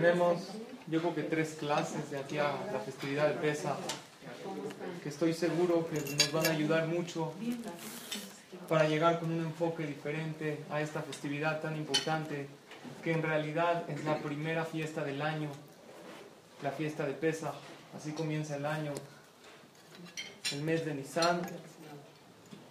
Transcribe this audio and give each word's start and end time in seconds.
Tenemos, 0.00 0.40
yo 0.86 1.00
creo 1.00 1.14
que 1.14 1.22
tres 1.24 1.56
clases 1.60 2.10
de 2.10 2.16
aquí 2.16 2.38
a 2.38 2.52
la 2.72 2.80
festividad 2.80 3.28
de 3.28 3.34
Pesa, 3.34 3.76
que 5.02 5.10
estoy 5.10 5.34
seguro 5.34 5.86
que 5.90 6.00
nos 6.00 6.32
van 6.32 6.46
a 6.46 6.50
ayudar 6.52 6.86
mucho 6.86 7.34
para 8.66 8.88
llegar 8.88 9.20
con 9.20 9.30
un 9.30 9.40
enfoque 9.40 9.84
diferente 9.84 10.64
a 10.70 10.80
esta 10.80 11.02
festividad 11.02 11.60
tan 11.60 11.76
importante, 11.76 12.46
que 13.04 13.12
en 13.12 13.22
realidad 13.22 13.84
es 13.90 14.02
la 14.06 14.16
primera 14.20 14.64
fiesta 14.64 15.04
del 15.04 15.20
año, 15.20 15.50
la 16.62 16.70
fiesta 16.70 17.04
de 17.04 17.12
Pesa. 17.12 17.52
Así 17.94 18.12
comienza 18.12 18.56
el 18.56 18.64
año, 18.64 18.94
el 20.52 20.62
mes 20.62 20.86
de 20.86 20.94
Nisan. 20.94 21.42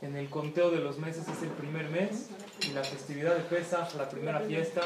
En 0.02 0.16
el 0.16 0.32
conteo 0.32 0.72
de 0.72 0.80
los 0.80 0.98
meses 0.98 1.28
es 1.28 1.44
el 1.44 1.50
primer 1.50 1.90
mes 1.90 2.32
y 2.68 2.72
la 2.72 2.84
festividad 2.84 3.36
de 3.36 3.42
Pesach, 3.42 3.94
la 3.94 4.10
primera 4.10 4.40
fiesta. 4.40 4.82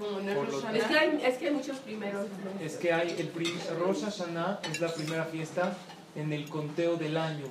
Es, 0.00 0.84
que 0.84 0.98
hay, 0.98 1.22
es 1.24 1.38
que 1.38 1.46
hay 1.46 1.54
muchos 1.54 1.78
primeros. 1.78 2.26
Es 2.60 2.76
que 2.76 2.92
hay 2.92 3.10
el 3.18 3.32
Rosh 3.78 4.02
Hashanah 4.02 4.60
es 4.70 4.80
la 4.80 4.92
primera 4.92 5.24
fiesta 5.26 5.76
en 6.14 6.32
el 6.32 6.48
conteo 6.48 6.96
del 6.96 7.16
año, 7.16 7.46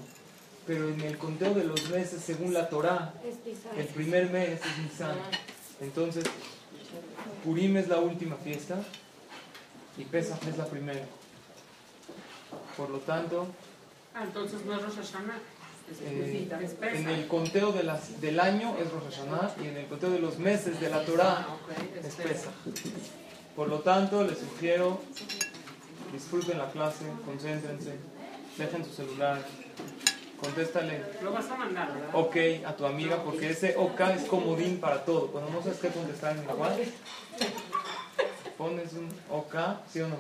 pero 0.66 0.90
en 0.90 1.02
el 1.02 1.18
conteo 1.18 1.54
de 1.54 1.63
los 1.63 1.90
meses 1.90 2.22
según 2.23 2.54
la 2.54 2.70
Torah, 2.70 3.13
el 3.77 3.85
primer 3.88 4.30
mes 4.30 4.59
es 4.59 4.77
Nisan. 4.80 5.18
Entonces, 5.80 6.26
Purim 7.44 7.77
es 7.77 7.88
la 7.88 7.99
última 7.99 8.35
fiesta 8.35 8.84
y 9.98 10.04
Pesach 10.04 10.46
es 10.48 10.58
la 10.58 10.66
primera. 10.66 11.05
Por 12.76 12.90
lo 12.90 12.99
tanto, 12.99 13.48
ah, 14.13 14.23
entonces 14.23 14.66
no 14.66 14.76
es 14.76 14.82
Rosh 14.84 14.96
Hashanah. 14.96 15.40
Eh, 16.00 16.48
en 16.94 17.09
el 17.09 17.27
conteo 17.27 17.72
de 17.72 17.84
las, 17.84 18.22
del 18.22 18.40
año 18.40 18.76
es 18.80 18.91
Rosh 18.91 19.04
Hashanah 19.09 19.55
y 19.63 19.68
en 19.68 19.77
el 19.77 19.88
conteo 19.88 20.09
de 20.09 20.20
los 20.20 20.38
meses 20.40 20.80
de 20.80 20.90
la 20.90 21.04
Torah 21.04 21.48
es 22.04 22.16
Pesach. 22.16 22.54
Por 23.55 23.68
lo 23.68 23.80
tanto, 23.80 24.23
les 24.23 24.38
sugiero, 24.38 25.01
disfruten 26.13 26.57
la 26.57 26.70
clase, 26.71 27.05
concéntrense, 27.26 27.96
dejen 28.57 28.85
su 28.85 28.91
celular, 28.91 29.40
contéstale. 30.40 31.04
Lo 31.21 31.34
vas 31.34 31.49
a 31.49 31.55
mandar, 31.55 31.94
¿verdad? 31.94 32.10
Ok 32.13 32.38
a 32.66 32.76
tu 32.76 32.85
amiga, 32.85 33.23
porque 33.23 33.49
ese 33.49 33.76
OK 33.77 33.99
es 34.16 34.23
comodín 34.23 34.79
para 34.79 35.04
todo. 35.04 35.27
Cuando 35.27 35.51
no 35.51 35.62
sabes 35.62 35.79
qué 35.79 35.90
contestar 35.90 36.38
en 36.38 36.48
la 36.48 36.55
web, 36.55 36.91
pones 38.57 38.94
un 38.94 39.10
OK, 39.29 39.55
¿sí 39.91 40.01
o 40.01 40.07
no? 40.07 40.18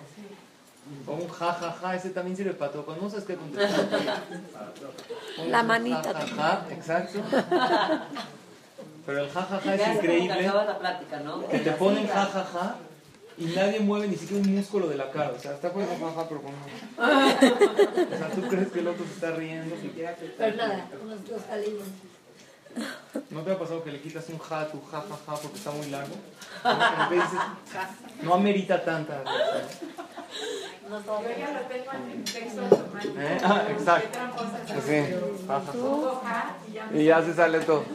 O 1.07 1.13
un 1.13 1.29
jajaja, 1.29 1.71
ja, 1.71 1.77
ja, 1.79 1.95
ese 1.95 2.09
también 2.09 2.35
sirve 2.35 2.53
para 2.53 2.71
todo. 2.71 2.85
Cuando 2.85 3.03
no 3.03 3.09
sabes 3.09 3.25
qué 3.25 3.35
contestar. 3.35 3.87
La 5.47 5.63
manita. 5.63 6.13
Ja, 6.13 6.25
ja, 6.25 6.35
ja, 6.35 6.67
exacto. 6.71 7.19
Pero 9.05 9.23
el 9.23 9.29
jajaja 9.29 9.59
ja, 9.61 9.75
es 9.75 9.95
increíble. 9.95 10.43
La 10.43 10.79
plática, 10.79 11.19
¿no? 11.19 11.47
Que 11.47 11.59
te 11.59 11.71
ponen 11.71 12.07
jajaja 12.07 12.43
ja, 12.43 12.75
y 13.37 13.45
nadie 13.45 13.79
mueve 13.79 14.07
ni 14.07 14.15
siquiera 14.15 14.43
un 14.43 14.55
músculo 14.55 14.87
de 14.87 14.97
la 14.97 15.11
cara. 15.11 15.31
O 15.35 15.39
sea, 15.39 15.53
está 15.53 15.71
poniendo 15.71 15.95
jajaja, 15.95 16.27
pero 16.27 16.41
con 16.41 16.53
O 16.53 18.17
sea, 18.17 18.29
tú 18.35 18.41
crees 18.49 18.71
que 18.71 18.79
el 18.79 18.87
otro 18.87 19.05
se 19.05 19.13
está 19.13 19.31
riendo. 19.31 19.75
Pero 20.37 20.55
nada, 20.57 20.87
unos 21.03 21.27
dos 21.27 21.41
calientes. 21.43 21.87
¿No 23.29 23.41
te 23.41 23.51
ha 23.51 23.59
pasado 23.59 23.83
que 23.83 23.91
le 23.91 23.99
quitas 23.99 24.29
un 24.29 24.39
ja 24.39 24.67
tu 24.67 24.81
ja, 24.85 25.01
ja, 25.01 25.17
ja 25.27 25.35
porque 25.41 25.57
está 25.57 25.71
muy 25.71 25.89
largo? 25.89 26.15
No 28.23 28.33
amerita 28.35 28.83
tanta. 28.83 29.23
Yo 30.91 30.97
ya 31.37 31.53
lo 31.53 31.61
tengo 31.67 31.91
en 31.93 32.11
el 32.11 32.23
texto 32.25 32.61
¿Eh? 33.17 33.39
Ah, 33.45 33.63
exacto. 33.69 34.19
Sí. 34.85 35.05
Y 36.99 37.05
ya 37.05 37.23
se 37.23 37.33
sale 37.33 37.61
todo. 37.61 37.85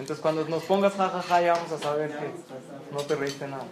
Entonces 0.00 0.20
cuando 0.20 0.44
nos 0.48 0.64
pongas 0.64 0.94
jajaja 0.94 1.22
ja, 1.22 1.28
ja, 1.28 1.42
ya 1.42 1.52
vamos 1.52 1.70
a 1.70 1.78
saber 1.78 2.10
que 2.10 2.32
no 2.92 2.98
te 3.02 3.14
reíste 3.14 3.46
nada. 3.46 3.62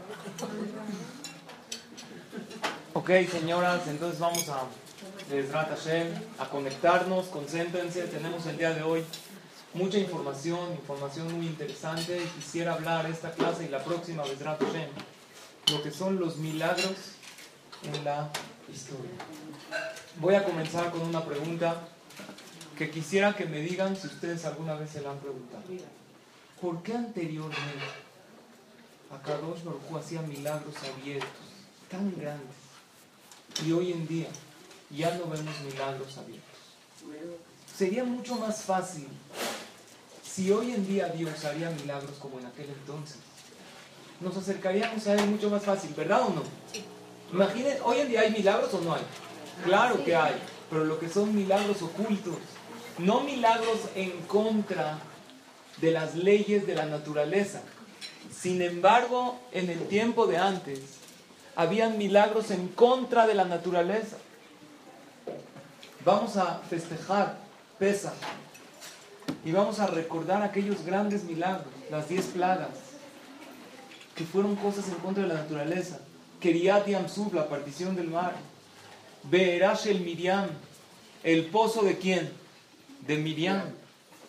Ok, 2.93 3.11
señoras, 3.29 3.89
entonces 3.89 4.21
vamos 4.21 4.49
a 4.49 4.63
a 6.39 6.49
conectarnos, 6.49 7.27
concéntrense. 7.27 8.03
Tenemos 8.03 8.47
el 8.47 8.59
día 8.59 8.71
de 8.71 8.85
hoy 8.85 9.05
mucha 9.75 9.99
información, 9.99 10.71
información 10.71 11.37
muy 11.37 11.49
interesante. 11.49 12.23
Quisiera 12.37 12.75
hablar 12.75 13.07
esta 13.07 13.33
clase 13.33 13.65
y 13.65 13.69
la 13.69 13.83
próxima 13.83 14.23
vez 14.23 14.39
Hashem, 14.39 14.91
lo 15.73 15.83
que 15.83 15.91
son 15.91 16.21
los 16.21 16.37
milagros 16.37 17.16
en 17.83 18.05
la 18.05 18.31
historia. 18.73 19.11
Voy 20.19 20.35
a 20.35 20.45
comenzar 20.45 20.91
con 20.91 21.03
una 21.03 21.25
pregunta 21.25 21.89
que 22.77 22.91
quisiera 22.91 23.35
que 23.35 23.47
me 23.47 23.61
digan 23.61 23.97
si 23.97 24.07
ustedes 24.07 24.45
alguna 24.45 24.75
vez 24.75 24.91
se 24.91 25.01
la 25.01 25.11
han 25.11 25.19
preguntado. 25.19 25.63
¿Por 26.61 26.83
qué 26.83 26.95
anteriormente 26.95 27.85
Akadosh 29.11 29.63
Baruj 29.63 29.97
hacía 29.99 30.23
milagros 30.23 30.75
abiertos 30.95 31.29
tan 31.91 32.17
grandes 32.19 32.57
y 33.65 33.73
hoy 33.73 33.93
en 33.93 34.07
día 34.07 34.29
ya 34.91 35.17
no 35.17 35.27
vemos 35.27 35.61
milagros 35.61 36.17
abiertos? 36.19 36.57
Sería 37.77 38.05
mucho 38.05 38.37
más 38.37 38.63
fácil 38.63 39.07
si 40.23 40.51
hoy 40.51 40.73
en 40.73 40.87
día 40.87 41.09
Dios 41.09 41.45
haría 41.45 41.71
milagros 41.71 42.19
como 42.19 42.39
en 42.39 42.47
aquel 42.47 42.69
entonces. 42.69 43.19
Nos 44.21 44.37
acercaríamos 44.37 45.07
a 45.07 45.15
Él 45.15 45.27
mucho 45.29 45.51
más 45.51 45.63
fácil, 45.63 45.93
¿verdad 45.95 46.23
o 46.23 46.31
no? 46.31 46.43
Imaginen, 47.33 47.77
hoy 47.85 47.99
en 47.99 48.09
día 48.09 48.21
hay 48.21 48.31
milagros 48.31 48.73
o 48.75 48.81
no 48.81 48.95
hay. 48.95 49.03
Claro 49.65 50.05
que 50.05 50.15
hay, 50.15 50.35
pero 50.71 50.85
lo 50.85 50.99
que 50.99 51.09
son 51.09 51.35
milagros 51.35 51.83
ocultos, 51.83 52.37
no 52.99 53.21
milagros 53.21 53.81
en 53.95 54.13
contra 54.23 54.99
de 55.81 55.91
las 55.91 56.15
leyes 56.15 56.67
de 56.67 56.75
la 56.75 56.87
naturaleza. 56.87 57.63
Sin 58.33 58.63
embargo, 58.63 59.39
en 59.53 59.71
el 59.71 59.87
tiempo 59.89 60.27
de 60.27 60.39
antes, 60.39 60.81
habían 61.57 61.99
milagros 61.99 62.51
en 62.51 62.69
contra 62.69 63.27
de 63.27 63.35
la 63.35 63.45
naturaleza. 63.45 64.17
Vamos 66.05 66.37
a 66.37 66.61
festejar 66.71 67.45
Pesa 67.79 68.15
y 69.45 69.53
vamos 69.53 69.81
a 69.81 69.87
recordar 69.87 70.43
aquellos 70.43 70.83
grandes 70.83 71.25
milagros, 71.25 71.67
las 71.91 72.09
diez 72.09 72.25
plagas, 72.27 72.71
que 74.15 74.25
fueron 74.25 74.57
cosas 74.57 74.89
en 74.89 74.95
contra 74.95 75.25
de 75.25 75.29
la 75.29 75.43
naturaleza. 75.43 75.99
Keriat 76.47 76.87
Yamsuf, 76.87 77.35
la 77.35 77.49
partición 77.49 77.97
del 77.97 78.07
mar. 78.07 78.37
Beerash 79.25 79.89
el 79.89 79.99
Miriam, 79.99 80.49
el 81.25 81.47
pozo 81.47 81.83
de 81.83 81.99
quién? 81.99 82.31
De 83.05 83.17
Miriam. 83.17 83.65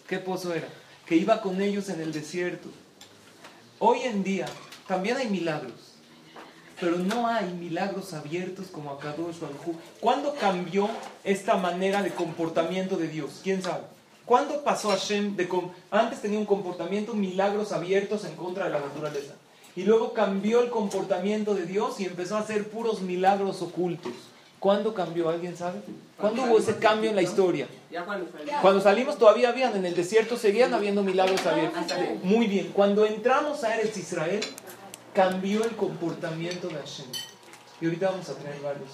¿Qué 0.08 0.18
pozo 0.18 0.52
era? 0.52 0.68
Que 1.06 1.16
iba 1.16 1.40
con 1.44 1.62
ellos 1.62 1.90
en 1.90 2.02
el 2.02 2.12
desierto. 2.12 2.70
Hoy 3.78 4.00
en 4.02 4.24
día 4.24 4.48
también 4.88 5.18
hay 5.18 5.30
milagros, 5.30 5.94
pero 6.80 6.98
no 6.98 7.28
hay 7.28 7.54
milagros 7.54 8.12
abiertos 8.14 8.66
como 8.72 8.94
Akadosh 8.94 9.40
Baruj 9.40 9.76
¿Cuándo 10.00 10.34
cambió 10.34 10.90
esta 11.24 11.56
manera 11.56 12.02
de 12.02 12.10
comportamiento 12.10 12.98
de 12.98 13.10
Dios? 13.10 13.42
¿Quién 13.44 13.62
sabe? 13.62 13.84
¿Cuándo 14.26 14.64
pasó 14.64 14.90
Hashem 14.90 15.36
de 15.36 15.48
antes 15.92 16.20
tenía 16.20 16.40
un 16.40 16.48
comportamiento 16.48 17.14
milagros 17.14 17.72
abiertos 17.72 18.26
en 18.26 18.36
contra 18.36 18.66
de 18.66 18.72
la 18.72 18.80
naturaleza? 18.80 19.36
Y 19.78 19.84
luego 19.84 20.12
cambió 20.12 20.64
el 20.64 20.72
comportamiento 20.72 21.54
de 21.54 21.68
Dios 21.68 22.00
y 22.00 22.06
empezó 22.06 22.36
a 22.36 22.40
hacer 22.40 22.68
puros 22.68 23.02
milagros 23.02 23.62
ocultos. 23.62 24.12
¿Cuándo 24.60 24.96
cambió? 24.96 25.30
¿Alguien 25.30 25.56
sabe? 25.56 25.82
¿Cuándo 26.20 26.46
hubo 26.46 26.58
ese 26.58 26.78
cambio 26.78 27.12
en 27.12 27.16
la 27.16 27.22
historia? 27.22 27.68
Cuando 28.64 28.82
salimos 28.82 29.20
todavía 29.20 29.50
habían, 29.50 29.76
en 29.76 29.86
el 29.86 29.94
desierto 29.94 30.36
seguían 30.36 30.74
habiendo 30.74 31.04
milagros 31.04 31.46
abiertos. 31.46 31.84
Muy 32.24 32.48
bien, 32.48 32.72
cuando 32.74 33.06
entramos 33.06 33.64
a 33.64 33.76
Eretz 33.76 33.96
Israel, 33.98 34.42
cambió 35.14 35.64
el 35.64 35.76
comportamiento 35.76 36.70
de 36.70 36.74
Hashem. 36.74 37.06
Y 37.80 37.86
ahorita 37.86 38.10
vamos 38.10 38.30
a 38.30 38.34
tener 38.34 38.60
varios 38.62 38.90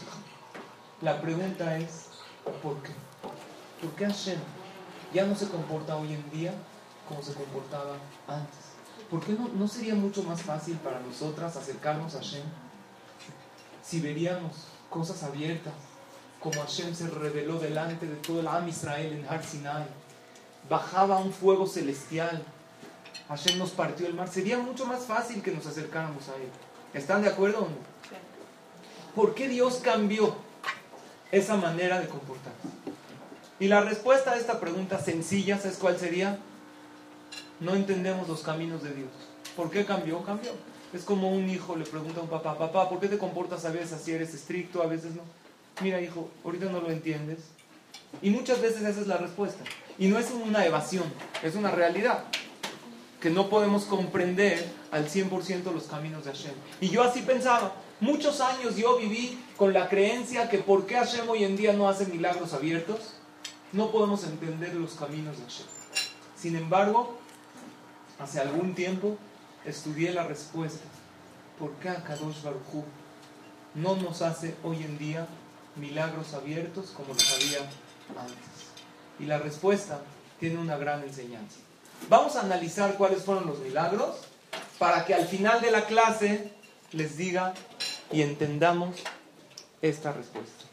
La 0.99 1.21
pregunta 1.21 1.77
es, 1.77 2.09
¿por 2.61 2.83
qué? 2.83 2.91
¿Por 3.81 3.91
qué 3.91 4.05
Hashem 4.05 4.39
ya 5.13 5.25
no 5.25 5.33
se 5.37 5.47
comporta 5.47 5.95
hoy 5.95 6.11
en 6.11 6.29
día 6.29 6.53
como 7.07 7.23
se 7.23 7.33
comportaba 7.33 7.95
antes? 8.27 8.62
¿Por 9.13 9.21
qué 9.21 9.33
no, 9.33 9.47
no 9.47 9.67
sería 9.67 9.93
mucho 9.93 10.23
más 10.23 10.41
fácil 10.41 10.75
para 10.77 10.99
nosotras 10.99 11.55
acercarnos 11.55 12.15
a 12.15 12.17
Hashem 12.17 12.41
si 13.83 14.01
veríamos 14.01 14.53
cosas 14.89 15.21
abiertas, 15.21 15.73
como 16.39 16.59
Hashem 16.59 16.95
se 16.95 17.07
reveló 17.07 17.59
delante 17.59 18.07
de 18.07 18.15
todo 18.15 18.39
el 18.39 18.47
Am 18.47 18.67
Israel 18.67 19.13
en 19.13 19.27
Har 19.29 19.43
Sinai? 19.43 19.85
Bajaba 20.67 21.19
un 21.19 21.31
fuego 21.31 21.67
celestial, 21.67 22.43
Hashem 23.27 23.59
nos 23.59 23.69
partió 23.69 24.07
el 24.07 24.15
mar. 24.15 24.29
Sería 24.29 24.57
mucho 24.57 24.87
más 24.87 25.05
fácil 25.05 25.43
que 25.43 25.51
nos 25.51 25.67
acercáramos 25.67 26.27
a 26.29 26.35
Él. 26.37 26.49
¿Están 26.95 27.21
de 27.21 27.29
acuerdo 27.29 27.59
o 27.59 27.69
no? 27.69 27.77
¿Por 29.13 29.35
qué 29.35 29.47
Dios 29.47 29.75
cambió 29.83 30.35
esa 31.31 31.55
manera 31.55 31.99
de 31.99 32.07
comportarse? 32.07 32.67
Y 33.59 33.67
la 33.67 33.81
respuesta 33.81 34.31
a 34.31 34.37
esta 34.37 34.59
pregunta 34.59 34.99
sencilla, 34.99 35.59
¿sabes 35.59 35.77
cuál 35.77 35.99
sería? 35.99 36.39
No 37.59 37.75
entendemos 37.75 38.27
los 38.27 38.41
caminos 38.41 38.83
de 38.83 38.93
Dios. 38.93 39.09
¿Por 39.55 39.69
qué 39.69 39.85
cambió? 39.85 40.23
Cambió. 40.23 40.51
Es 40.93 41.03
como 41.03 41.31
un 41.31 41.49
hijo 41.49 41.75
le 41.75 41.85
pregunta 41.85 42.19
a 42.19 42.23
un 42.23 42.29
papá, 42.29 42.57
papá, 42.57 42.89
¿por 42.89 42.99
qué 42.99 43.07
te 43.07 43.17
comportas 43.17 43.65
a 43.65 43.71
veces 43.71 43.93
así? 43.93 44.11
¿Eres 44.11 44.33
estricto? 44.33 44.83
A 44.83 44.87
veces 44.87 45.15
no. 45.15 45.23
Mira, 45.81 45.99
hijo, 46.01 46.29
ahorita 46.43 46.65
no 46.65 46.81
lo 46.81 46.91
entiendes. 46.91 47.39
Y 48.21 48.29
muchas 48.29 48.61
veces 48.61 48.83
esa 48.83 49.01
es 49.01 49.07
la 49.07 49.17
respuesta. 49.17 49.63
Y 49.97 50.07
no 50.07 50.19
es 50.19 50.29
una 50.31 50.65
evasión, 50.65 51.05
es 51.41 51.55
una 51.55 51.71
realidad. 51.71 52.25
que 53.19 53.29
no 53.29 53.47
podemos 53.47 53.85
comprender 53.85 54.69
al 54.91 55.07
100% 55.07 55.71
los 55.73 55.85
caminos 55.85 56.25
de 56.25 56.31
Hashem. 56.31 56.51
Y 56.81 56.89
yo 56.89 57.03
así 57.03 57.21
pensaba, 57.21 57.71
muchos 58.01 58.41
años 58.41 58.75
yo 58.75 58.97
viví 58.97 59.39
con 59.55 59.71
la 59.71 59.87
creencia 59.87 60.49
que 60.49 60.57
por 60.57 60.85
qué 60.85 60.95
Hashem 60.95 61.29
hoy 61.29 61.45
en 61.45 61.55
día 61.55 61.71
no 61.71 61.87
hace 61.87 62.05
milagros 62.05 62.51
abiertos, 62.53 63.13
no 63.71 63.91
podemos 63.91 64.25
entender 64.25 64.75
los 64.75 64.95
caminos 64.95 65.37
de 65.37 65.43
Hashem. 65.43 65.65
Sin 66.35 66.57
embargo, 66.57 67.17
hace 68.19 68.39
algún 68.39 68.75
tiempo 68.75 69.17
estudié 69.65 70.13
la 70.13 70.23
respuesta. 70.23 70.85
¿Por 71.59 71.71
qué 71.73 71.89
Akadosh 71.89 72.41
Baruj 72.43 72.83
no 73.75 73.95
nos 73.95 74.21
hace 74.21 74.55
hoy 74.63 74.83
en 74.83 74.97
día 74.97 75.27
milagros 75.75 76.33
abiertos 76.33 76.91
como 76.91 77.13
los 77.13 77.33
había 77.33 77.59
antes? 78.19 78.37
Y 79.19 79.25
la 79.25 79.37
respuesta 79.37 80.01
tiene 80.39 80.59
una 80.59 80.77
gran 80.77 81.03
enseñanza. 81.03 81.57
Vamos 82.09 82.35
a 82.35 82.41
analizar 82.41 82.97
cuáles 82.97 83.23
fueron 83.23 83.45
los 83.45 83.59
milagros 83.59 84.17
para 84.79 85.05
que 85.05 85.13
al 85.13 85.27
final 85.27 85.61
de 85.61 85.71
la 85.71 85.85
clase 85.85 86.51
les 86.91 87.17
diga 87.17 87.53
y 88.11 88.21
entendamos 88.21 88.95
esta 89.81 90.11
respuesta. 90.11 90.65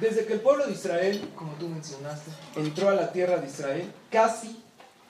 Desde 0.00 0.26
que 0.26 0.34
el 0.34 0.40
pueblo 0.40 0.66
de 0.66 0.72
Israel, 0.72 1.28
como 1.34 1.52
tú 1.54 1.68
mencionaste, 1.68 2.30
entró 2.56 2.88
a 2.88 2.94
la 2.94 3.12
tierra 3.12 3.38
de 3.38 3.48
Israel, 3.48 3.92
casi 4.10 4.62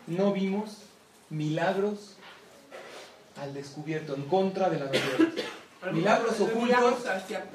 no 0.06 0.32
vimos 0.32 0.78
milagros 1.28 2.16
al 3.40 3.52
descubierto, 3.52 4.14
en 4.14 4.22
contra 4.22 4.70
de 4.70 4.78
la 4.78 4.86
naturaleza. 4.86 5.42
Milagros 5.92 6.40
ocultos 6.40 6.94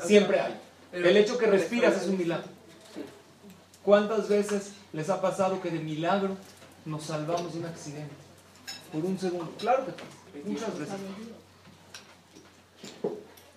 siempre 0.05 0.39
hay. 0.39 0.59
El 0.91 1.17
hecho 1.17 1.37
que 1.37 1.47
respiras 1.47 2.01
es 2.01 2.07
un 2.07 2.17
milagro. 2.17 2.47
¿Cuántas 3.83 4.29
veces 4.29 4.71
les 4.93 5.09
ha 5.09 5.19
pasado 5.19 5.61
que 5.61 5.69
de 5.69 5.79
milagro 5.79 6.37
nos 6.85 7.03
salvamos 7.03 7.53
de 7.53 7.59
un 7.59 7.65
accidente? 7.65 8.13
Por 8.93 9.03
un 9.03 9.19
segundo. 9.19 9.51
Claro 9.57 9.85
que. 9.85 10.43
Muchas 10.43 10.79
veces. 10.79 10.95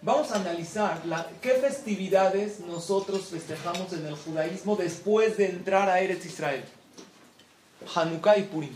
Vamos 0.06 0.30
a 0.30 0.36
analizar 0.36 1.02
qué 1.42 1.54
festividades 1.54 2.60
nosotros 2.60 3.24
festejamos 3.24 3.92
en 3.92 4.06
el 4.06 4.14
judaísmo 4.14 4.76
después 4.76 5.36
de 5.36 5.50
entrar 5.50 5.88
a 5.88 5.98
Eretz 5.98 6.24
Israel. 6.26 6.64
Hanukkah 7.92 8.38
y 8.38 8.44
Purim. 8.44 8.70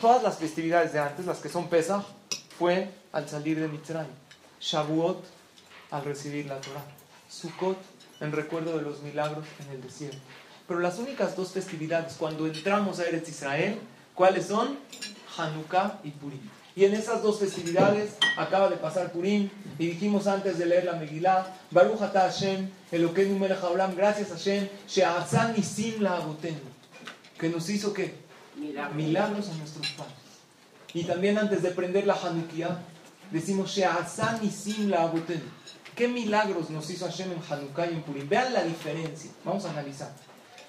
Todas 0.00 0.24
las 0.24 0.38
festividades 0.38 0.92
de 0.92 0.98
antes, 0.98 1.24
las 1.24 1.38
que 1.38 1.48
son 1.48 1.68
Pesach, 1.68 2.02
fue 2.58 2.90
al 3.12 3.28
salir 3.28 3.60
de 3.60 3.68
Mitzrayim. 3.68 4.10
Shavuot, 4.60 5.22
al 5.92 6.04
recibir 6.04 6.46
la 6.46 6.60
Torah. 6.60 6.82
Sukkot, 7.30 7.78
en 8.18 8.32
recuerdo 8.32 8.76
de 8.76 8.82
los 8.82 9.02
milagros 9.02 9.46
en 9.60 9.76
el 9.76 9.82
desierto. 9.82 10.18
Pero 10.66 10.80
las 10.80 10.98
únicas 10.98 11.36
dos 11.36 11.52
festividades 11.52 12.14
cuando 12.18 12.44
entramos 12.48 12.98
a 12.98 13.06
Eretz 13.06 13.28
Israel, 13.28 13.78
¿cuáles 14.16 14.46
son? 14.46 14.76
Hanukkah 15.38 16.00
y 16.02 16.10
Purim. 16.10 16.40
Y 16.74 16.84
en 16.86 16.94
esas 16.94 17.22
dos 17.22 17.38
festividades 17.38 18.14
acaba 18.36 18.70
de 18.70 18.76
pasar 18.76 19.12
Purim 19.12 19.50
y 19.78 19.88
dijimos 19.88 20.26
antes 20.26 20.58
de 20.58 20.66
leer 20.66 20.84
la 20.84 20.94
Megillah, 20.94 21.46
Baruch 21.70 22.00
Ata 22.00 22.20
Hashem, 22.20 22.70
Elokeinu 22.90 23.38
Melech 23.38 23.62
Haolam, 23.62 23.94
gracias 23.94 24.30
Hashem, 24.30 24.68
She'atzan 24.88 25.54
Nisim 25.54 26.00
la 26.00 26.18
que 27.38 27.48
nos 27.50 27.68
hizo 27.68 27.92
que 27.92 28.14
milagros 28.94 29.50
a 29.50 29.54
nuestros 29.54 29.88
padres. 29.90 30.14
Y 30.94 31.04
también 31.04 31.36
antes 31.38 31.62
de 31.62 31.70
prender 31.72 32.06
la 32.06 32.14
Hanukkah, 32.14 32.78
decimos 33.30 33.70
She'atzan 33.70 34.40
Nisim 34.42 34.88
la 34.88 35.12
¿Qué 35.94 36.08
milagros 36.08 36.70
nos 36.70 36.88
hizo 36.88 37.04
Hashem 37.04 37.32
en 37.32 37.38
Hanukkah 37.50 37.86
y 37.86 37.94
en 37.94 38.02
Purim? 38.02 38.26
Vean 38.26 38.54
la 38.54 38.64
diferencia, 38.64 39.30
vamos 39.44 39.66
a 39.66 39.70
analizar. 39.70 40.10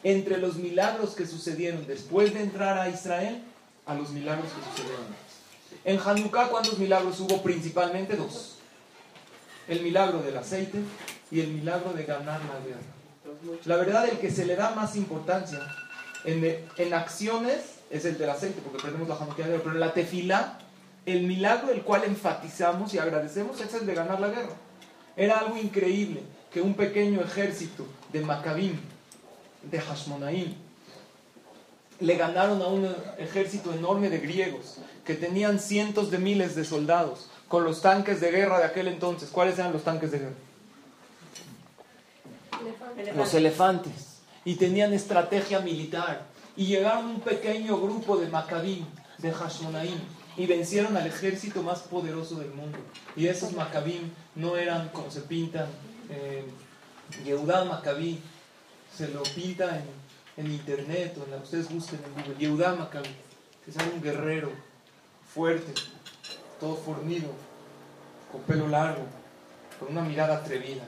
Entre 0.04 0.38
los 0.38 0.56
milagros 0.58 1.16
que 1.16 1.26
sucedieron 1.26 1.88
después 1.88 2.34
de 2.34 2.42
entrar 2.42 2.78
a 2.78 2.90
Israel 2.90 3.42
a 3.86 3.94
los 3.94 4.10
milagros 4.10 4.48
que 4.52 4.70
sucedieron 4.72 5.06
antes. 5.06 5.33
En 5.86 6.00
Hanukkah, 6.00 6.48
¿cuántos 6.48 6.78
milagros 6.78 7.20
hubo? 7.20 7.42
Principalmente 7.42 8.16
dos. 8.16 8.58
El 9.68 9.82
milagro 9.82 10.22
del 10.22 10.38
aceite 10.38 10.80
y 11.30 11.42
el 11.42 11.50
milagro 11.50 11.94
de 11.94 12.04
ganar 12.06 12.40
la 12.42 12.60
guerra. 12.66 13.60
La 13.66 13.76
verdad, 13.76 14.08
el 14.08 14.18
que 14.18 14.32
se 14.32 14.46
le 14.46 14.56
da 14.56 14.72
más 14.72 14.96
importancia 14.96 15.60
en, 16.24 16.94
acciones 16.94 17.80
es 17.90 18.06
el 18.06 18.18
del 18.18 18.30
aceite, 18.30 18.62
porque 18.62 18.82
perdemos 18.82 19.08
la 19.10 19.16
Hanukkah, 19.16 19.44
pero 19.44 19.72
en 19.72 19.80
la 19.80 19.94
tefila, 19.94 20.60
el 21.06 21.24
milagro 21.24 21.68
del 21.68 21.82
cual 21.82 22.04
enfatizamos 22.06 22.94
y 22.94 22.98
agradecemos 22.98 23.60
es 23.60 23.74
el 23.74 23.86
de 23.86 23.94
ganar 23.94 24.20
la 24.20 24.30
guerra. 24.30 24.54
Era 25.18 25.40
algo 25.40 25.58
increíble 25.58 26.22
que 26.52 26.62
un 26.62 26.76
pequeño 26.76 27.22
ejército 27.22 27.86
de 28.12 28.22
Maccabim, 28.22 28.80
de 29.64 29.80
Hashmonaim, 29.82 30.56
le 32.00 32.16
ganaron 32.16 32.62
a 32.62 32.68
un 32.68 32.94
ejército 33.18 33.74
enorme 33.74 34.10
de 34.10 34.20
griegos 34.20 34.78
que 35.06 35.16
tenían 35.16 35.60
cientos 35.60 36.12
de 36.12 36.18
miles 36.18 36.56
de 36.56 36.66
soldados 36.66 37.30
con 37.48 37.64
los 37.64 37.82
tanques 37.82 38.20
de 38.20 38.32
guerra 38.32 38.60
de 38.60 38.66
aquel 38.66 38.88
entonces. 38.88 39.30
¿Cuáles 39.30 39.60
eran 39.60 39.74
los 39.74 39.84
tanques 39.84 40.12
de 40.12 40.20
guerra? 40.20 40.36
Los 43.16 43.34
elefantes. 43.34 44.22
Y 44.46 44.56
tenían 44.56 44.94
estrategia 44.94 45.60
militar. 45.60 46.26
Y 46.56 46.66
llegaron 46.66 47.06
un 47.08 47.20
pequeño 47.22 47.80
grupo 47.80 48.18
de 48.18 48.28
Maccabim, 48.28 48.86
de 49.18 49.32
Hashmonaim, 49.32 50.00
y 50.36 50.46
vencieron 50.46 50.98
al 50.98 51.08
ejército 51.08 51.64
más 51.64 51.80
poderoso 51.82 52.36
del 52.36 52.50
mundo. 52.50 52.78
Y 53.16 53.28
esos 53.28 53.54
Maccabim 53.54 54.12
no 54.36 54.56
eran 54.56 54.90
como 54.90 55.12
se 55.12 55.22
pintan. 55.22 55.68
Eh, 56.10 56.46
Yehudá 57.24 57.66
Maccabí 57.66 58.20
se 58.96 59.08
lo 59.10 59.24
pinta 59.24 59.78
en 59.78 59.84
en 60.38 60.52
internet 60.52 61.18
o 61.20 61.26
en 61.26 61.32
la, 61.32 61.38
ustedes 61.38 61.70
busquen 61.72 62.00
en 62.04 62.14
Google, 62.14 62.38
Yehudá 62.40 62.76
Maccabi, 62.76 63.10
que 63.64 63.72
es 63.72 63.78
un 63.94 64.02
guerrero 64.02 64.52
fuerte, 65.34 65.74
todo 66.60 66.76
fornido, 66.76 67.30
con 68.32 68.42
pelo 68.42 68.68
largo, 68.68 69.04
con 69.80 69.92
una 69.92 70.02
mirada 70.02 70.38
atrevida 70.38 70.84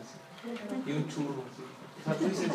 y 0.85 0.91
un 0.91 1.07
churro. 1.07 1.43
O 2.01 2.03
sea, 2.03 2.15
tú 2.15 2.27
dices, 2.27 2.51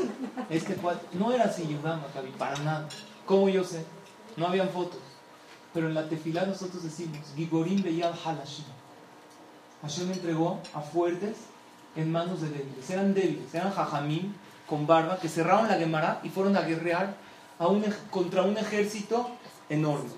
este 0.48 0.76
no 1.12 1.32
era 1.32 1.44
así 1.44 1.66
Yehudá 1.66 1.96
Maccabi, 1.96 2.30
para 2.30 2.58
nada. 2.58 2.88
¿Cómo 3.26 3.48
yo 3.48 3.64
sé? 3.64 3.84
No 4.36 4.46
habían 4.46 4.68
fotos. 4.70 5.00
Pero 5.72 5.88
en 5.88 5.94
la 5.94 6.08
tefilá 6.08 6.46
nosotros 6.46 6.82
decimos, 6.82 7.18
Gigorim 7.36 7.82
Beyal 7.82 8.14
Halashim. 8.24 8.64
Hashem 9.82 10.10
entregó 10.10 10.60
a 10.74 10.80
fuertes 10.80 11.36
en 11.96 12.10
manos 12.10 12.40
de 12.40 12.50
débiles. 12.50 12.90
Eran 12.90 13.14
débiles, 13.14 13.54
eran 13.54 13.72
jajamín, 13.72 14.34
con 14.70 14.86
barba 14.86 15.18
que 15.18 15.28
cerraron 15.28 15.68
la 15.68 15.74
Gemara 15.74 16.20
y 16.22 16.28
fueron 16.28 16.56
a 16.56 16.62
guerrear 16.62 17.14
contra 18.10 18.42
un 18.42 18.56
ejército 18.56 19.28
enorme. 19.68 20.08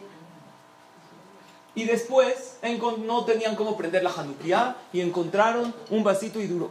Y 1.74 1.84
después 1.84 2.58
no 3.06 3.24
tenían 3.24 3.56
cómo 3.56 3.78
prender 3.78 4.04
la 4.04 4.10
Hanukkah 4.10 4.76
y 4.92 5.00
encontraron 5.00 5.74
un 5.88 6.04
vasito 6.04 6.38
y 6.38 6.46
duro. 6.46 6.70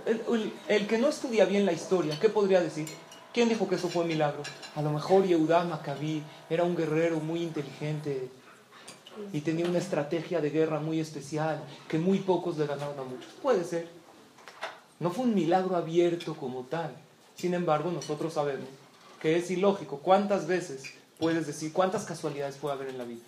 El, 0.68 0.88
que 0.88 1.00
no 1.00 1.08
estudia 1.08 1.46
bien 1.46 1.66
la 1.66 1.74
historia, 1.74 2.20
¿qué 2.20 2.30
podría 2.30 2.62
decir? 2.62 2.88
¿Quién 3.34 3.50
dijo 3.50 3.68
que 3.68 3.76
eso 3.76 3.90
fue 3.90 4.04
un 4.04 4.10
milagro? 4.10 4.44
A 4.76 4.82
lo 4.84 4.92
mejor 4.92 5.26
Yehudá 5.26 5.64
Maccabí 5.64 6.22
era 6.50 6.64
un 6.64 6.76
guerrero 6.76 7.20
muy 7.20 7.42
inteligente 7.42 8.30
y 9.34 9.42
tenía 9.42 9.66
una 9.66 9.80
estrategia 9.80 10.40
de 10.40 10.52
guerra 10.52 10.80
muy 10.80 11.00
especial 11.00 11.64
que 11.88 11.98
muy 11.98 12.20
pocos 12.20 12.58
le 12.58 12.68
ganaron 12.68 13.00
a 13.00 13.04
muchos. 13.04 13.34
Puede 13.42 13.64
ser. 13.64 13.88
No 15.00 15.10
fue 15.10 15.26
un 15.26 15.34
milagro 15.34 15.76
abierto 15.76 16.36
como 16.36 16.62
tal. 16.64 16.96
Sin 17.42 17.56
embargo, 17.56 17.90
nosotros 17.90 18.34
sabemos 18.34 18.70
que 19.20 19.36
es 19.36 19.50
ilógico. 19.50 19.98
¿Cuántas 19.98 20.46
veces 20.46 20.84
puedes 21.18 21.48
decir, 21.48 21.74
cuántas 21.74 22.06
casualidades 22.06 22.58
puede 22.58 22.76
haber 22.76 22.90
en 22.90 23.00
la 23.00 23.04
vida? 23.04 23.24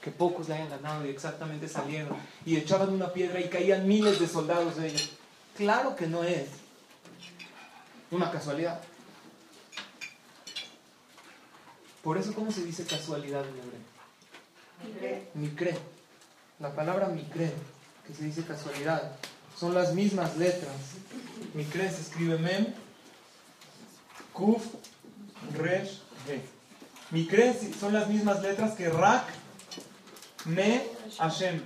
Que 0.00 0.10
pocos 0.10 0.48
le 0.48 0.54
hayan 0.54 0.70
ganado 0.70 1.04
y 1.04 1.10
exactamente 1.10 1.68
salieron 1.68 2.16
y 2.46 2.56
echaban 2.56 2.88
una 2.88 3.12
piedra 3.12 3.38
y 3.38 3.50
caían 3.50 3.86
miles 3.86 4.18
de 4.18 4.26
soldados 4.26 4.76
de 4.76 4.88
ellos. 4.88 5.10
Claro 5.58 5.94
que 5.94 6.06
no 6.06 6.24
es 6.24 6.48
una 8.10 8.30
casualidad. 8.30 8.80
Por 12.02 12.16
eso, 12.16 12.32
¿cómo 12.32 12.50
se 12.50 12.64
dice 12.64 12.86
casualidad 12.86 13.44
en 13.46 13.58
hebreo? 14.88 15.22
Micre. 15.34 15.76
La 16.60 16.74
palabra 16.74 17.08
micre, 17.08 17.52
que 18.06 18.14
se 18.14 18.24
dice 18.24 18.42
casualidad, 18.42 19.16
son 19.54 19.74
las 19.74 19.92
mismas 19.92 20.38
letras. 20.38 20.76
Micre 21.52 21.90
se 21.90 22.00
escribe 22.00 22.38
mem 22.38 22.68
Kuf, 24.40 24.62
Resh, 25.58 26.00
He. 26.26 26.40
Mikre 27.10 27.54
son 27.78 27.92
las 27.92 28.08
mismas 28.08 28.40
letras 28.40 28.72
que 28.72 28.88
Rak, 28.88 29.24
Me, 30.46 30.82
Hashem. 31.18 31.60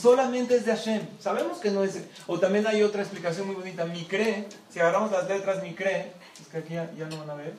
Solamente 0.00 0.56
es 0.56 0.64
de 0.64 0.74
Hashem. 0.74 1.02
Sabemos 1.20 1.58
que 1.58 1.70
no 1.70 1.84
es. 1.84 2.02
O 2.26 2.38
también 2.38 2.66
hay 2.66 2.82
otra 2.82 3.02
explicación 3.02 3.46
muy 3.46 3.56
bonita. 3.56 3.84
Mikre, 3.84 4.48
si 4.70 4.80
agarramos 4.80 5.12
las 5.12 5.28
letras 5.28 5.62
Mikre, 5.62 6.12
es 6.40 6.48
que 6.48 6.58
aquí 6.58 6.74
ya, 6.74 6.86
no 7.10 7.18
van 7.18 7.28
a 7.28 7.34
ver, 7.34 7.52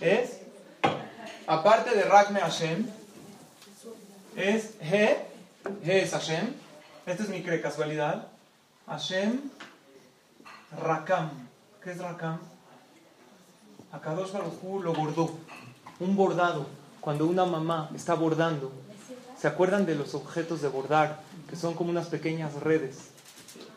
es, 0.00 0.38
aparte 1.46 1.94
de 1.94 2.02
Rak, 2.02 2.30
Me, 2.30 2.40
Hashem, 2.40 2.88
es 4.34 4.70
He, 4.80 5.16
He 5.84 6.02
es 6.02 6.10
Hashem. 6.10 6.54
Este 7.06 7.22
es 7.22 7.28
Mikre, 7.28 7.60
casualidad. 7.60 8.26
Hashem, 8.88 9.42
Rakam. 10.76 11.30
¿Qué 11.84 11.92
es 11.92 11.98
Rakam? 11.98 12.51
Akadosh 13.92 14.32
Baruj 14.32 14.82
lo 14.82 14.92
bordó. 14.92 15.30
Un 16.00 16.16
bordado. 16.16 16.66
Cuando 17.00 17.26
una 17.26 17.44
mamá 17.44 17.90
está 17.94 18.14
bordando, 18.14 18.72
¿Se 19.42 19.48
acuerdan 19.48 19.86
de 19.86 19.96
los 19.96 20.14
objetos 20.14 20.62
de 20.62 20.68
bordar? 20.68 21.20
Que 21.50 21.56
son 21.56 21.74
como 21.74 21.90
unas 21.90 22.06
pequeñas 22.06 22.54
redes. 22.60 23.08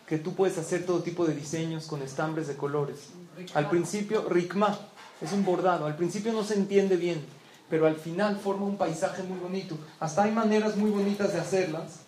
Que 0.05 0.19
tú 0.19 0.36
puedes 0.36 0.60
hacer 0.60 0.86
todo 0.86 1.00
tipo 1.01 1.25
de 1.25 1.34
diseños 1.34 1.88
con 1.88 2.03
estambres 2.03 2.48
de 2.48 2.55
colores. 2.55 3.07
Al 3.55 3.67
principio, 3.67 4.29
rikma, 4.29 4.77
es 5.22 5.31
un 5.31 5.43
bordado. 5.43 5.88
Al 5.88 5.95
principio 5.95 6.34
no 6.34 6.43
se 6.43 6.53
entiende 6.53 6.98
bien, 6.98 7.25
pero 7.67 7.88
al 7.88 7.95
final 7.95 8.38
forma 8.38 8.67
un 8.67 8.77
paisaje 8.77 9.24
muy 9.24 9.39
bonito. 9.39 9.75
Hasta 10.00 10.25
hay 10.25 10.31
maneras 10.31 10.77
muy 10.77 10.91
bonitas 10.91 11.34
de 11.34 11.39
hacerlas 11.39 12.01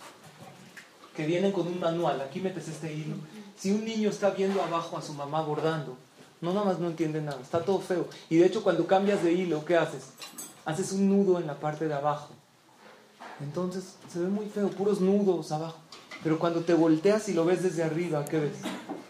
que 1.15 1.25
vienen 1.25 1.51
con 1.51 1.65
un 1.65 1.79
manual. 1.79 2.21
Aquí 2.21 2.39
metes 2.39 2.67
este 2.67 2.93
hilo. 2.93 3.15
Si 3.57 3.71
un 3.71 3.83
niño 3.85 4.11
está 4.11 4.29
viendo 4.29 4.61
abajo 4.61 4.99
a 4.99 5.01
su 5.01 5.15
mamá 5.15 5.41
bordando, 5.41 5.97
no 6.41 6.53
nada 6.53 6.65
más 6.65 6.79
no 6.79 6.88
entiende 6.88 7.22
nada, 7.22 7.39
está 7.41 7.63
todo 7.63 7.79
feo. 7.79 8.08
Y 8.29 8.38
de 8.38 8.46
hecho 8.46 8.63
cuando 8.63 8.88
cambias 8.88 9.24
de 9.24 9.34
hilo, 9.34 9.65
¿qué 9.65 9.75
haces? 9.75 10.10
Haces 10.65 10.91
un 10.91 11.10
nudo 11.10 11.39
en 11.39 11.48
la 11.48 11.60
parte 11.60 11.88
de 11.88 11.94
abajo. 11.94 12.29
Entonces 13.41 13.96
se 14.12 14.20
ve 14.20 14.27
muy 14.27 14.48
feo, 14.48 14.70
puros 14.70 15.01
nudos 15.01 15.51
abajo. 15.51 15.77
Pero 16.24 16.39
cuando 16.39 16.62
te 16.62 16.74
volteas 16.74 17.29
y 17.29 17.34
lo 17.34 17.46
ves 17.46 17.63
desde 17.63 17.84
arriba, 17.84 18.25
¿qué 18.25 18.39
ves? 18.39 18.58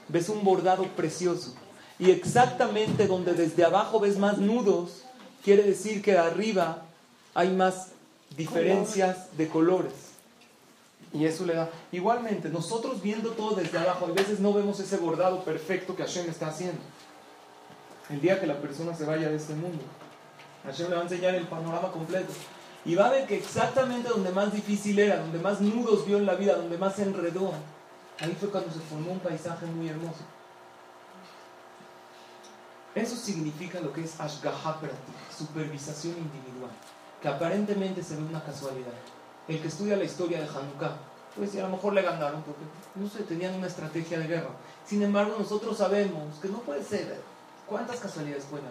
Ves 0.10 0.30
un 0.30 0.44
bordado 0.44 0.84
precioso. 0.96 1.56
Y 2.00 2.12
exactamente 2.12 3.08
donde 3.08 3.34
desde 3.34 3.64
abajo 3.64 4.00
ves 4.00 4.18
más 4.18 4.38
nudos, 4.38 5.04
quiere 5.44 5.64
decir 5.64 6.02
que 6.02 6.18
arriba 6.18 6.84
hay 7.34 7.50
más 7.50 7.90
diferencias 8.36 9.36
de 9.38 9.48
colores. 9.48 9.94
Y 11.14 11.26
eso 11.26 11.46
le 11.46 11.56
da. 11.56 11.70
Igualmente, 11.92 12.50
nosotros 12.50 13.02
viendo 13.02 13.32
todo 13.32 13.56
desde 13.56 13.78
abajo, 13.78 14.06
a 14.06 14.12
veces 14.12 14.40
no 14.40 14.54
vemos 14.54 14.80
ese 14.80 14.98
bordado 14.98 15.44
perfecto 15.44 15.96
que 15.96 16.04
Hashem 16.04 16.30
está 16.30 16.48
haciendo. 16.48 16.80
El 18.10 18.22
día 18.22 18.40
que 18.40 18.48
la 18.48 18.60
persona 18.60 18.96
se 18.96 19.06
vaya 19.06 19.30
de 19.30 19.36
este 19.36 19.54
mundo, 19.54 19.84
Hashem 20.64 20.90
le 20.90 20.96
va 20.96 21.02
a 21.02 21.04
enseñar 21.04 21.36
el 21.36 21.48
panorama 21.48 21.92
completo. 21.92 22.32
Y 22.86 22.96
va 22.96 23.08
a 23.08 23.12
ver 23.12 23.28
que 23.28 23.38
exactamente 23.38 24.08
donde 24.08 24.32
más 24.32 24.54
difícil 24.54 24.98
era, 24.98 25.20
donde 25.20 25.40
más 25.40 25.60
nudos 25.60 26.06
vio 26.06 26.18
en 26.18 26.26
la 26.26 26.36
vida, 26.36 26.56
donde 26.56 26.78
más 26.78 26.96
se 26.96 27.04
enredó, 27.04 27.52
ahí 28.20 28.36
fue 28.40 28.50
cuando 28.50 28.72
se 28.72 28.80
formó 28.80 29.12
un 29.12 29.20
paisaje 29.20 29.66
muy 29.66 29.90
hermoso. 29.90 30.24
Eso 32.96 33.16
significa 33.16 33.80
lo 33.80 33.94
que 33.94 34.04
es 34.04 34.20
Ashgaha 34.20 34.80
supervisación 35.38 36.16
individual, 36.18 36.72
que 37.22 37.28
aparentemente 37.28 38.02
se 38.02 38.16
ve 38.16 38.24
una 38.24 38.44
casualidad. 38.44 38.94
El 39.48 39.62
que 39.62 39.68
estudia 39.68 39.98
la 39.98 40.04
historia 40.04 40.40
de 40.40 40.48
Hanukkah, 40.48 40.98
pues 41.36 41.56
a 41.56 41.62
lo 41.62 41.70
mejor 41.70 41.94
le 41.94 42.02
ganaron 42.02 42.42
porque, 42.42 42.64
no 42.96 43.08
sé, 43.08 43.24
tenían 43.24 43.54
una 43.54 43.68
estrategia 43.68 44.18
de 44.18 44.28
guerra. 44.28 44.50
Sin 44.86 45.04
embargo, 45.04 45.36
nosotros 45.38 45.78
sabemos 45.78 46.40
que 46.42 46.48
no 46.48 46.60
puede 46.60 46.84
ser. 46.84 47.22
¿Cuántas 47.68 48.00
casualidades 48.00 48.46
pueden? 48.46 48.68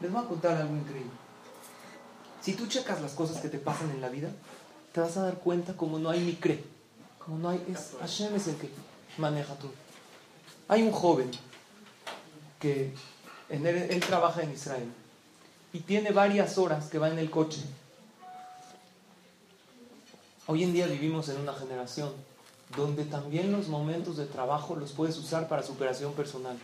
Les 0.00 0.10
voy 0.10 0.24
a 0.24 0.28
contar 0.28 0.56
algo 0.56 0.74
increíble. 0.74 1.10
Si 2.40 2.54
tú 2.54 2.66
checas 2.66 3.00
las 3.02 3.12
cosas 3.12 3.40
que 3.40 3.48
te 3.48 3.58
pasan 3.58 3.90
en 3.90 4.00
la 4.00 4.08
vida, 4.08 4.30
te 4.92 5.00
vas 5.00 5.16
a 5.16 5.22
dar 5.22 5.34
cuenta 5.34 5.76
como 5.76 5.98
no 5.98 6.10
hay 6.10 6.20
ni 6.20 6.34
cree, 6.34 6.64
como 7.18 7.38
no 7.38 7.50
hay, 7.50 7.62
es, 7.68 7.92
Hashem 8.00 8.34
es 8.34 8.46
el 8.46 8.56
que 8.56 8.70
maneja 9.18 9.54
todo. 9.54 9.72
Hay 10.68 10.82
un 10.82 10.92
joven 10.92 11.30
que 12.60 12.94
él, 13.50 14.00
trabaja 14.06 14.42
en 14.42 14.52
Israel 14.52 14.90
y 15.72 15.80
tiene 15.80 16.10
varias 16.10 16.56
horas 16.56 16.88
que 16.88 16.98
va 16.98 17.08
en 17.08 17.18
el 17.18 17.30
coche. 17.30 17.60
Hoy 20.46 20.62
en 20.62 20.72
día 20.72 20.86
vivimos 20.86 21.28
en 21.28 21.40
una 21.40 21.52
generación 21.52 22.12
donde 22.76 23.04
también 23.04 23.52
los 23.52 23.68
momentos 23.68 24.16
de 24.16 24.26
trabajo 24.26 24.76
los 24.76 24.92
puedes 24.92 25.18
usar 25.18 25.48
para 25.48 25.62
superación 25.62 26.14
personal. 26.14 26.56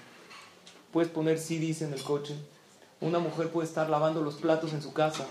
Puedes 0.92 1.10
poner 1.10 1.38
CDs 1.38 1.82
en 1.82 1.92
el 1.92 2.02
coche. 2.02 2.36
Una 3.00 3.18
mujer 3.18 3.50
puede 3.50 3.66
estar 3.66 3.88
lavando 3.88 4.22
los 4.22 4.36
platos 4.36 4.72
en 4.72 4.82
su 4.82 4.92
casa 4.92 5.26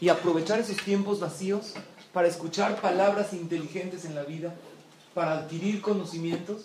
y 0.00 0.08
aprovechar 0.10 0.60
esos 0.60 0.76
tiempos 0.76 1.18
vacíos 1.18 1.72
para 2.12 2.28
escuchar 2.28 2.80
palabras 2.80 3.32
inteligentes 3.32 4.04
en 4.04 4.14
la 4.14 4.22
vida, 4.22 4.54
para 5.14 5.32
adquirir 5.32 5.80
conocimientos 5.80 6.62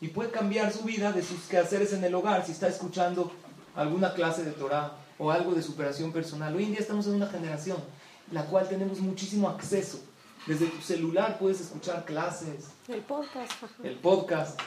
y 0.00 0.08
puede 0.08 0.30
cambiar 0.30 0.72
su 0.72 0.82
vida 0.82 1.12
de 1.12 1.22
sus 1.22 1.40
quehaceres 1.48 1.92
en 1.92 2.04
el 2.04 2.14
hogar 2.14 2.44
si 2.44 2.52
está 2.52 2.68
escuchando 2.68 3.32
alguna 3.74 4.12
clase 4.12 4.44
de 4.44 4.52
Torah 4.52 4.92
o 5.18 5.30
algo 5.30 5.54
de 5.54 5.62
superación 5.62 6.12
personal. 6.12 6.54
Hoy 6.54 6.64
en 6.64 6.70
día 6.72 6.80
estamos 6.80 7.06
en 7.06 7.14
una 7.14 7.28
generación 7.28 7.78
en 8.28 8.34
la 8.34 8.44
cual 8.46 8.68
tenemos 8.68 9.00
muchísimo 9.00 9.48
acceso. 9.48 10.00
Desde 10.46 10.66
tu 10.66 10.80
celular 10.82 11.38
puedes 11.38 11.60
escuchar 11.60 12.04
clases. 12.04 12.70
El 12.88 13.00
podcast. 13.00 13.52
El 13.84 13.94
podcast 13.96 14.60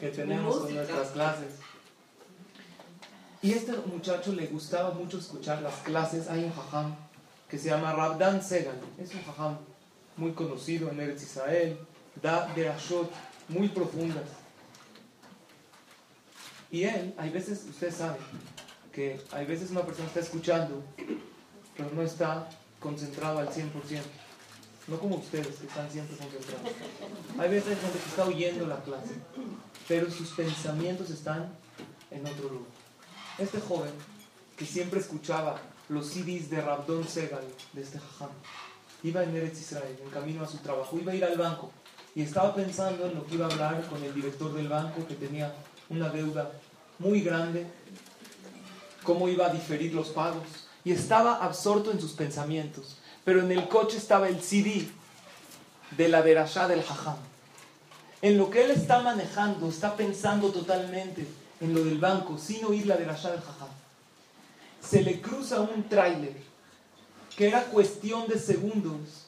que 0.00 0.08
tenemos 0.08 0.58
con 0.58 0.74
nuestras 0.74 1.10
clases. 1.10 1.54
Y 3.40 3.52
este 3.52 3.72
muchacho 3.86 4.32
le 4.32 4.46
gustaba 4.46 4.90
mucho 4.90 5.18
escuchar 5.18 5.62
las 5.62 5.74
clases. 5.76 6.28
Hay 6.28 6.44
un 6.44 6.52
jajam 6.52 6.96
que 7.48 7.58
se 7.58 7.68
llama 7.68 7.92
Rabdan 7.92 8.42
Segal. 8.42 8.78
Es 8.98 9.14
un 9.14 9.22
jajam 9.22 9.58
muy 10.16 10.32
conocido 10.32 10.90
en 10.90 11.00
Eretz 11.00 11.22
Israel. 11.22 11.78
Da 12.20 12.52
derashot 12.54 13.10
muy 13.48 13.68
profundas. 13.68 14.24
Y 16.70 16.82
él, 16.82 17.14
hay 17.16 17.30
veces, 17.30 17.64
usted 17.70 17.94
sabe, 17.94 18.18
que 18.92 19.20
hay 19.32 19.46
veces 19.46 19.70
una 19.70 19.82
persona 19.82 20.08
está 20.08 20.20
escuchando, 20.20 20.82
pero 21.76 21.90
no 21.94 22.02
está 22.02 22.48
concentrado 22.80 23.38
al 23.38 23.48
100%. 23.48 23.70
No 24.88 24.98
como 24.98 25.16
ustedes, 25.16 25.56
que 25.56 25.66
están 25.66 25.90
siempre 25.90 26.16
concentrados. 26.16 26.72
Hay 27.38 27.50
veces 27.50 27.80
donde 27.80 27.98
está 27.98 28.24
oyendo 28.24 28.66
la 28.66 28.82
clase, 28.82 29.14
pero 29.86 30.10
sus 30.10 30.30
pensamientos 30.32 31.10
están 31.10 31.48
en 32.10 32.26
otro 32.26 32.48
lugar. 32.48 32.77
Este 33.38 33.60
joven, 33.60 33.92
que 34.56 34.66
siempre 34.66 34.98
escuchaba 34.98 35.60
los 35.88 36.06
CDs 36.08 36.50
de 36.50 36.60
Rabdon 36.60 37.06
Segal, 37.06 37.44
de 37.72 37.82
este 37.82 37.98
jajam, 37.98 38.30
iba 39.04 39.22
en 39.22 39.36
Eretz 39.36 39.60
Israel, 39.60 39.96
en 40.02 40.10
camino 40.10 40.42
a 40.42 40.48
su 40.48 40.58
trabajo, 40.58 40.98
iba 40.98 41.12
a 41.12 41.14
ir 41.14 41.24
al 41.24 41.38
banco, 41.38 41.70
y 42.16 42.22
estaba 42.22 42.52
pensando 42.52 43.06
en 43.06 43.14
lo 43.14 43.24
que 43.24 43.36
iba 43.36 43.46
a 43.46 43.50
hablar 43.50 43.86
con 43.88 44.02
el 44.02 44.12
director 44.12 44.52
del 44.52 44.68
banco, 44.68 45.06
que 45.06 45.14
tenía 45.14 45.54
una 45.88 46.08
deuda 46.08 46.50
muy 46.98 47.20
grande, 47.20 47.66
cómo 49.04 49.28
iba 49.28 49.46
a 49.46 49.52
diferir 49.52 49.94
los 49.94 50.08
pagos. 50.08 50.42
Y 50.84 50.90
estaba 50.90 51.36
absorto 51.44 51.92
en 51.92 52.00
sus 52.00 52.12
pensamientos. 52.12 52.98
Pero 53.24 53.40
en 53.40 53.52
el 53.52 53.68
coche 53.68 53.98
estaba 53.98 54.28
el 54.28 54.40
CD 54.42 54.88
de 55.96 56.08
la 56.08 56.22
derashá 56.22 56.66
del 56.66 56.80
hajam. 56.80 57.16
En 58.20 58.36
lo 58.36 58.50
que 58.50 58.64
él 58.64 58.72
está 58.72 59.00
manejando, 59.00 59.68
está 59.68 59.96
pensando 59.96 60.50
totalmente 60.50 61.26
en 61.60 61.74
lo 61.74 61.84
del 61.84 61.98
banco, 61.98 62.38
sin 62.38 62.64
oír 62.64 62.86
la 62.86 62.96
derashá 62.96 63.30
del 63.30 63.40
hajam. 63.40 63.68
Se 64.80 65.02
le 65.02 65.20
cruza 65.20 65.60
un 65.60 65.88
tráiler 65.88 66.36
que 67.36 67.48
era 67.48 67.64
cuestión 67.64 68.26
de 68.28 68.38
segundos 68.38 69.26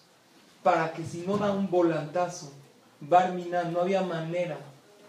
para 0.63 0.93
que 0.93 1.05
si 1.05 1.25
no 1.27 1.39
da 1.39 1.53
un 1.53 1.71
volantazo, 1.71 2.53
Barminan, 3.01 3.73
no 3.73 3.81
había 3.81 4.03
manera. 4.03 4.59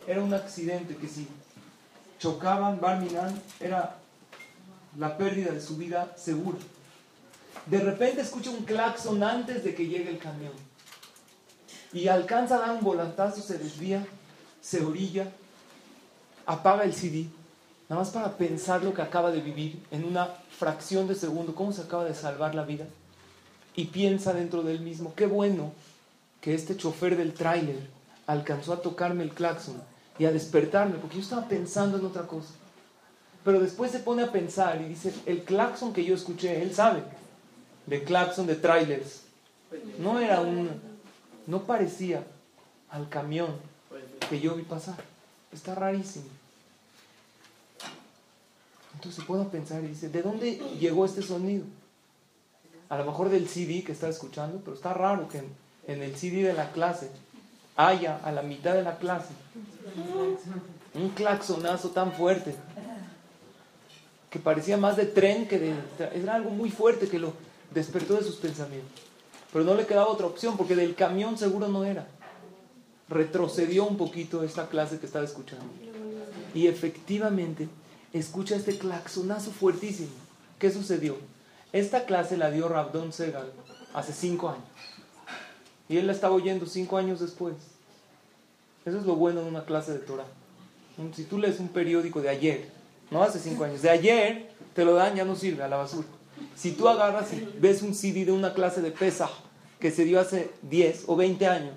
Era 0.07 0.21
un 0.21 0.33
accidente 0.33 0.95
que 0.95 1.07
si 1.07 1.27
chocaban 2.19 2.79
Barminan 2.79 3.39
era 3.59 3.97
la 4.97 5.17
pérdida 5.17 5.51
de 5.51 5.61
su 5.61 5.77
vida 5.77 6.13
segura. 6.17 6.57
De 7.65 7.79
repente 7.79 8.21
escucha 8.21 8.49
un 8.49 8.63
claxon 8.63 9.21
antes 9.23 9.63
de 9.63 9.75
que 9.75 9.87
llegue 9.87 10.09
el 10.09 10.17
camión. 10.17 10.53
Y 11.93 12.07
alcanza 12.07 12.55
a 12.55 12.59
dar 12.59 12.71
un 12.71 12.83
volantazo, 12.83 13.41
se 13.41 13.57
desvía, 13.57 14.05
se 14.61 14.83
orilla, 14.83 15.31
apaga 16.45 16.83
el 16.83 16.93
CD, 16.93 17.27
nada 17.89 18.01
más 18.01 18.11
para 18.11 18.37
pensar 18.37 18.83
lo 18.83 18.93
que 18.93 19.01
acaba 19.01 19.31
de 19.31 19.41
vivir 19.41 19.81
en 19.91 20.03
una 20.05 20.27
fracción 20.57 21.07
de 21.07 21.15
segundo, 21.15 21.55
cómo 21.55 21.71
se 21.73 21.81
acaba 21.81 22.05
de 22.05 22.15
salvar 22.15 22.55
la 22.55 22.63
vida. 22.63 22.85
Y 23.75 23.85
piensa 23.85 24.33
dentro 24.33 24.63
de 24.63 24.73
él 24.73 24.81
mismo, 24.81 25.13
qué 25.15 25.25
bueno 25.25 25.71
que 26.41 26.53
este 26.53 26.75
chofer 26.75 27.15
del 27.15 27.33
tráiler 27.33 27.87
alcanzó 28.27 28.73
a 28.73 28.81
tocarme 28.81 29.23
el 29.23 29.31
claxon 29.31 29.81
y 30.19 30.25
a 30.25 30.31
despertarme, 30.31 30.97
porque 30.97 31.17
yo 31.17 31.21
estaba 31.21 31.47
pensando 31.47 31.97
en 31.97 32.05
otra 32.05 32.23
cosa. 32.23 32.53
Pero 33.43 33.59
después 33.59 33.91
se 33.91 33.99
pone 33.99 34.23
a 34.23 34.31
pensar 34.31 34.81
y 34.81 34.89
dice, 34.89 35.13
el 35.25 35.43
claxon 35.43 35.93
que 35.93 36.03
yo 36.03 36.15
escuché, 36.15 36.61
él 36.61 36.73
sabe, 36.73 37.03
de 37.87 38.03
claxon 38.03 38.45
de 38.45 38.55
trailers, 38.55 39.23
no 39.99 40.19
era 40.19 40.41
un, 40.41 40.69
no 41.47 41.63
parecía 41.63 42.23
al 42.89 43.09
camión 43.09 43.49
que 44.29 44.39
yo 44.39 44.55
vi 44.55 44.63
pasar. 44.63 45.10
Está 45.51 45.75
rarísimo. 45.75 46.25
Entonces 48.95 49.23
a 49.27 49.49
pensar 49.49 49.83
y 49.83 49.87
dice, 49.87 50.09
¿de 50.09 50.21
dónde 50.21 50.57
llegó 50.79 51.05
este 51.05 51.21
sonido? 51.21 51.65
A 52.89 52.97
lo 52.97 53.05
mejor 53.05 53.29
del 53.29 53.47
CD 53.47 53.83
que 53.83 53.93
está 53.93 54.09
escuchando, 54.09 54.61
pero 54.63 54.75
está 54.75 54.93
raro 54.93 55.27
que 55.27 55.41
en 55.87 56.03
el 56.03 56.15
CD 56.15 56.43
de 56.43 56.53
la 56.53 56.71
clase 56.71 57.09
haya 57.75 58.17
a 58.17 58.31
la 58.31 58.41
mitad 58.41 58.73
de 58.73 58.83
la 58.83 58.97
clase 58.97 59.33
un 60.93 61.09
claxonazo 61.09 61.89
tan 61.89 62.11
fuerte 62.11 62.55
que 64.29 64.39
parecía 64.39 64.77
más 64.77 64.97
de 64.97 65.05
tren 65.05 65.47
que 65.47 65.59
de... 65.59 65.73
Era 66.13 66.35
algo 66.35 66.51
muy 66.51 66.69
fuerte 66.69 67.07
que 67.07 67.19
lo 67.19 67.33
despertó 67.73 68.15
de 68.15 68.23
sus 68.23 68.37
pensamientos. 68.37 69.01
Pero 69.51 69.65
no 69.65 69.75
le 69.75 69.85
quedaba 69.85 70.07
otra 70.07 70.27
opción 70.27 70.55
porque 70.55 70.75
del 70.75 70.95
camión 70.95 71.37
seguro 71.37 71.67
no 71.67 71.83
era. 71.83 72.07
Retrocedió 73.11 73.85
un 73.85 73.97
poquito 73.97 74.41
esta 74.41 74.69
clase 74.69 74.97
que 74.97 75.05
estaba 75.05 75.25
escuchando. 75.25 75.65
Y 76.55 76.67
efectivamente 76.67 77.67
escucha 78.13 78.55
este 78.55 78.77
claxonazo 78.77 79.51
fuertísimo. 79.51 80.09
¿Qué 80.57 80.71
sucedió? 80.71 81.17
Esta 81.73 82.05
clase 82.05 82.37
la 82.37 82.51
dio 82.51 82.69
Rabdon 82.69 83.11
Segal 83.11 83.51
hace 83.93 84.13
cinco 84.13 84.49
años. 84.49 84.63
Y 85.89 85.97
él 85.97 86.07
la 86.07 86.13
estaba 86.13 86.33
oyendo 86.33 86.65
cinco 86.65 86.97
años 86.97 87.19
después. 87.19 87.55
Eso 88.85 88.97
es 88.97 89.05
lo 89.05 89.15
bueno 89.15 89.41
de 89.41 89.49
una 89.49 89.65
clase 89.65 89.91
de 89.91 89.99
Torah. 89.99 90.25
Si 91.13 91.25
tú 91.25 91.37
lees 91.37 91.59
un 91.59 91.67
periódico 91.67 92.21
de 92.21 92.29
ayer, 92.29 92.69
no 93.09 93.23
hace 93.23 93.39
cinco 93.39 93.65
años, 93.65 93.81
de 93.81 93.89
ayer 93.89 94.51
te 94.73 94.85
lo 94.85 94.93
dan, 94.93 95.15
ya 95.15 95.25
no 95.25 95.35
sirve 95.35 95.63
a 95.63 95.67
la 95.67 95.75
basura. 95.75 96.07
Si 96.55 96.71
tú 96.71 96.87
agarras 96.87 97.33
y 97.33 97.45
ves 97.59 97.81
un 97.81 97.93
CD 97.93 98.23
de 98.23 98.31
una 98.31 98.53
clase 98.53 98.81
de 98.81 98.91
pesa 98.91 99.29
que 99.81 99.91
se 99.91 100.05
dio 100.05 100.19
hace 100.19 100.49
10 100.61 101.03
o 101.07 101.17
20 101.17 101.47
años, 101.47 101.73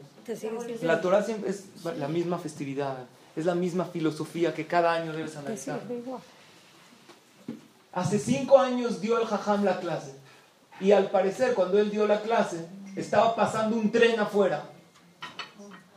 la 0.82 1.00
Torah 1.00 1.22
siempre 1.22 1.50
es 1.50 1.64
la 1.98 2.08
misma 2.08 2.38
festividad, 2.38 2.98
es 3.36 3.46
la 3.46 3.54
misma 3.54 3.84
filosofía 3.84 4.54
que 4.54 4.66
cada 4.66 4.92
año 4.92 5.12
debes 5.12 5.36
analizar. 5.36 5.80
Hace 7.92 8.18
cinco 8.18 8.58
años 8.58 9.00
dio 9.00 9.20
el 9.20 9.26
Jajam 9.26 9.64
la 9.64 9.78
clase. 9.78 10.14
Y 10.80 10.90
al 10.90 11.10
parecer, 11.10 11.54
cuando 11.54 11.78
él 11.78 11.90
dio 11.90 12.06
la 12.06 12.22
clase, 12.22 12.66
estaba 12.96 13.36
pasando 13.36 13.76
un 13.76 13.92
tren 13.92 14.18
afuera. 14.18 14.64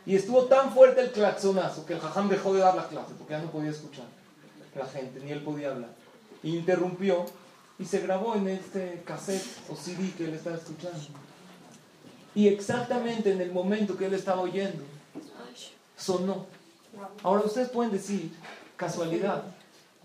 Y 0.05 0.15
estuvo 0.15 0.45
tan 0.45 0.71
fuerte 0.71 1.01
el 1.01 1.11
claxonazo 1.11 1.85
que 1.85 1.93
el 1.93 1.99
Jajam 1.99 2.29
dejó 2.29 2.53
de 2.53 2.61
dar 2.61 2.75
la 2.75 2.87
clase 2.87 3.13
porque 3.17 3.33
ya 3.33 3.41
no 3.41 3.51
podía 3.51 3.71
escuchar 3.71 4.05
la 4.75 4.85
gente, 4.85 5.19
ni 5.19 5.31
él 5.31 5.41
podía 5.41 5.71
hablar. 5.71 5.89
interrumpió 6.43 7.25
y 7.79 7.85
se 7.85 7.99
grabó 7.99 8.35
en 8.35 8.47
este 8.47 9.01
cassette 9.05 9.45
o 9.69 9.75
CD 9.75 10.11
que 10.15 10.25
él 10.25 10.33
estaba 10.35 10.55
escuchando. 10.55 10.99
Y 12.37 12.47
exactamente 12.49 13.31
en 13.31 13.41
el 13.41 13.51
momento 13.51 13.97
que 13.97 14.05
él 14.05 14.13
estaba 14.13 14.41
oyendo, 14.41 14.83
sonó. 15.97 16.45
Ahora 17.23 17.41
ustedes 17.41 17.69
pueden 17.69 17.91
decir, 17.91 18.31
casualidad, 18.75 19.43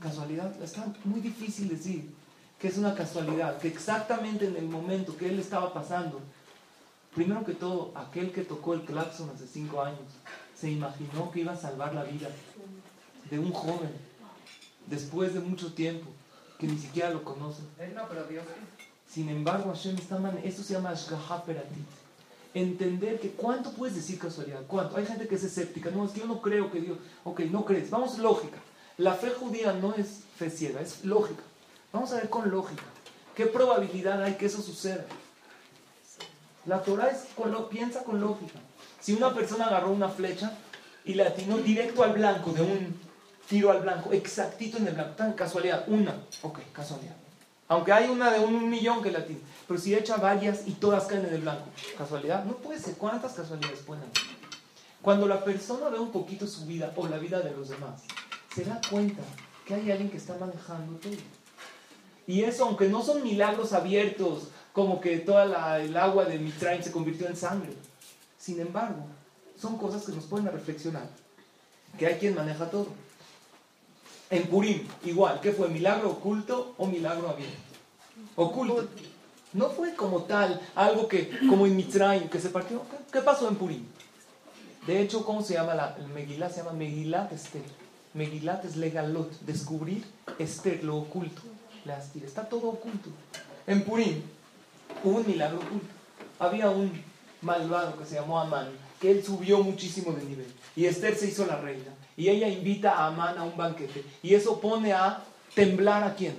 casualidad, 0.01 0.51
está 0.63 0.87
muy 1.05 1.21
difícil 1.21 1.69
decir 1.69 2.11
que 2.59 2.69
es 2.69 2.79
una 2.79 2.95
casualidad, 2.95 3.59
que 3.59 3.69
exactamente 3.69 4.47
en 4.47 4.57
el 4.57 4.65
momento 4.65 5.15
que 5.15 5.29
él 5.29 5.39
estaba 5.39 5.75
pasando, 5.75 6.23
primero 7.15 7.45
que 7.45 7.53
todo, 7.53 7.93
aquel 7.95 8.33
que 8.33 8.45
tocó 8.45 8.73
el 8.73 8.81
claxon 8.81 9.29
hace 9.29 9.47
cinco 9.47 9.83
años, 9.83 10.01
se 10.59 10.71
imaginó 10.71 11.31
que 11.33 11.41
iba 11.41 11.53
a 11.53 11.57
salvar 11.59 11.95
la 11.95 12.05
vida 12.05 12.31
de 13.31 13.39
un 13.39 13.53
joven 13.53 13.93
después 14.87 15.35
de 15.35 15.41
mucho 15.41 15.75
tiempo 15.75 16.07
que 16.59 16.67
ni 16.67 16.79
siquiera 16.79 17.11
lo 17.11 17.25
conoce. 17.25 17.61
Sin 19.07 19.29
embargo, 19.29 19.71
Hashem 19.71 19.97
está 19.99 20.17
man 20.17 20.41
eso 20.43 20.63
se 20.63 20.73
llama 20.73 20.89
Ashgaha 20.89 21.45
Peratit. 21.45 22.02
Entender 22.55 23.19
que 23.19 23.31
cuánto 23.31 23.73
puedes 23.73 23.97
decir 23.97 24.19
casualidad, 24.19 24.61
cuánto. 24.67 24.97
Hay 24.97 25.07
gente 25.07 25.27
que 25.27 25.37
es 25.37 25.45
escéptica, 25.45 25.91
no, 25.91 26.05
es 26.05 26.13
que 26.13 26.21
yo 26.21 26.27
no 26.27 26.43
creo 26.43 26.71
que 26.71 26.81
Dios. 26.81 26.99
Ok, 27.25 27.41
no 27.51 27.65
crees. 27.65 27.91
Vamos, 27.91 28.19
lógica. 28.19 28.59
La 28.99 29.15
fe 29.15 29.31
judía 29.31 29.73
no 29.73 29.95
es 29.95 30.25
fe 30.37 30.51
ciega, 30.51 30.81
es 30.81 31.05
lógica. 31.05 31.43
Vamos 31.93 32.13
a 32.13 32.17
ver 32.17 32.29
con 32.29 32.51
lógica. 32.51 32.83
¿Qué 33.35 33.47
probabilidad 33.47 34.23
hay 34.23 34.35
que 34.35 34.47
eso 34.47 34.61
suceda? 34.61 35.05
La 36.67 36.83
Torah 36.83 37.09
es 37.09 37.27
con 37.35 37.69
piensa 37.69 38.05
con 38.05 38.21
lógica. 38.21 38.61
Si 39.01 39.13
una 39.13 39.35
persona 39.35 39.67
agarró 39.67 39.91
una 39.91 40.09
flecha 40.09 40.57
y 41.05 41.15
la 41.15 41.29
atinó 41.29 41.59
directo 41.59 42.05
al 42.05 42.13
blanco 42.13 42.53
de 42.53 42.63
un 42.63 43.01
tiro 43.49 43.71
al 43.71 43.81
blanco, 43.81 44.13
exactito 44.13 44.79
en 44.79 44.87
el 44.87 44.95
blanco, 44.95 45.15
tan 45.17 45.33
casualidad, 45.33 45.85
una, 45.89 46.15
ok, 46.43 46.61
casualidad. 46.73 47.17
Aunque 47.73 47.91
hay 47.91 48.11
una 48.11 48.31
de 48.31 48.39
un 48.39 48.69
millón 48.69 49.03
que 49.03 49.11
la 49.11 49.25
tiene, 49.25 49.41
pero 49.67 49.81
si 49.81 49.95
echa 49.95 50.19
varias 50.19 50.69
y 50.69 50.73
todas 50.73 51.07
caen 51.07 51.25
en 51.25 51.33
el 51.33 51.41
blanco, 51.41 51.65
casualidad, 51.97 52.45
no 52.45 52.53
puede 52.57 52.79
ser. 52.79 52.97
¿Cuántas 52.97 53.33
casualidades 53.33 53.79
pueden 53.79 54.03
haber? 54.03 54.13
Cuando 55.01 55.27
la 55.27 55.43
persona 55.43 55.89
ve 55.89 55.99
un 55.99 56.13
poquito 56.13 56.47
su 56.47 56.67
vida 56.67 56.93
o 56.95 57.09
la 57.09 57.17
vida 57.17 57.41
de 57.41 57.51
los 57.53 57.71
demás, 57.71 58.03
se 58.55 58.67
da 58.67 58.79
cuenta 58.91 59.23
que 59.67 59.73
hay 59.73 59.91
alguien 59.91 60.11
que 60.11 60.19
está 60.19 60.37
manejando 60.37 60.99
todo. 60.99 61.13
Y 62.27 62.43
eso, 62.43 62.67
aunque 62.67 62.91
no 62.91 63.03
son 63.03 63.23
milagros 63.23 63.73
abiertos, 63.73 64.49
como 64.75 65.01
que 65.01 65.17
toda 65.21 65.81
el 65.81 65.97
agua 65.97 66.27
de 66.27 66.39
Mitraim 66.39 66.83
se 66.83 66.93
convirtió 66.93 67.27
en 67.27 67.37
sangre. 67.37 67.73
Sin 68.37 68.61
embargo, 68.61 69.07
son 69.59 69.79
cosas 69.79 70.05
que 70.05 70.13
nos 70.13 70.27
pueden 70.27 70.53
reflexionar. 70.53 71.09
Que 71.99 72.07
hay 72.07 72.17
quien 72.17 72.35
maneja 72.35 72.71
todo. 72.71 72.89
En 74.33 74.47
Purim, 74.47 74.89
igual, 75.05 75.41
¿qué 75.43 75.53
fue? 75.53 75.69
¿Milagro 75.69 76.13
oculto 76.13 76.75
o 76.79 76.87
milagro 76.87 77.29
abierto? 77.29 77.55
Oculto. 78.35 78.89
No 79.53 79.69
fue 79.69 79.95
como 79.95 80.23
tal, 80.23 80.59
algo 80.75 81.07
que, 81.07 81.39
como 81.51 81.67
en 81.67 81.77
Mitraim, 81.77 82.31
que 82.31 82.41
se 82.41 82.49
partió. 82.49 82.81
¿Qué, 83.13 83.21
pasó 83.21 83.47
en 83.47 83.57
Purim? 83.57 83.85
De 84.87 85.03
hecho, 85.03 85.23
¿cómo 85.27 85.43
se 85.43 85.53
llama 85.53 85.75
la 85.75 85.95
el 85.99 86.07
Megilá? 86.09 86.49
Se 86.49 86.63
llama 86.63 86.73
Megilat 86.73 87.31
Esther. 87.31 87.61
Megilat 88.15 88.65
es 88.65 88.77
legalot, 88.77 89.31
descubrir 89.41 90.03
Esther, 90.39 90.83
lo 90.83 90.97
oculto. 90.97 91.43
Está 92.25 92.49
todo 92.49 92.69
oculto. 92.71 93.11
En 93.67 93.85
Purim 93.85 94.23
hubo 95.05 95.19
un 95.19 95.27
milagro 95.27 95.59
oculto. 95.59 95.89
Había 96.39 96.71
un 96.71 96.91
malvado 97.43 97.99
que 97.99 98.07
se 98.07 98.15
llamó 98.15 98.41
Amán, 98.41 98.71
que 98.99 99.11
él 99.11 99.23
subió 99.23 99.63
muchísimo 99.63 100.13
de 100.13 100.25
nivel. 100.25 100.51
Y 100.75 100.87
Esther 100.87 101.17
se 101.17 101.27
hizo 101.27 101.45
la 101.45 101.61
reina. 101.61 101.93
Y 102.23 102.29
ella 102.29 102.47
invita 102.47 102.93
a 102.93 103.09
Amán 103.09 103.37
a 103.37 103.43
un 103.43 103.57
banquete. 103.57 104.05
Y 104.23 104.37
eso 104.37 104.61
pone 104.61 104.93
a 104.93 105.25
temblar 105.57 106.05
a 106.05 106.15
quién? 106.15 106.37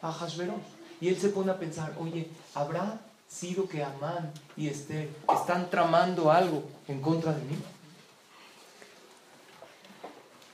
A 0.00 0.10
Hashverosh. 0.10 0.56
Y 0.98 1.08
él 1.08 1.18
se 1.18 1.28
pone 1.28 1.50
a 1.50 1.58
pensar, 1.58 1.92
oye, 2.00 2.26
¿habrá 2.54 2.98
sido 3.28 3.68
que 3.68 3.84
Amán 3.84 4.32
y 4.56 4.68
Esther 4.68 5.10
están 5.38 5.68
tramando 5.68 6.32
algo 6.32 6.64
en 6.88 7.02
contra 7.02 7.34
de 7.34 7.42
mí? 7.42 7.56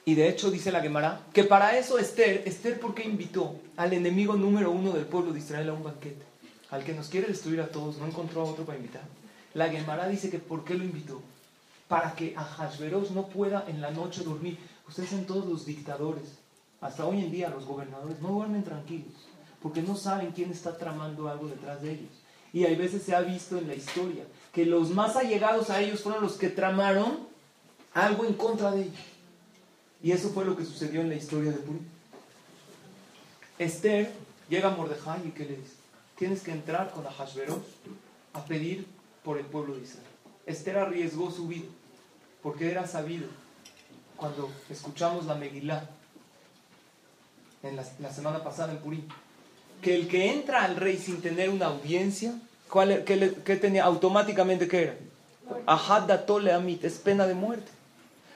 Y 0.04 0.16
de 0.16 0.28
hecho 0.28 0.50
dice 0.50 0.72
la 0.72 0.80
Gemara 0.80 1.20
que 1.32 1.44
para 1.44 1.78
eso 1.78 1.96
Esther, 1.96 2.42
Esther 2.44 2.80
¿por 2.80 2.92
qué 2.96 3.04
invitó 3.04 3.54
al 3.76 3.92
enemigo 3.92 4.34
número 4.34 4.72
uno 4.72 4.90
del 4.90 5.04
pueblo 5.04 5.32
de 5.32 5.38
Israel 5.38 5.68
a 5.68 5.74
un 5.74 5.84
banquete? 5.84 6.24
Al 6.70 6.82
que 6.82 6.92
nos 6.92 7.06
quiere 7.06 7.28
destruir 7.28 7.60
a 7.60 7.68
todos, 7.68 7.98
no 7.98 8.06
encontró 8.06 8.40
a 8.40 8.50
otro 8.50 8.64
para 8.64 8.78
invitar. 8.78 9.04
La 9.54 9.68
Gemara 9.68 10.08
dice 10.08 10.28
que 10.28 10.40
¿por 10.40 10.64
qué 10.64 10.74
lo 10.74 10.82
invitó? 10.82 11.22
Para 11.90 12.14
que 12.14 12.34
a 12.36 12.44
Hashverosh 12.44 13.10
no 13.10 13.26
pueda 13.26 13.64
en 13.66 13.80
la 13.80 13.90
noche 13.90 14.22
dormir. 14.22 14.56
Ustedes 14.86 15.10
son 15.10 15.24
todos 15.24 15.44
los 15.44 15.66
dictadores, 15.66 16.38
hasta 16.80 17.04
hoy 17.04 17.18
en 17.18 17.32
día 17.32 17.50
los 17.50 17.66
gobernadores, 17.66 18.20
no 18.20 18.28
duermen 18.28 18.62
tranquilos, 18.62 19.12
porque 19.60 19.82
no 19.82 19.96
saben 19.96 20.30
quién 20.30 20.52
está 20.52 20.78
tramando 20.78 21.28
algo 21.28 21.48
detrás 21.48 21.82
de 21.82 21.94
ellos. 21.94 22.12
Y 22.52 22.64
hay 22.64 22.76
veces 22.76 23.02
se 23.02 23.12
ha 23.12 23.22
visto 23.22 23.58
en 23.58 23.66
la 23.66 23.74
historia 23.74 24.22
que 24.52 24.66
los 24.66 24.90
más 24.90 25.16
allegados 25.16 25.68
a 25.68 25.80
ellos 25.80 26.00
fueron 26.00 26.22
los 26.22 26.34
que 26.34 26.48
tramaron 26.48 27.26
algo 27.92 28.24
en 28.24 28.34
contra 28.34 28.70
de 28.70 28.82
ellos. 28.82 29.00
Y 30.00 30.12
eso 30.12 30.28
fue 30.30 30.44
lo 30.44 30.56
que 30.56 30.64
sucedió 30.64 31.00
en 31.00 31.08
la 31.08 31.16
historia 31.16 31.50
de 31.50 31.58
Purim. 31.58 31.82
Esther 33.58 34.12
llega 34.48 34.68
a 34.68 34.76
Mordejai 34.76 35.26
y 35.26 35.30
¿qué 35.32 35.44
le 35.44 35.56
dice? 35.56 35.74
Tienes 36.16 36.42
que 36.42 36.52
entrar 36.52 36.92
con 36.92 37.04
Ahashverosh 37.04 37.58
a 38.32 38.44
pedir 38.44 38.86
por 39.24 39.38
el 39.38 39.44
pueblo 39.44 39.74
de 39.74 39.82
Israel. 39.82 40.06
Esther 40.46 40.78
arriesgó 40.78 41.32
su 41.32 41.48
vida 41.48 41.66
porque 42.42 42.70
era 42.70 42.86
sabido 42.86 43.26
cuando 44.16 44.50
escuchamos 44.68 45.26
la 45.26 45.34
Megilá 45.34 45.88
en 47.62 47.76
la, 47.76 48.12
semana 48.12 48.42
pasada 48.42 48.72
en 48.72 48.78
Purim 48.78 49.02
que 49.82 49.94
el 49.94 50.08
que 50.08 50.32
entra 50.32 50.64
al 50.64 50.76
rey 50.76 50.98
sin 50.98 51.22
tener 51.22 51.48
una 51.48 51.66
audiencia, 51.66 52.34
¿cuál, 52.68 53.04
qué, 53.04 53.56
tenía? 53.56 53.84
Automáticamente, 53.84 54.68
¿qué 54.68 54.82
era? 54.82 54.96
Ahad 55.66 56.10
amit, 56.50 56.84
es 56.84 56.98
pena 56.98 57.26
de 57.26 57.34
muerte. 57.34 57.70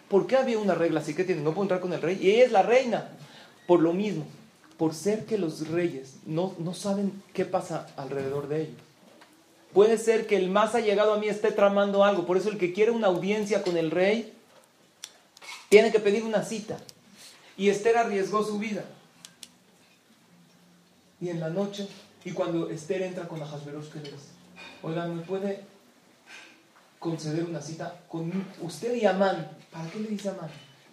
¿Por 0.09 0.27
qué 0.27 0.37
había 0.37 0.59
una 0.59 0.75
regla 0.75 1.01
así 1.01 1.15
que 1.15 1.25
tiene? 1.25 1.43
No 1.43 1.51
puedo 1.51 1.65
entrar 1.65 1.81
con 1.81 1.93
el 1.93 2.01
rey. 2.01 2.19
Y 2.21 2.31
ella 2.31 2.45
es 2.47 2.53
la 2.53 2.63
reina. 2.63 3.09
Por 3.67 3.81
lo 3.81 3.93
mismo, 3.93 4.25
por 4.79 4.95
ser 4.95 5.27
que 5.27 5.39
los 5.39 5.69
reyes 5.69 6.17
no, 6.27 6.55
no 6.59 6.75
saben 6.75 7.23
qué 7.33 7.45
pasa 7.45 7.87
alrededor 7.97 8.49
de 8.49 8.63
ellos. 8.63 8.77
Puede 9.75 9.99
ser 9.99 10.27
que 10.27 10.37
el 10.37 10.49
más 10.49 10.75
allegado 10.75 11.13
a 11.13 11.19
mí 11.19 11.29
esté 11.29 11.51
tramando 11.51 12.05
algo. 12.05 12.25
Por 12.25 12.37
eso 12.37 12.49
el 12.49 12.59
que 12.59 12.73
quiere 12.73 12.93
una 12.93 13.09
audiencia 13.09 13.63
con 13.63 13.77
el 13.77 13.91
rey 13.91 14.33
tiene 15.69 15.93
que 15.93 16.01
pedir 16.01 16.23
una 16.23 16.43
cita. 16.43 16.79
Y 17.57 17.69
Esther 17.69 17.99
arriesgó 17.99 18.43
su 18.43 18.59
vida. 18.59 18.85
Y 21.21 21.29
en 21.29 21.41
la 21.41 21.51
noche, 21.51 21.89
y 22.25 22.31
cuando 22.31 22.71
Esther 22.71 23.03
entra 23.03 23.29
con 23.29 23.43
Ahasverosh, 23.43 23.91
¿qué 23.91 23.99
le 23.99 24.13
dice? 24.13 24.29
Oigan, 24.83 25.17
¿me 25.17 25.23
puede 25.23 25.65
conceder 27.05 27.45
una 27.45 27.61
cita 27.61 28.01
con 28.09 28.33
usted 28.63 28.95
y 28.95 29.05
Amán. 29.05 29.47
¿Para 29.71 29.91
qué 29.91 30.01
le 30.01 30.09
dice 30.09 30.31
Amán? 30.31 30.49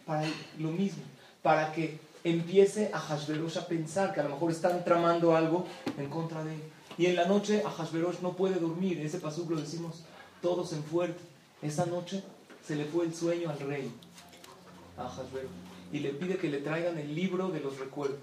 Para 0.06 0.28
lo 0.60 0.70
mismo, 0.72 1.04
para 1.42 1.72
que 1.72 2.00
empiece 2.26 2.92
a 2.94 3.00
Hashverosh 3.00 3.58
a 3.58 3.66
pensar 3.66 4.14
que 4.14 4.20
a 4.20 4.24
lo 4.24 4.32
mejor 4.32 4.52
están 4.52 4.84
tramando 4.84 5.34
algo 5.34 5.66
en 5.98 6.10
contra 6.10 6.44
de 6.44 6.54
él. 6.56 6.62
Y 7.02 7.08
en 7.08 7.16
la 7.16 7.26
noche 7.26 7.64
a 7.66 7.72
Hashverosh 7.72 8.20
no 8.22 8.34
puede 8.34 8.60
dormir. 8.60 9.00
ese 9.00 9.18
pasuk 9.18 9.50
lo 9.50 9.60
decimos 9.60 10.04
todos 10.40 10.72
en 10.72 10.84
fuerte. 10.84 11.20
Esa 11.64 11.88
noche 11.88 12.24
se 12.64 12.76
le 12.76 12.86
fue 12.86 13.06
el 13.06 13.16
sueño 13.16 13.50
al 13.50 13.60
rey, 13.60 13.92
a. 14.98 15.12
Y 15.92 15.98
le 15.98 16.12
pide 16.12 16.38
que 16.38 16.48
le 16.48 16.60
traigan 16.60 17.00
el 17.00 17.16
libro 17.16 17.50
de 17.50 17.60
los 17.60 17.80
recuerdos. 17.80 18.20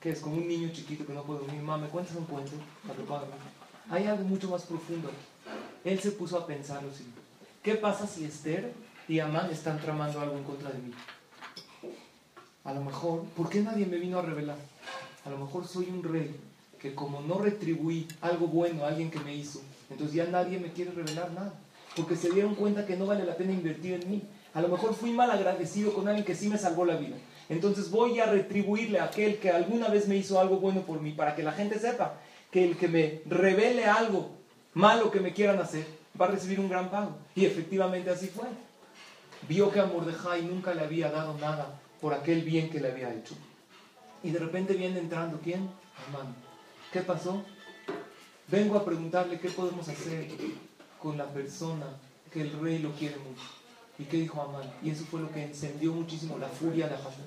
Que 0.00 0.08
es 0.08 0.20
como 0.20 0.36
un 0.36 0.48
niño 0.48 0.70
chiquito 0.72 1.04
que 1.04 1.12
no 1.12 1.22
puede 1.22 1.40
dormir. 1.40 1.60
Mamá, 1.60 1.86
¿me 1.86 1.98
un 1.98 2.24
cuento? 2.24 2.52
Hay 3.90 4.06
algo 4.06 4.24
mucho 4.24 4.48
más 4.48 4.62
profundo 4.62 5.10
él 5.84 6.00
se 6.00 6.12
puso 6.12 6.38
a 6.38 6.46
pensar 6.46 6.82
lo 6.82 6.90
siguiente. 6.90 7.20
¿Qué 7.62 7.74
pasa 7.74 8.06
si 8.06 8.24
Esther 8.24 8.72
y 9.06 9.18
Amán 9.18 9.50
están 9.50 9.78
tramando 9.78 10.18
algo 10.18 10.38
en 10.38 10.44
contra 10.44 10.70
de 10.70 10.78
mí? 10.78 10.94
A 12.64 12.72
lo 12.72 12.82
mejor, 12.82 13.24
¿por 13.36 13.50
qué 13.50 13.60
nadie 13.60 13.84
me 13.84 13.98
vino 13.98 14.18
a 14.18 14.22
revelar? 14.22 14.56
A 15.26 15.28
lo 15.30 15.36
mejor 15.36 15.66
soy 15.66 15.90
un 15.90 16.02
rey 16.02 16.34
que 16.80 16.94
como 16.94 17.20
no 17.20 17.38
retribuí 17.38 18.08
algo 18.20 18.46
bueno 18.46 18.84
a 18.84 18.88
alguien 18.88 19.10
que 19.10 19.20
me 19.20 19.34
hizo, 19.34 19.60
entonces 19.90 20.14
ya 20.16 20.26
nadie 20.26 20.58
me 20.58 20.72
quiere 20.72 20.92
revelar 20.92 21.30
nada. 21.32 21.52
Porque 21.96 22.16
se 22.16 22.30
dieron 22.30 22.54
cuenta 22.54 22.86
que 22.86 22.96
no 22.96 23.06
vale 23.06 23.24
la 23.24 23.36
pena 23.36 23.52
invertir 23.52 23.94
en 23.94 24.10
mí. 24.10 24.22
A 24.54 24.60
lo 24.60 24.68
mejor 24.68 24.94
fui 24.94 25.12
mal 25.12 25.30
agradecido 25.30 25.92
con 25.92 26.06
alguien 26.06 26.24
que 26.24 26.34
sí 26.34 26.48
me 26.48 26.56
salvó 26.56 26.84
la 26.84 26.96
vida. 26.96 27.16
Entonces 27.48 27.90
voy 27.90 28.20
a 28.20 28.26
retribuirle 28.26 29.00
a 29.00 29.04
aquel 29.04 29.38
que 29.38 29.50
alguna 29.50 29.88
vez 29.88 30.06
me 30.06 30.16
hizo 30.16 30.40
algo 30.40 30.58
bueno 30.58 30.82
por 30.82 31.00
mí, 31.00 31.12
para 31.12 31.34
que 31.34 31.42
la 31.42 31.52
gente 31.52 31.78
sepa 31.78 32.14
que 32.50 32.64
el 32.64 32.76
que 32.76 32.88
me 32.88 33.22
revele 33.26 33.86
algo 33.86 34.30
malo 34.74 35.10
que 35.10 35.20
me 35.20 35.32
quieran 35.32 35.58
hacer, 35.58 35.84
va 36.20 36.26
a 36.26 36.30
recibir 36.30 36.60
un 36.60 36.68
gran 36.68 36.90
pago. 36.90 37.18
Y 37.34 37.44
efectivamente 37.44 38.10
así 38.10 38.28
fue. 38.28 38.46
Vio 39.48 39.70
que 39.70 39.80
a 39.80 39.86
Mordejai 39.86 40.42
nunca 40.42 40.74
le 40.74 40.82
había 40.82 41.10
dado 41.10 41.36
nada 41.38 41.80
por 42.00 42.14
aquel 42.14 42.42
bien 42.42 42.70
que 42.70 42.80
le 42.80 42.92
había 42.92 43.12
hecho. 43.12 43.34
Y 44.22 44.30
de 44.30 44.38
repente 44.38 44.74
viene 44.74 44.98
entrando, 44.98 45.40
¿quién? 45.42 45.68
Amán. 46.08 46.49
¿Qué 46.92 47.00
pasó? 47.02 47.44
Vengo 48.48 48.76
a 48.76 48.84
preguntarle 48.84 49.38
qué 49.38 49.48
podemos 49.48 49.88
hacer 49.88 50.26
con 51.00 51.16
la 51.16 51.26
persona 51.26 51.86
que 52.32 52.42
el 52.42 52.60
rey 52.60 52.80
lo 52.80 52.90
quiere 52.92 53.16
mucho. 53.16 53.44
¿Y 53.96 54.04
qué 54.04 54.16
dijo 54.16 54.42
Amán? 54.42 54.68
Y 54.82 54.90
eso 54.90 55.04
fue 55.04 55.20
lo 55.20 55.30
que 55.30 55.44
encendió 55.44 55.92
muchísimo 55.92 56.36
la 56.38 56.48
furia 56.48 56.88
de 56.88 56.96
Hashem. 56.96 57.26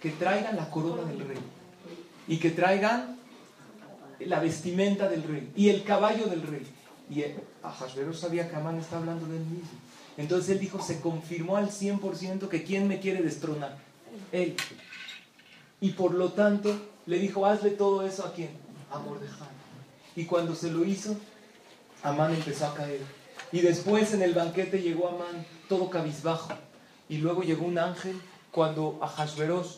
Que 0.00 0.10
traigan 0.10 0.56
la 0.56 0.70
corona 0.70 1.02
del 1.02 1.20
rey. 1.20 1.38
Y 2.28 2.38
que 2.38 2.50
traigan 2.50 3.18
la 4.20 4.40
vestimenta 4.40 5.08
del 5.08 5.22
rey. 5.24 5.52
Y 5.54 5.68
el 5.68 5.84
caballo 5.84 6.26
del 6.26 6.42
rey. 6.42 6.66
Y 7.10 7.24
Ahasverosh 7.62 8.16
sabía 8.16 8.48
que 8.48 8.56
Amán 8.56 8.78
está 8.78 8.96
hablando 8.96 9.26
de 9.26 9.36
él 9.36 9.44
mismo. 9.44 9.78
Entonces 10.16 10.50
él 10.50 10.60
dijo, 10.60 10.80
se 10.80 11.00
confirmó 11.00 11.58
al 11.58 11.70
100% 11.70 12.48
que 12.48 12.62
¿quién 12.62 12.88
me 12.88 13.00
quiere 13.00 13.20
destronar? 13.20 13.76
Él. 14.32 14.56
Y 15.82 15.90
por 15.90 16.14
lo 16.14 16.32
tanto 16.32 16.74
le 17.04 17.18
dijo, 17.18 17.44
hazle 17.44 17.70
todo 17.70 18.06
eso 18.06 18.24
a 18.24 18.32
quién? 18.32 18.63
A 18.94 18.98
Mordejai. 18.98 19.48
Y 20.16 20.24
cuando 20.24 20.54
se 20.54 20.70
lo 20.70 20.84
hizo, 20.84 21.16
Amán 22.02 22.34
empezó 22.34 22.66
a 22.66 22.74
caer. 22.74 23.00
Y 23.50 23.60
después 23.60 24.12
en 24.14 24.22
el 24.22 24.34
banquete 24.34 24.80
llegó 24.80 25.08
Amán 25.08 25.46
todo 25.68 25.90
cabizbajo. 25.90 26.52
Y 27.08 27.18
luego 27.18 27.42
llegó 27.42 27.66
un 27.66 27.78
ángel 27.78 28.20
cuando 28.50 28.98
Ahasverosh 29.02 29.76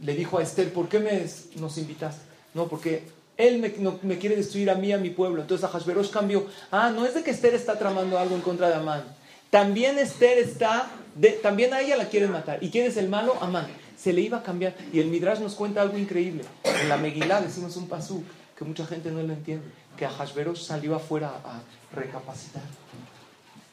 le 0.00 0.14
dijo 0.14 0.38
a 0.38 0.42
Esther, 0.42 0.72
¿por 0.72 0.88
qué 0.88 0.98
me, 0.98 1.24
nos 1.56 1.78
invitaste? 1.78 2.22
No, 2.52 2.66
porque 2.68 3.04
él 3.36 3.58
me, 3.58 3.72
me, 4.02 4.18
quiere 4.18 4.36
destruir 4.36 4.70
a 4.70 4.74
mí, 4.74 4.92
a 4.92 4.98
mi 4.98 5.10
pueblo. 5.10 5.42
Entonces 5.42 5.64
Ahasverosh 5.64 6.10
cambió. 6.10 6.46
Ah, 6.70 6.90
no 6.90 7.06
es 7.06 7.14
de 7.14 7.22
que 7.22 7.30
Esther 7.30 7.54
está 7.54 7.78
tramando 7.78 8.18
algo 8.18 8.34
en 8.34 8.42
contra 8.42 8.68
de 8.68 8.74
Amán. 8.74 9.04
También 9.50 9.98
Esther 9.98 10.38
está, 10.38 10.90
de, 11.14 11.30
también 11.30 11.72
a 11.72 11.80
ella 11.80 11.96
la 11.96 12.08
quieren 12.08 12.32
matar. 12.32 12.62
¿Y 12.62 12.70
quién 12.70 12.86
es 12.86 12.96
el 12.96 13.08
malo? 13.08 13.36
Amán. 13.40 13.68
Se 14.04 14.12
le 14.12 14.20
iba 14.20 14.36
a 14.36 14.42
cambiar. 14.42 14.74
Y 14.92 15.00
el 15.00 15.06
Midrash 15.06 15.40
nos 15.40 15.54
cuenta 15.54 15.80
algo 15.80 15.96
increíble. 15.96 16.44
En 16.62 16.90
la 16.90 16.98
Megilá 16.98 17.40
decimos 17.40 17.74
un 17.78 17.88
pasú 17.88 18.22
que 18.54 18.62
mucha 18.62 18.84
gente 18.84 19.10
no 19.10 19.22
lo 19.22 19.32
entiende. 19.32 19.64
Que 19.96 20.04
Ahasverosh 20.04 20.62
salió 20.62 20.94
afuera 20.94 21.40
a 21.42 21.62
recapacitar. 21.90 22.60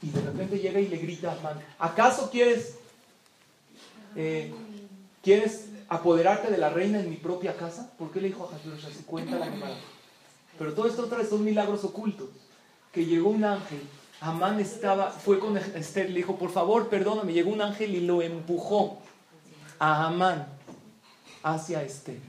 Y 0.02 0.10
de 0.10 0.22
repente 0.22 0.58
llega 0.58 0.80
y 0.80 0.88
le 0.88 0.96
grita 1.00 1.34
a 1.34 1.36
Amán, 1.38 1.60
¿acaso 1.78 2.30
quieres, 2.32 2.78
eh, 4.16 4.54
quieres 5.22 5.66
apoderarte 5.90 6.50
de 6.50 6.58
la 6.58 6.70
reina 6.70 7.02
en 7.02 7.10
mi 7.10 7.18
propia 7.18 7.58
casa? 7.58 7.92
¿Por 7.98 8.10
qué 8.10 8.22
le 8.22 8.30
dijo 8.30 8.46
a 8.46 8.56
Ahasverosh? 8.56 8.96
Se 8.96 9.04
cuenta 9.04 9.38
la. 9.38 9.52
Pero 10.58 10.74
todo 10.74 10.88
esto 10.88 11.04
otra 11.04 11.26
son 11.26 11.44
milagros 11.44 11.84
ocultos. 11.84 12.30
Que 12.94 13.06
llegó 13.06 13.32
un 13.32 13.44
ángel, 13.44 13.82
Amán 14.22 14.62
estaba, 14.62 15.12
fue 15.12 15.40
con 15.40 15.58
Esther, 15.58 16.10
le 16.10 16.16
dijo, 16.16 16.38
por 16.38 16.52
favor, 16.52 16.88
perdóname, 16.88 17.34
llegó 17.34 17.52
un 17.52 17.62
ángel 17.62 17.96
y 17.96 18.00
lo 18.00 18.22
empujó 18.22 19.01
a 19.82 20.06
Amán 20.06 20.46
hacia 21.42 21.82
Esther. 21.82 22.20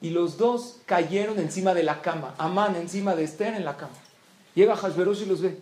Y 0.00 0.08
los 0.10 0.38
dos 0.38 0.78
cayeron 0.86 1.38
encima 1.38 1.74
de 1.74 1.82
la 1.82 2.00
cama, 2.00 2.34
Amán 2.38 2.74
encima 2.74 3.14
de 3.14 3.24
Esther 3.24 3.52
en 3.52 3.66
la 3.66 3.76
cama. 3.76 3.92
Llega 4.54 4.74
Hashverosh 4.74 5.22
y 5.22 5.26
los 5.26 5.42
ve. 5.42 5.60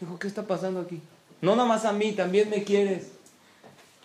Dijo, 0.00 0.20
¿qué 0.20 0.28
está 0.28 0.44
pasando 0.44 0.80
aquí? 0.80 1.02
No 1.40 1.56
nada 1.56 1.68
más 1.68 1.84
a 1.84 1.92
mí, 1.92 2.12
también 2.12 2.48
me 2.48 2.62
quieres. 2.62 3.08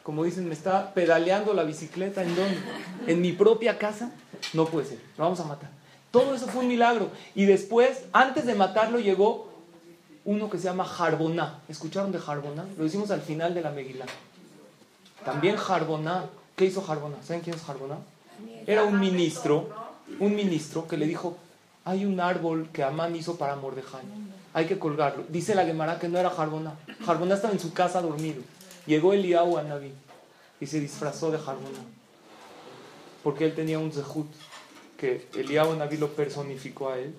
Como 0.02 0.24
dicen, 0.24 0.48
me 0.48 0.56
está 0.56 0.96
pedaleando 0.96 1.54
la 1.54 1.64
bicicleta. 1.64 2.24
¿En 3.06 3.22
mi 3.22 3.32
propia 3.32 3.78
casa? 3.78 4.12
No 4.54 4.66
puede 4.66 4.88
ser, 4.88 5.00
lo 5.18 5.26
vamos 5.26 5.40
a 5.42 5.46
matar. 5.46 5.70
Todo 6.10 6.34
eso 6.34 6.48
fue 6.48 6.62
un 6.62 6.70
milagro. 6.70 7.12
Y 7.36 7.46
después, 7.46 8.06
antes 8.14 8.48
de 8.48 8.56
matarlo, 8.56 9.00
llegó 9.00 9.52
uno 10.24 10.50
que 10.50 10.58
se 10.58 10.64
llama 10.64 10.86
Jarboná. 10.86 11.60
¿Escucharon 11.70 12.12
de 12.12 12.18
Jarboná? 12.18 12.66
Lo 12.80 12.86
hicimos 12.86 13.12
al 13.12 13.22
final 13.22 13.54
de 13.54 13.62
la 13.62 13.70
Megilá. 13.70 14.06
También 15.26 15.58
Jarboná. 15.58 16.30
¿Qué 16.56 16.66
hizo 16.66 16.82
Jarboná? 16.82 17.18
¿Saben 17.24 17.42
quién 17.42 17.56
es 17.56 17.64
Jarboná? 17.64 17.98
Era 18.66 18.84
un 18.84 19.00
ministro, 19.00 19.70
un 20.20 20.36
ministro 20.36 20.88
que 20.88 20.98
le 20.98 21.06
dijo, 21.06 21.38
hay 21.84 22.06
un 22.06 22.20
árbol 22.20 22.70
que 22.72 22.84
Amán 22.84 23.16
hizo 23.16 23.36
para 23.36 23.56
Mordejai. 23.56 24.04
Hay 24.54 24.68
que 24.68 24.80
colgarlo. 24.80 25.26
Dice 25.28 25.54
la 25.56 25.66
Gemara 25.66 26.00
que 26.00 26.08
no 26.08 26.18
era 26.18 26.30
Jarboná. 26.30 26.76
Jarboná 27.06 27.36
estaba 27.36 27.54
en 27.54 27.60
su 27.60 27.74
casa 27.74 28.02
dormido. 28.02 28.42
Llegó 28.86 29.14
Eliyahu 29.14 29.58
a 29.58 29.64
Naví 29.64 29.92
y 30.62 30.68
se 30.68 30.80
disfrazó 30.80 31.32
de 31.32 31.40
Jarboná. 31.40 31.80
Porque 33.24 33.46
él 33.46 33.56
tenía 33.56 33.80
un 33.80 33.92
zehut 33.92 34.28
que 34.98 35.28
Eliyahu 35.34 35.76
Naví 35.76 35.98
lo 35.98 36.10
personificó 36.10 36.90
a 36.90 37.00
él. 37.00 37.14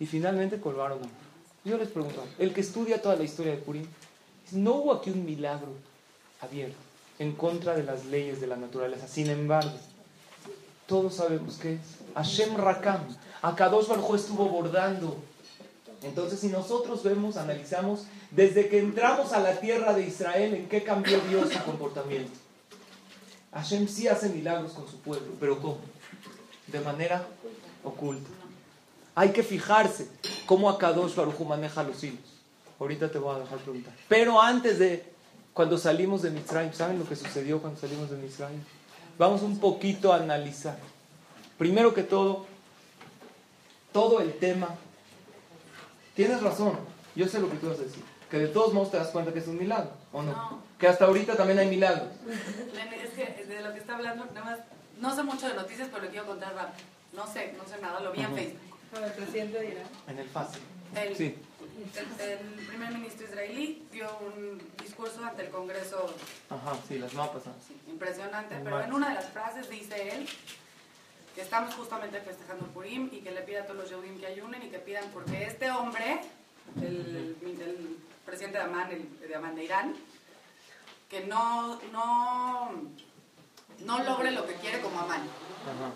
Y 0.00 0.06
finalmente 0.06 0.58
colgaron 0.58 0.98
a 0.98 1.68
Yo 1.68 1.78
les 1.78 1.88
pregunto, 1.88 2.24
el 2.38 2.52
que 2.52 2.62
estudia 2.62 3.00
toda 3.00 3.14
la 3.14 3.22
historia 3.22 3.52
de 3.52 3.58
Purim, 3.58 3.86
no 4.50 4.72
hubo 4.72 4.92
aquí 4.92 5.10
un 5.10 5.24
milagro 5.24 5.68
abierto 6.40 6.91
en 7.22 7.32
contra 7.32 7.74
de 7.74 7.84
las 7.84 8.04
leyes 8.06 8.40
de 8.40 8.48
la 8.48 8.56
naturaleza. 8.56 9.06
Sin 9.06 9.30
embargo, 9.30 9.72
todos 10.86 11.14
sabemos 11.14 11.56
que 11.56 11.74
es 11.74 11.80
Hashem 12.14 12.56
Rakam. 12.56 13.00
Akadosh 13.40 13.86
Baruj 13.88 14.16
estuvo 14.16 14.46
bordando. 14.48 15.16
Entonces, 16.02 16.40
si 16.40 16.48
nosotros 16.48 17.02
vemos, 17.04 17.36
analizamos, 17.36 18.06
desde 18.32 18.68
que 18.68 18.80
entramos 18.80 19.32
a 19.32 19.38
la 19.38 19.60
tierra 19.60 19.94
de 19.94 20.06
Israel, 20.06 20.54
¿en 20.54 20.68
qué 20.68 20.82
cambió 20.82 21.20
Dios 21.20 21.52
su 21.52 21.62
comportamiento? 21.62 22.32
Hashem 23.52 23.86
sí 23.86 24.08
hace 24.08 24.28
milagros 24.28 24.72
con 24.72 24.88
su 24.88 24.98
pueblo, 24.98 25.34
pero 25.38 25.60
¿cómo? 25.60 25.78
De 26.66 26.80
manera 26.80 27.24
oculta. 27.84 28.28
Hay 29.14 29.30
que 29.30 29.42
fijarse 29.42 30.08
cómo 30.46 30.68
Akadosh 30.68 31.14
Baruj 31.14 31.40
maneja 31.46 31.84
los 31.84 32.02
hilos. 32.02 32.20
Ahorita 32.80 33.12
te 33.12 33.18
voy 33.18 33.36
a 33.36 33.40
dejar 33.40 33.58
preguntar. 33.58 33.94
Pero 34.08 34.40
antes 34.42 34.80
de, 34.80 35.11
cuando 35.54 35.76
salimos 35.78 36.22
de 36.22 36.30
Mitzrayim, 36.30 36.72
¿saben 36.72 36.98
lo 36.98 37.06
que 37.08 37.16
sucedió 37.16 37.60
cuando 37.60 37.78
salimos 37.80 38.10
de 38.10 38.16
Mitzrayim? 38.16 38.60
Vamos 39.18 39.42
un 39.42 39.58
poquito 39.58 40.12
a 40.12 40.16
analizar. 40.16 40.78
Primero 41.58 41.92
que 41.94 42.02
todo, 42.02 42.46
todo 43.92 44.20
el 44.20 44.32
tema. 44.38 44.68
Tienes 46.14 46.42
razón, 46.42 46.78
yo 47.14 47.26
sé 47.28 47.40
lo 47.40 47.50
que 47.50 47.56
tú 47.56 47.68
vas 47.68 47.78
a 47.78 47.82
decir. 47.82 48.02
Que 48.30 48.38
de 48.38 48.48
todos 48.48 48.72
modos 48.72 48.90
te 48.90 48.96
das 48.96 49.08
cuenta 49.08 49.32
que 49.32 49.40
es 49.40 49.46
un 49.46 49.58
milagro, 49.58 49.90
¿o 50.12 50.22
no? 50.22 50.32
No. 50.32 50.62
Que 50.78 50.88
hasta 50.88 51.04
ahorita 51.04 51.36
también 51.36 51.58
hay 51.58 51.68
milagros. 51.68 52.08
Es 53.02 53.10
que 53.18 53.44
de 53.44 53.60
lo 53.60 53.74
que 53.74 53.78
está 53.80 53.96
hablando, 53.96 54.24
nada 54.32 54.42
más, 54.42 54.58
no 54.98 55.14
sé 55.14 55.22
mucho 55.22 55.46
de 55.46 55.52
noticias, 55.52 55.88
pero 55.92 56.04
le 56.04 56.08
quiero 56.10 56.26
contar 56.26 56.54
rápido. 56.54 56.86
No 57.12 57.26
sé, 57.30 57.54
no 57.58 57.68
sé 57.68 57.78
nada, 57.82 58.00
lo 58.00 58.10
vi 58.10 58.20
en 58.20 58.26
Ujú. 58.28 58.36
Facebook. 58.36 58.60
Con 58.90 59.04
el 59.04 59.12
presidente 59.12 59.58
de 59.58 59.66
Irán. 59.68 59.84
En 60.08 60.18
el 60.18 60.28
fácil. 60.30 60.62
El, 60.96 61.14
Sí. 61.14 61.36
El, 62.18 62.66
primer 62.66 62.92
ministro 62.92 63.26
israelí 63.26 63.86
dio 63.90 64.08
un 64.18 64.60
discurso 64.82 65.24
ante 65.24 65.42
el 65.42 65.50
Congreso 65.50 66.14
Ajá, 66.50 66.76
sí, 66.86 66.98
las 66.98 67.14
mapas. 67.14 67.42
sí, 67.66 67.76
impresionante, 67.88 68.56
pero 68.62 68.80
en 68.82 68.92
una 68.92 69.08
de 69.08 69.14
las 69.14 69.26
frases 69.30 69.68
dice 69.68 70.16
él 70.16 70.28
que 71.34 71.40
estamos 71.40 71.74
justamente 71.74 72.20
festejando 72.20 72.66
Purim 72.66 73.08
y 73.10 73.20
que 73.20 73.30
le 73.30 73.40
pida 73.42 73.62
a 73.62 73.66
todos 73.66 73.80
los 73.80 73.90
Yehudim 73.90 74.20
que 74.20 74.26
ayunen 74.26 74.62
y 74.62 74.68
que 74.68 74.78
pidan 74.78 75.04
porque 75.12 75.44
este 75.44 75.70
hombre, 75.70 76.20
el, 76.76 77.36
el 77.42 77.96
presidente 78.26 78.58
de 78.58 78.64
Amán, 78.64 78.90
el, 78.90 79.28
de 79.28 79.34
Amán 79.34 79.54
de 79.54 79.64
Irán, 79.64 79.94
que 81.08 81.24
no, 81.24 81.80
no, 81.90 82.72
no 83.80 84.02
logre 84.04 84.30
lo 84.30 84.46
que 84.46 84.54
quiere 84.56 84.80
como 84.80 85.00
Amán. 85.00 85.20
Ajá. 85.20 85.92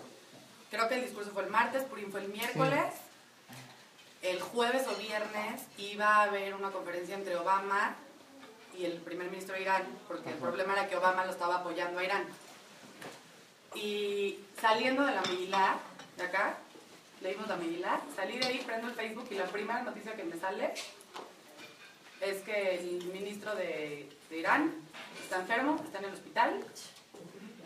Creo 0.69 0.89
que 0.89 0.95
el 0.95 1.01
discurso 1.05 1.31
fue 1.31 1.43
el 1.43 1.49
martes, 1.49 1.83
Purim 1.83 2.11
fue 2.11 2.21
el 2.21 2.29
miércoles. 2.29 2.93
El 4.21 4.41
jueves 4.41 4.87
o 4.87 4.95
viernes 4.95 5.61
iba 5.77 6.07
a 6.07 6.23
haber 6.23 6.55
una 6.55 6.71
conferencia 6.71 7.15
entre 7.15 7.35
Obama 7.35 7.95
y 8.77 8.85
el 8.85 8.93
primer 8.93 9.29
ministro 9.29 9.55
de 9.55 9.61
Irán, 9.61 9.83
porque 10.07 10.29
el 10.29 10.35
problema 10.35 10.73
era 10.73 10.87
que 10.87 10.97
Obama 10.97 11.25
lo 11.25 11.31
estaba 11.31 11.57
apoyando 11.57 11.99
a 11.99 12.03
Irán. 12.03 12.25
Y 13.75 14.39
saliendo 14.59 15.05
de 15.05 15.13
la 15.13 15.21
Megilá, 15.21 15.79
de 16.17 16.23
acá, 16.23 16.57
leímos 17.21 17.47
la 17.47 17.57
Megilá, 17.57 18.01
salí 18.15 18.37
de 18.37 18.47
ahí, 18.47 18.63
prendo 18.65 18.87
el 18.87 18.93
Facebook 18.93 19.27
y 19.31 19.35
la 19.35 19.45
primera 19.45 19.83
noticia 19.83 20.15
que 20.15 20.23
me 20.23 20.37
sale 20.37 20.73
es 22.21 22.41
que 22.41 22.75
el 22.75 23.05
ministro 23.13 23.55
de, 23.55 24.09
de 24.29 24.37
Irán 24.37 24.73
está 25.21 25.41
enfermo, 25.41 25.79
está 25.85 25.99
en 25.99 26.05
el 26.05 26.13
hospital 26.13 26.65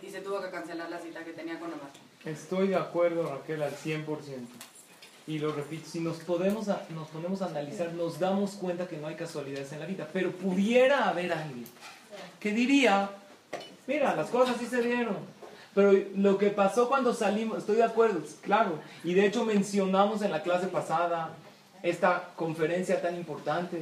y 0.02 0.10
se 0.10 0.22
tuvo 0.22 0.42
que 0.42 0.50
cancelar 0.50 0.90
la 0.90 1.00
cita 1.00 1.24
que 1.24 1.34
tenía 1.34 1.60
con 1.60 1.70
Obama. 1.70 1.90
Estoy 2.26 2.68
de 2.68 2.76
acuerdo, 2.76 3.30
Raquel, 3.30 3.64
al 3.64 3.76
100%. 3.76 4.06
Y 5.28 5.38
lo 5.40 5.52
repito, 5.54 5.88
si 5.90 6.00
nos, 6.00 6.18
podemos 6.18 6.68
a- 6.70 6.84
nos 6.90 7.08
ponemos 7.10 7.42
a 7.42 7.46
analizar, 7.46 7.94
nos 7.94 8.20
damos 8.20 8.52
cuenta 8.52 8.88
que 8.88 8.98
no 8.98 9.08
hay 9.08 9.16
casualidades 9.16 9.72
en 9.72 9.80
la 9.80 9.86
vida. 9.86 10.08
Pero 10.12 10.32
pudiera 10.32 11.08
haber 11.10 11.32
alguien 11.32 11.66
que 12.40 12.52
diría, 12.52 13.10
mira, 13.88 14.16
las 14.16 14.30
cosas 14.30 14.58
sí 14.60 14.66
se 14.66 14.82
dieron. 14.82 15.18
Pero 15.74 15.94
lo 16.16 16.38
que 16.38 16.50
pasó 16.50 16.90
cuando 16.90 17.14
salimos, 17.14 17.60
estoy 17.60 17.78
de 17.78 17.84
acuerdo, 17.84 18.22
claro. 18.42 18.80
Y 19.04 19.14
de 19.14 19.26
hecho 19.28 19.46
mencionamos 19.46 20.22
en 20.22 20.32
la 20.32 20.44
clase 20.44 20.68
pasada 20.68 21.30
esta 21.82 22.30
conferencia 22.36 23.02
tan 23.02 23.16
importante 23.16 23.82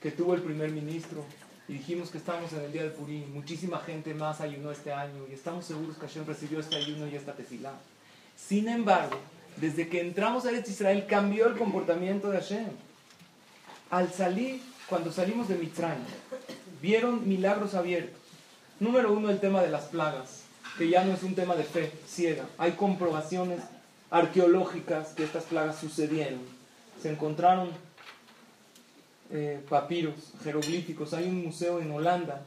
que 0.00 0.10
tuvo 0.12 0.34
el 0.34 0.40
primer 0.40 0.70
ministro. 0.70 1.22
Y 1.68 1.74
dijimos 1.74 2.10
que 2.10 2.18
estamos 2.18 2.52
en 2.52 2.60
el 2.62 2.72
día 2.72 2.84
de 2.84 2.90
Purim. 2.90 3.32
Muchísima 3.34 3.78
gente 3.80 4.14
más 4.14 4.40
ayunó 4.40 4.70
este 4.72 4.92
año. 4.92 5.24
Y 5.30 5.34
estamos 5.34 5.64
seguros 5.66 5.96
que 5.98 6.06
Hashem 6.06 6.26
recibió 6.26 6.58
este 6.60 6.76
ayuno 6.76 7.06
y 7.06 7.14
esta 7.14 7.32
tefilá. 7.34 7.72
Sin 8.36 8.66
embargo, 8.68 9.16
desde 9.56 9.88
que 9.88 10.00
entramos 10.00 10.46
a 10.46 10.52
Israel 10.52 11.06
cambió 11.08 11.46
el 11.46 11.56
comportamiento 11.56 12.30
de 12.30 12.38
Hashem. 12.38 12.66
Al 13.90 14.12
salir, 14.12 14.60
cuando 14.88 15.12
salimos 15.12 15.48
de 15.48 15.56
Mitzrayim, 15.56 16.04
vieron 16.80 17.28
milagros 17.28 17.74
abiertos. 17.74 18.20
Número 18.78 19.12
uno, 19.12 19.30
el 19.30 19.40
tema 19.40 19.62
de 19.62 19.70
las 19.70 19.84
plagas, 19.84 20.42
que 20.78 20.88
ya 20.88 21.04
no 21.04 21.14
es 21.14 21.22
un 21.22 21.34
tema 21.34 21.54
de 21.54 21.64
fe 21.64 21.92
ciega. 22.06 22.46
Hay 22.56 22.72
comprobaciones 22.72 23.60
arqueológicas 24.10 25.08
que 25.08 25.24
estas 25.24 25.44
plagas 25.44 25.78
sucedieron. 25.78 26.40
Se 27.02 27.10
encontraron 27.10 27.70
eh, 29.30 29.60
papiros, 29.68 30.14
jeroglíficos. 30.42 31.12
Hay 31.14 31.24
un 31.24 31.44
museo 31.44 31.80
en 31.80 31.90
Holanda 31.90 32.42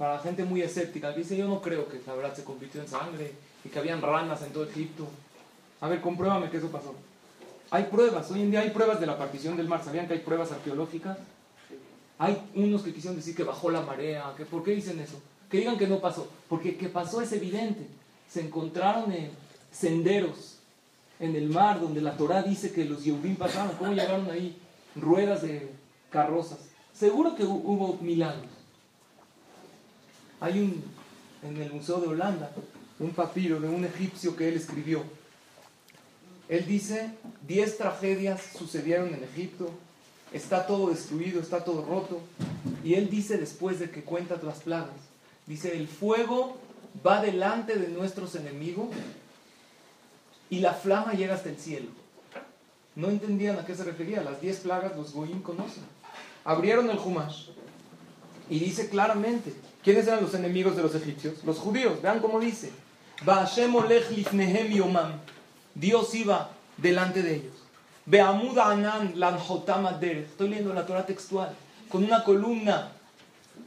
para 0.00 0.18
gente 0.18 0.44
muy 0.44 0.62
escéptica 0.62 1.12
dice, 1.12 1.36
yo 1.36 1.46
no 1.46 1.60
creo 1.60 1.86
que 1.86 2.00
la 2.06 2.14
verdad 2.14 2.34
se 2.34 2.42
convirtió 2.42 2.80
en 2.80 2.88
sangre 2.88 3.32
y 3.62 3.68
que 3.68 3.78
habían 3.78 4.00
ranas 4.00 4.40
en 4.40 4.50
todo 4.50 4.64
Egipto. 4.64 5.06
A 5.80 5.88
ver, 5.88 6.00
compruébame 6.00 6.50
que 6.50 6.58
eso 6.58 6.70
pasó. 6.70 6.94
Hay 7.70 7.84
pruebas, 7.84 8.30
hoy 8.30 8.42
en 8.42 8.50
día 8.50 8.60
hay 8.60 8.70
pruebas 8.70 9.00
de 9.00 9.06
la 9.06 9.16
partición 9.16 9.56
del 9.56 9.68
mar. 9.68 9.82
¿Sabían 9.84 10.06
que 10.06 10.14
hay 10.14 10.20
pruebas 10.20 10.50
arqueológicas? 10.52 11.18
Hay 12.18 12.36
unos 12.54 12.82
que 12.82 12.92
quisieron 12.92 13.16
decir 13.16 13.34
que 13.34 13.44
bajó 13.44 13.70
la 13.70 13.80
marea. 13.80 14.34
Que, 14.36 14.44
¿Por 14.44 14.62
qué 14.62 14.72
dicen 14.72 14.98
eso? 15.00 15.20
Que 15.48 15.58
digan 15.58 15.78
que 15.78 15.86
no 15.86 16.00
pasó. 16.00 16.28
Porque 16.48 16.76
que 16.76 16.88
pasó 16.88 17.22
es 17.22 17.32
evidente. 17.32 17.86
Se 18.28 18.40
encontraron 18.40 19.12
en 19.12 19.30
senderos 19.70 20.56
en 21.18 21.36
el 21.36 21.48
mar 21.48 21.80
donde 21.80 22.00
la 22.00 22.16
Torah 22.16 22.42
dice 22.42 22.72
que 22.72 22.84
los 22.84 23.04
Yehudim 23.04 23.36
pasaron. 23.36 23.76
¿Cómo 23.76 23.92
llegaron 23.92 24.28
ahí? 24.30 24.56
Ruedas 24.96 25.42
de 25.42 25.70
carrozas. 26.10 26.58
Seguro 26.92 27.34
que 27.36 27.44
hubo 27.44 27.98
milagros. 28.02 28.50
Hay 30.40 30.58
un, 30.58 30.82
en 31.42 31.56
el 31.62 31.72
Museo 31.72 32.00
de 32.00 32.08
Holanda, 32.08 32.50
un 32.98 33.12
papiro 33.12 33.60
de 33.60 33.68
un 33.68 33.84
egipcio 33.84 34.34
que 34.34 34.48
él 34.48 34.56
escribió. 34.56 35.02
Él 36.50 36.66
dice, 36.66 37.12
diez 37.46 37.78
tragedias 37.78 38.42
sucedieron 38.58 39.14
en 39.14 39.22
Egipto, 39.22 39.70
está 40.32 40.66
todo 40.66 40.90
destruido, 40.90 41.40
está 41.40 41.62
todo 41.62 41.84
roto. 41.84 42.20
Y 42.82 42.94
él 42.94 43.08
dice 43.08 43.38
después 43.38 43.78
de 43.78 43.88
que 43.88 44.02
cuenta 44.02 44.36
las 44.42 44.58
plagas, 44.58 44.90
dice, 45.46 45.76
el 45.76 45.86
fuego 45.86 46.56
va 47.06 47.22
delante 47.22 47.76
de 47.76 47.86
nuestros 47.86 48.34
enemigos 48.34 48.88
y 50.50 50.58
la 50.58 50.74
flama 50.74 51.12
llega 51.12 51.36
hasta 51.36 51.50
el 51.50 51.56
cielo. 51.56 51.86
No 52.96 53.10
entendían 53.10 53.56
a 53.56 53.64
qué 53.64 53.76
se 53.76 53.84
refería, 53.84 54.20
las 54.20 54.40
diez 54.40 54.58
plagas 54.58 54.96
los 54.96 55.12
goyim 55.12 55.42
conocen. 55.42 55.84
Abrieron 56.44 56.90
el 56.90 56.98
Humash 56.98 57.50
y 58.48 58.58
dice 58.58 58.88
claramente, 58.88 59.54
¿quiénes 59.84 60.08
eran 60.08 60.20
los 60.20 60.34
enemigos 60.34 60.74
de 60.74 60.82
los 60.82 60.96
egipcios? 60.96 61.44
Los 61.44 61.58
judíos, 61.58 62.02
vean 62.02 62.18
cómo 62.18 62.40
dice. 62.40 62.72
Dios 65.80 66.14
iba 66.14 66.50
delante 66.76 67.22
de 67.22 67.36
ellos. 67.36 67.54
Estoy 70.30 70.48
leyendo 70.48 70.74
la 70.74 70.84
Torah 70.84 71.06
textual. 71.06 71.54
Con 71.88 72.04
una 72.04 72.22
columna 72.22 72.92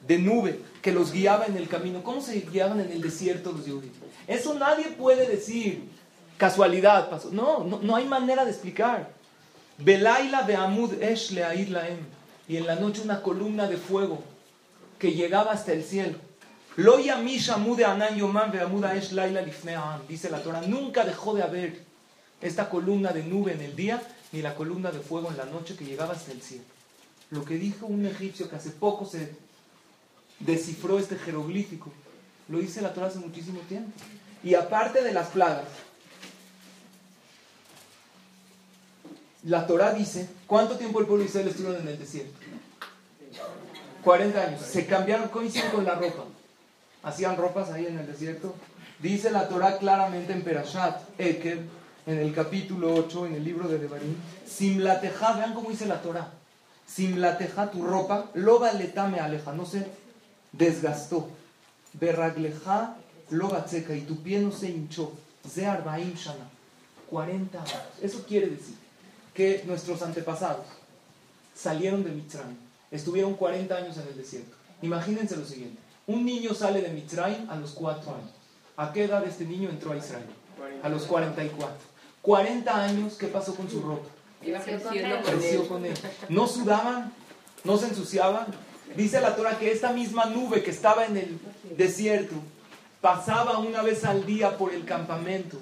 de 0.07 0.19
nube 0.19 0.59
que 0.81 0.91
los 0.91 1.11
guiaba 1.11 1.47
en 1.47 1.57
el 1.57 1.67
camino. 1.67 2.03
¿Cómo 2.03 2.21
se 2.21 2.39
guiaban 2.41 2.79
en 2.81 2.91
el 2.91 3.01
desierto 3.01 3.51
los 3.51 3.61
judíos? 3.61 3.95
Eso 4.27 4.53
nadie 4.53 4.89
puede 4.89 5.27
decir. 5.27 5.89
Casualidad 6.37 7.09
pasó. 7.09 7.29
No, 7.31 7.63
no, 7.63 7.95
hay 7.95 8.05
manera 8.05 8.45
de 8.45 8.51
explicar. 8.51 9.09
Belaila 9.79 10.43
beamud 10.43 11.01
esh 11.01 11.31
laem. 11.31 11.99
Y 12.47 12.57
en 12.57 12.67
la 12.67 12.75
noche 12.75 13.01
una 13.01 13.21
columna 13.21 13.67
de 13.67 13.77
fuego 13.77 14.21
que 14.99 15.13
llegaba 15.13 15.51
hasta 15.51 15.73
el 15.73 15.83
cielo. 15.83 16.17
Lo 16.75 16.97
Dice 20.07 20.29
la 20.29 20.43
Torah, 20.43 20.61
nunca 20.61 21.05
dejó 21.05 21.33
de 21.33 21.43
haber 21.43 21.92
esta 22.43 22.69
columna 22.69 23.11
de 23.13 23.23
nube 23.23 23.53
en 23.53 23.61
el 23.61 23.75
día 23.75 24.01
ni 24.33 24.41
la 24.41 24.53
columna 24.53 24.91
de 24.91 24.99
fuego 24.99 25.31
en 25.31 25.37
la 25.37 25.45
noche 25.45 25.75
que 25.75 25.85
llegaba 25.85 26.13
hasta 26.13 26.31
el 26.31 26.41
cielo. 26.41 26.65
Lo 27.31 27.45
que 27.45 27.55
dijo 27.55 27.87
un 27.87 28.05
egipcio 28.05 28.49
que 28.49 28.57
hace 28.57 28.71
poco 28.71 29.05
se 29.05 29.33
descifró 30.39 30.99
este 30.99 31.17
jeroglífico, 31.17 31.91
lo 32.49 32.59
dice 32.59 32.81
la 32.81 32.93
Torah 32.93 33.07
hace 33.07 33.19
muchísimo 33.19 33.61
tiempo. 33.61 33.91
Y 34.43 34.55
aparte 34.55 35.01
de 35.01 35.13
las 35.13 35.29
plagas, 35.29 35.65
la 39.43 39.65
Torah 39.65 39.93
dice, 39.93 40.27
¿cuánto 40.45 40.77
tiempo 40.77 40.99
el 40.99 41.05
pueblo 41.05 41.23
de 41.23 41.29
Israel 41.29 41.47
estuvo 41.47 41.73
en 41.73 41.87
el 41.87 41.97
desierto? 41.97 42.37
40 44.03 44.41
años. 44.41 44.61
Se 44.61 44.85
cambiaron, 44.85 45.29
coinciden 45.29 45.71
con 45.71 45.85
la 45.85 45.95
ropa. 45.95 46.25
Hacían 47.03 47.37
ropas 47.37 47.69
ahí 47.71 47.85
en 47.85 47.99
el 47.99 48.07
desierto. 48.07 48.53
Dice 48.99 49.31
la 49.31 49.47
Torah 49.47 49.77
claramente 49.77 50.33
en 50.33 50.43
Perashat, 50.43 51.01
Eker, 51.17 51.59
en 52.05 52.19
el 52.19 52.33
capítulo 52.33 52.93
8, 52.93 53.27
en 53.27 53.35
el 53.35 53.43
libro 53.43 53.67
de 53.67 53.77
Devarim, 53.77 54.15
Simlateja, 54.45 55.33
vean 55.33 55.53
cómo 55.53 55.69
dice 55.69 55.85
la 55.85 56.01
Torah, 56.01 56.31
Simlateja, 56.85 57.71
tu 57.71 57.83
ropa, 57.83 58.29
loba 58.33 58.73
letame 58.73 59.19
aleja, 59.19 59.53
no 59.53 59.65
se 59.65 59.87
desgastó, 60.51 61.29
Berragleja, 61.93 62.97
loba 63.29 63.67
seca, 63.67 63.95
y 63.95 64.01
tu 64.01 64.21
pie 64.21 64.39
no 64.39 64.51
se 64.51 64.69
hinchó, 64.69 65.13
Ze 65.47 65.65
arbaim 65.65 66.13
shana, 66.13 66.49
40 67.09 67.57
años. 67.57 67.73
Eso 68.01 68.25
quiere 68.25 68.47
decir 68.47 68.75
que 69.33 69.63
nuestros 69.65 70.01
antepasados 70.01 70.65
salieron 71.55 72.03
de 72.03 72.11
Mitzrayim, 72.11 72.57
estuvieron 72.91 73.35
40 73.35 73.75
años 73.75 73.97
en 73.97 74.07
el 74.07 74.17
desierto. 74.17 74.55
Imagínense 74.81 75.37
lo 75.37 75.45
siguiente, 75.45 75.79
un 76.07 76.25
niño 76.25 76.53
sale 76.53 76.81
de 76.81 76.89
Mitzrayim 76.89 77.49
a 77.49 77.55
los 77.55 77.71
4 77.71 78.15
años. 78.15 78.31
¿A 78.75 78.91
qué 78.91 79.05
edad 79.05 79.23
este 79.25 79.45
niño 79.45 79.69
entró 79.69 79.93
a 79.93 79.97
Israel? 79.97 80.25
A 80.81 80.89
los 80.89 81.03
44. 81.03 81.92
40 82.23 82.83
años, 82.83 83.15
¿qué 83.15 83.27
pasó 83.27 83.53
con 83.53 83.69
su 83.69 83.81
ropa? 83.81 84.07
Creció 84.41 85.67
con 85.67 85.85
él. 85.85 85.93
No 86.29 86.47
sudaban, 86.47 87.13
no 87.65 87.77
se 87.77 87.87
ensuciaban. 87.87 88.47
Dice 88.95 89.19
la 89.19 89.35
Torah 89.35 89.59
que 89.59 89.71
esta 89.71 89.91
misma 89.91 90.25
nube 90.25 90.63
que 90.63 90.71
estaba 90.71 91.05
en 91.05 91.17
el 91.17 91.39
desierto 91.77 92.35
pasaba 93.01 93.59
una 93.59 93.81
vez 93.81 94.05
al 94.05 94.25
día 94.25 94.57
por 94.57 94.73
el 94.73 94.85
campamento 94.85 95.57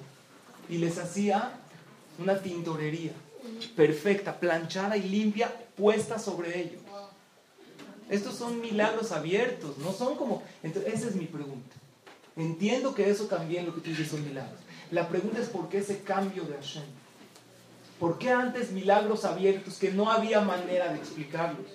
y 0.69 0.77
les 0.77 0.99
hacía 0.99 1.51
una 2.19 2.39
tintorería 2.39 3.13
perfecta, 3.75 4.39
planchada 4.39 4.97
y 4.97 5.09
limpia, 5.09 5.51
puesta 5.75 6.19
sobre 6.19 6.61
ellos. 6.61 6.81
Estos 8.07 8.35
son 8.35 8.61
milagros 8.61 9.11
abiertos, 9.11 9.79
no 9.79 9.93
son 9.93 10.15
como... 10.15 10.43
Entonces, 10.61 10.93
esa 10.93 11.07
es 11.07 11.15
mi 11.15 11.25
pregunta. 11.25 11.75
Entiendo 12.35 12.93
que 12.93 13.09
eso 13.09 13.25
también 13.25 13.65
lo 13.65 13.73
que 13.73 13.81
tú 13.81 13.89
dices 13.89 14.09
son 14.09 14.23
milagros. 14.23 14.59
La 14.91 15.07
pregunta 15.07 15.39
es 15.39 15.47
por 15.47 15.69
qué 15.69 15.77
ese 15.77 16.01
cambio 16.01 16.43
de 16.43 16.55
Hashem. 16.55 16.83
¿Por 17.97 18.17
qué 18.17 18.29
antes 18.29 18.71
milagros 18.71 19.23
abiertos 19.23 19.77
que 19.77 19.91
no 19.91 20.11
había 20.11 20.41
manera 20.41 20.91
de 20.91 20.97
explicarlos, 20.97 21.67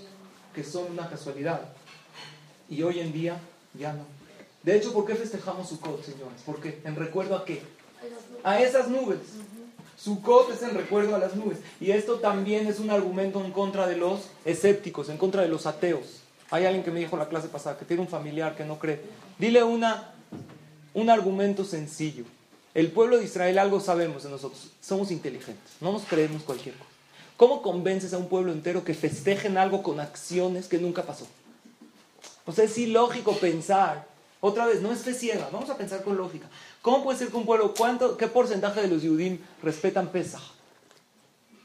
que 0.54 0.62
son 0.62 0.92
una 0.92 1.08
casualidad? 1.08 1.62
Y 2.68 2.82
hoy 2.82 3.00
en 3.00 3.12
día 3.12 3.38
ya 3.74 3.94
no. 3.94 4.04
De 4.62 4.76
hecho, 4.76 4.92
¿por 4.92 5.06
qué 5.06 5.14
festejamos 5.14 5.68
Sukkot, 5.68 6.04
señores? 6.04 6.42
¿Por 6.44 6.60
qué? 6.60 6.80
¿En 6.84 6.96
recuerdo 6.96 7.36
a 7.36 7.44
qué? 7.44 7.62
A 8.44 8.60
esas 8.60 8.88
nubes. 8.88 9.20
Sukkot 9.96 10.50
es 10.50 10.62
en 10.62 10.74
recuerdo 10.74 11.14
a 11.14 11.18
las 11.18 11.36
nubes. 11.36 11.58
Y 11.80 11.92
esto 11.92 12.16
también 12.16 12.66
es 12.66 12.80
un 12.80 12.90
argumento 12.90 13.42
en 13.42 13.50
contra 13.50 13.86
de 13.86 13.96
los 13.96 14.28
escépticos, 14.44 15.08
en 15.08 15.16
contra 15.16 15.40
de 15.42 15.48
los 15.48 15.64
ateos. 15.66 16.20
Hay 16.50 16.66
alguien 16.66 16.84
que 16.84 16.90
me 16.90 17.00
dijo 17.00 17.16
la 17.16 17.28
clase 17.28 17.48
pasada 17.48 17.78
que 17.78 17.86
tiene 17.86 18.02
un 18.02 18.08
familiar 18.08 18.56
que 18.56 18.64
no 18.64 18.78
cree. 18.78 19.00
Dile 19.38 19.62
una, 19.62 20.12
un 20.92 21.08
argumento 21.08 21.64
sencillo. 21.64 22.24
El 22.76 22.92
pueblo 22.92 23.16
de 23.16 23.24
Israel 23.24 23.58
algo 23.58 23.80
sabemos 23.80 24.24
de 24.24 24.28
nosotros, 24.28 24.68
somos 24.82 25.10
inteligentes, 25.10 25.76
no 25.80 25.92
nos 25.92 26.02
creemos 26.02 26.42
cualquier 26.42 26.74
cosa. 26.74 26.90
¿Cómo 27.38 27.62
convences 27.62 28.12
a 28.12 28.18
un 28.18 28.28
pueblo 28.28 28.52
entero 28.52 28.84
que 28.84 28.92
festejen 28.92 29.56
algo 29.56 29.82
con 29.82 29.98
acciones 29.98 30.68
que 30.68 30.76
nunca 30.76 31.02
pasó? 31.02 31.26
O 32.44 32.52
sea, 32.52 32.64
es 32.64 32.76
ilógico 32.76 33.32
pensar, 33.38 34.06
otra 34.42 34.66
vez, 34.66 34.82
no 34.82 34.92
es 34.92 35.00
fe 35.00 35.14
ciega, 35.14 35.48
vamos 35.50 35.70
a 35.70 35.78
pensar 35.78 36.04
con 36.04 36.18
lógica. 36.18 36.50
¿Cómo 36.82 37.02
puede 37.02 37.18
ser 37.18 37.28
que 37.28 37.38
un 37.38 37.46
pueblo, 37.46 37.72
cuánto, 37.72 38.18
qué 38.18 38.26
porcentaje 38.26 38.82
de 38.82 38.88
los 38.88 39.02
Yudim 39.02 39.38
respetan 39.62 40.08
Pesach? 40.08 40.42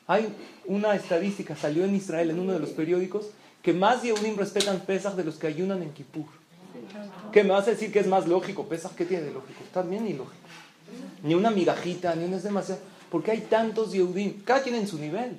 Hay 0.08 0.34
una 0.64 0.96
estadística, 0.96 1.58
salió 1.58 1.84
en 1.84 1.94
Israel 1.94 2.30
en 2.30 2.40
uno 2.40 2.54
de 2.54 2.60
los 2.60 2.70
periódicos, 2.70 3.26
que 3.62 3.74
más 3.74 4.02
Yehudim 4.02 4.38
respetan 4.38 4.80
Pesach 4.80 5.16
de 5.16 5.26
los 5.26 5.36
que 5.36 5.48
ayunan 5.48 5.84
en 5.84 5.92
Kippur. 5.92 6.28
¿Qué 7.34 7.44
me 7.44 7.50
vas 7.50 7.68
a 7.68 7.72
decir 7.72 7.92
que 7.92 8.00
es 8.00 8.08
más 8.08 8.30
lógico? 8.30 8.66
Pesach, 8.70 8.94
¿qué 8.94 9.04
tiene 9.04 9.26
de 9.26 9.32
lógico? 9.32 9.60
También 9.74 10.08
ilógico 10.08 10.42
ni 11.24 11.34
una 11.36 11.52
migajita, 11.52 12.16
ni 12.16 12.26
una 12.26 12.38
es 12.38 12.44
demasiado. 12.44 12.82
Porque 13.10 13.32
hay 13.32 13.42
tantos 13.42 13.92
Yehudim, 13.92 14.42
cada 14.44 14.62
quien 14.62 14.76
en 14.76 14.88
su 14.88 14.98
nivel, 14.98 15.38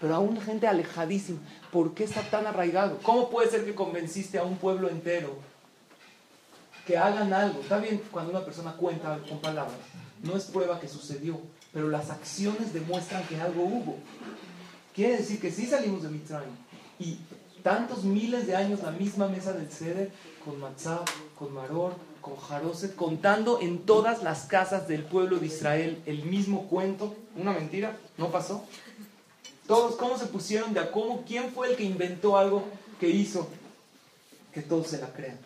pero 0.00 0.14
aún 0.14 0.40
gente 0.40 0.66
alejadísima. 0.66 1.38
¿Por 1.70 1.94
qué 1.94 2.04
está 2.04 2.22
tan 2.22 2.46
arraigado? 2.46 2.98
¿Cómo 3.02 3.30
puede 3.30 3.50
ser 3.50 3.64
que 3.64 3.74
convenciste 3.74 4.38
a 4.38 4.44
un 4.44 4.56
pueblo 4.56 4.88
entero 4.88 5.36
que 6.86 6.96
hagan 6.96 7.32
algo. 7.32 7.60
Está 7.60 7.78
bien 7.78 8.00
cuando 8.10 8.30
una 8.30 8.44
persona 8.44 8.72
cuenta 8.76 9.18
con 9.28 9.40
palabras, 9.40 9.76
no 10.22 10.36
es 10.36 10.44
prueba 10.44 10.80
que 10.80 10.88
sucedió, 10.88 11.38
pero 11.72 11.88
las 11.88 12.10
acciones 12.10 12.72
demuestran 12.72 13.26
que 13.26 13.38
algo 13.38 13.64
hubo. 13.64 13.98
Quiere 14.94 15.18
decir 15.18 15.40
que 15.40 15.50
sí 15.50 15.66
salimos 15.66 16.04
de 16.04 16.08
Mitzrayim. 16.08 16.54
Y 16.98 17.18
tantos 17.62 18.04
miles 18.04 18.46
de 18.46 18.56
años 18.56 18.82
la 18.82 18.92
misma 18.92 19.28
mesa 19.28 19.52
del 19.52 19.70
Seder, 19.70 20.10
con 20.44 20.58
Matzah, 20.60 21.04
con 21.36 21.52
Maror, 21.52 21.94
con 22.26 22.36
Jaroset, 22.38 22.96
contando 22.96 23.60
en 23.60 23.86
todas 23.86 24.24
las 24.24 24.46
casas 24.46 24.88
del 24.88 25.04
pueblo 25.04 25.38
de 25.38 25.46
Israel 25.46 26.02
el 26.06 26.24
mismo 26.24 26.66
cuento. 26.66 27.14
Una 27.36 27.52
mentira, 27.52 27.96
no 28.18 28.32
pasó. 28.32 28.64
Todos, 29.68 29.94
¿cómo 29.94 30.18
se 30.18 30.26
pusieron 30.26 30.74
de 30.74 30.80
acuerdo? 30.80 31.22
¿Quién 31.24 31.52
fue 31.52 31.70
el 31.70 31.76
que 31.76 31.84
inventó 31.84 32.36
algo 32.36 32.64
que 32.98 33.08
hizo 33.08 33.46
que 34.52 34.60
todos 34.60 34.88
se 34.88 34.98
la 34.98 35.12
crean? 35.12 35.38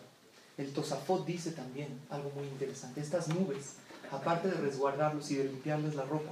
El 0.57 0.73
Tosafot 0.73 1.23
dice 1.23 1.51
también 1.51 1.87
algo 2.09 2.31
muy 2.31 2.47
interesante. 2.47 2.99
Estas 2.99 3.27
nubes, 3.27 3.73
aparte 4.11 4.47
de 4.47 4.55
resguardarlos 4.55 5.29
y 5.29 5.35
de 5.35 5.43
limpiarles 5.43 5.93
la 5.93 6.05
ropa, 6.05 6.31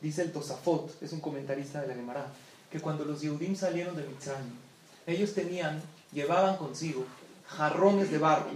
dice 0.00 0.22
el 0.22 0.30
Tosafot, 0.30 1.02
es 1.02 1.12
un 1.12 1.20
comentarista 1.20 1.80
de 1.80 1.88
la 1.88 1.94
Gemara, 1.94 2.28
que 2.70 2.78
cuando 2.78 3.04
los 3.04 3.22
Yehudim 3.22 3.56
salieron 3.56 3.96
de 3.96 4.04
Mitzrayim, 4.04 4.52
ellos 5.08 5.34
tenían, 5.34 5.82
llevaban 6.12 6.58
consigo 6.58 7.04
jarrones 7.48 8.12
de 8.12 8.18
barro, 8.18 8.50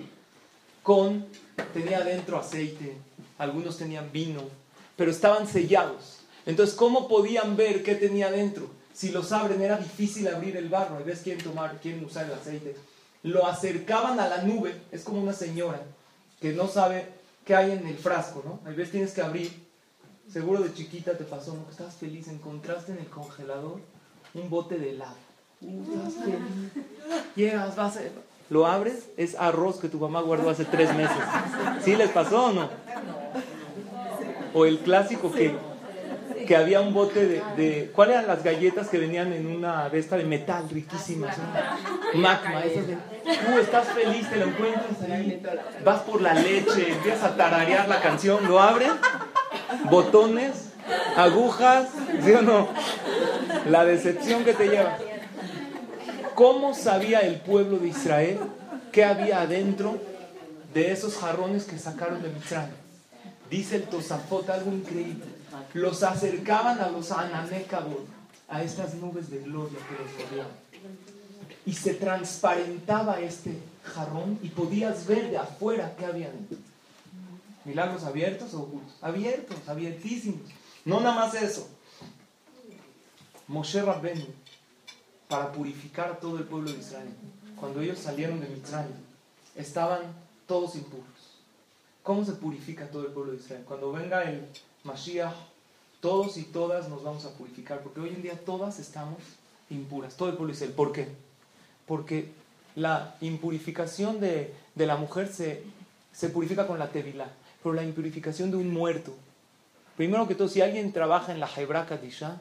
con, 0.89 1.27
tenía 1.75 2.01
dentro 2.01 2.39
aceite, 2.39 2.97
algunos 3.37 3.77
tenían 3.77 4.11
vino, 4.11 4.41
pero 4.97 5.11
estaban 5.11 5.47
sellados. 5.47 6.21
Entonces, 6.47 6.75
¿cómo 6.75 7.09
podían 7.09 7.59
ver 7.59 7.83
qué 7.83 7.95
tenía 7.95 8.31
dentro? 8.31 8.71
Si 8.95 9.11
los 9.11 9.31
abren 9.33 9.61
era 9.61 9.77
difícil 9.77 10.27
abrir 10.29 10.57
el 10.57 10.71
barro, 10.71 10.97
a 10.97 11.01
veces 11.01 11.25
quieren 11.25 11.45
tomar, 11.45 11.79
quieren 11.83 12.03
usar 12.07 12.25
el 12.25 12.33
aceite. 12.33 12.75
Lo 13.23 13.47
acercaban 13.47 14.19
a 14.19 14.31
la 14.31 14.41
nube, 14.41 14.81
es 14.91 15.03
como 15.03 15.21
una 15.21 15.35
señora 15.35 15.83
que 16.41 16.55
no 16.55 16.69
sabe 16.69 17.07
qué 17.45 17.55
hay 17.55 17.73
en 17.73 17.87
el 17.87 17.99
frasco, 17.99 18.43
¿no? 18.43 18.61
A 18.65 18.73
veces 18.73 18.93
tienes 18.93 19.13
que 19.13 19.21
abrir, 19.21 19.53
seguro 20.33 20.63
de 20.63 20.73
chiquita 20.73 21.19
te 21.19 21.25
pasó, 21.25 21.53
¿no? 21.53 21.67
Estás 21.71 21.97
feliz, 21.97 22.29
encontraste 22.29 22.93
en 22.93 22.99
el 23.01 23.09
congelador 23.09 23.83
un 24.33 24.49
bote 24.49 24.79
de 24.79 24.93
helado. 24.93 25.19
Estás 25.61 26.15
feliz. 26.25 26.87
Llegas, 27.37 27.77
vas 27.77 27.99
a... 27.99 28.01
Lo 28.51 28.67
abres, 28.67 29.11
es 29.17 29.35
arroz 29.39 29.79
que 29.79 29.89
tu 29.89 29.99
mamá 29.99 30.23
guardó 30.23 30.51
hace 30.51 30.65
tres 30.65 30.95
meses. 30.95 31.17
¿Sí 31.83 31.97
les 31.97 32.11
pasó 32.11 32.47
o 32.47 32.53
no? 32.53 32.69
O 34.55 34.65
el 34.65 34.79
clásico 34.79 35.31
que 35.31 35.55
que 36.49 36.57
había 36.57 36.81
un 36.81 36.95
bote 36.95 37.27
de, 37.27 37.43
de, 37.59 37.91
¿Cuáles 37.95 38.15
eran 38.15 38.27
las 38.27 38.43
galletas 38.43 38.89
que 38.89 38.97
venían 38.97 39.35
en 39.35 39.47
una 39.47 39.91
de 39.91 39.99
esta 39.99 40.17
de 40.17 40.25
metal 40.25 40.67
riquísimas? 40.71 41.37
Magma, 42.15 42.63
esas 42.63 42.87
de. 42.87 42.95
Tú 42.95 43.59
estás 43.61 43.89
feliz, 43.89 44.29
te 44.31 44.37
lo 44.37 44.47
encuentras 44.47 45.03
ahí. 45.11 45.43
Vas 45.85 46.01
por 46.01 46.23
la 46.23 46.33
leche, 46.33 46.93
empiezas 46.93 47.25
a 47.25 47.37
tararear 47.37 47.87
la 47.87 48.01
canción, 48.01 48.49
lo 48.49 48.61
abres, 48.61 48.93
botones, 49.91 50.71
agujas, 51.17 51.89
¿sí 52.25 52.33
o 52.33 52.41
no? 52.41 52.69
La 53.69 53.85
decepción 53.85 54.43
que 54.43 54.55
te 54.55 54.69
lleva. 54.69 54.97
¿Cómo 56.39 56.73
sabía 56.73 57.19
el 57.19 57.41
pueblo 57.41 57.81
de 57.81 57.89
Israel 57.89 58.39
qué 58.93 59.05
había 59.05 59.41
adentro 59.41 60.01
de 60.73 60.93
esos 60.93 61.17
jarrones 61.17 61.65
que 61.65 61.77
sacaron 61.81 62.23
de 62.23 62.29
Mitzrayim? 62.29 62.77
Dice 63.51 63.75
el 63.75 63.83
Tosafot 63.89 64.49
algo 64.49 64.71
increíble 64.71 65.25
los 65.75 66.05
acercaban 66.05 66.79
a 66.81 66.91
los 66.91 67.11
Ananekabot, 67.11 68.07
a 68.49 68.63
estas 68.63 68.95
nubes 68.95 69.31
de 69.31 69.41
gloria 69.41 69.81
que 69.89 70.01
los 70.01 70.31
rodeaban. 70.31 70.53
Y 71.67 71.73
se 71.73 71.95
transparentaba 71.95 73.21
este 73.21 73.59
jarrón 73.83 74.39
y 74.41 74.51
podías 74.51 75.09
ver 75.09 75.33
de 75.33 75.39
afuera 75.39 75.97
qué 75.99 76.07
había 76.07 76.31
dentro. 76.31 76.57
Milagros 77.65 78.05
abiertos 78.05 78.55
o 78.55 78.63
ocultos. 78.63 78.95
Abiertos, 79.03 79.57
abiertísimos. 79.67 80.43
No 80.85 81.01
nada 81.01 81.17
más 81.17 81.35
eso. 81.35 81.69
Moshe 83.49 83.83
Rabbenu, 83.83 84.25
para 85.29 85.53
purificar 85.53 86.11
a 86.11 86.19
todo 86.19 86.39
el 86.39 86.45
pueblo 86.45 86.73
de 86.73 86.79
Israel, 86.79 87.09
cuando 87.61 87.81
ellos 87.81 87.99
salieron 87.99 88.41
de 88.41 88.49
Mitzrayim, 88.49 88.97
estaban 89.55 90.01
todos 90.47 90.75
impuros. 90.75 91.07
¿Cómo 92.03 92.25
se 92.25 92.33
purifica 92.33 92.91
todo 92.91 93.07
el 93.07 93.13
pueblo 93.13 93.33
de 93.33 93.39
Israel? 93.39 93.65
Cuando 93.67 93.93
venga 93.93 94.23
el 94.23 94.47
Mashiach, 94.85 95.35
todos 96.01 96.37
y 96.37 96.45
todas 96.45 96.89
nos 96.89 97.03
vamos 97.03 97.25
a 97.27 97.35
purificar, 97.35 97.81
porque 97.81 98.01
hoy 98.01 98.11
en 98.11 98.23
día 98.23 98.39
todas 98.45 98.79
estamos 98.79 99.19
impuras, 99.69 100.17
todo 100.17 100.31
el 100.31 100.37
pueblo 100.37 100.55
dice, 100.55 100.69
¿por 100.69 100.93
qué? 100.93 101.09
Porque 101.87 102.33
la 102.77 103.17
impurificación 103.21 104.21
de, 104.21 104.55
la 104.77 104.97
mujer 104.97 105.29
se, 105.29 105.63
se, 106.13 106.31
purifica 106.31 106.67
con 106.67 106.79
la 106.79 106.89
tevilá, 106.89 107.31
pero 107.63 107.75
la 107.75 107.83
impurificación 107.83 108.51
de 108.51 108.57
un 108.57 108.73
muerto, 108.73 109.13
primero 109.97 110.27
que 110.29 110.35
todo, 110.35 110.49
si 110.49 110.63
alguien 110.63 110.93
trabaja 110.93 111.33
en 111.33 111.41
la 111.41 111.51
Hebra 111.55 111.85
Kadisha, 111.85 112.41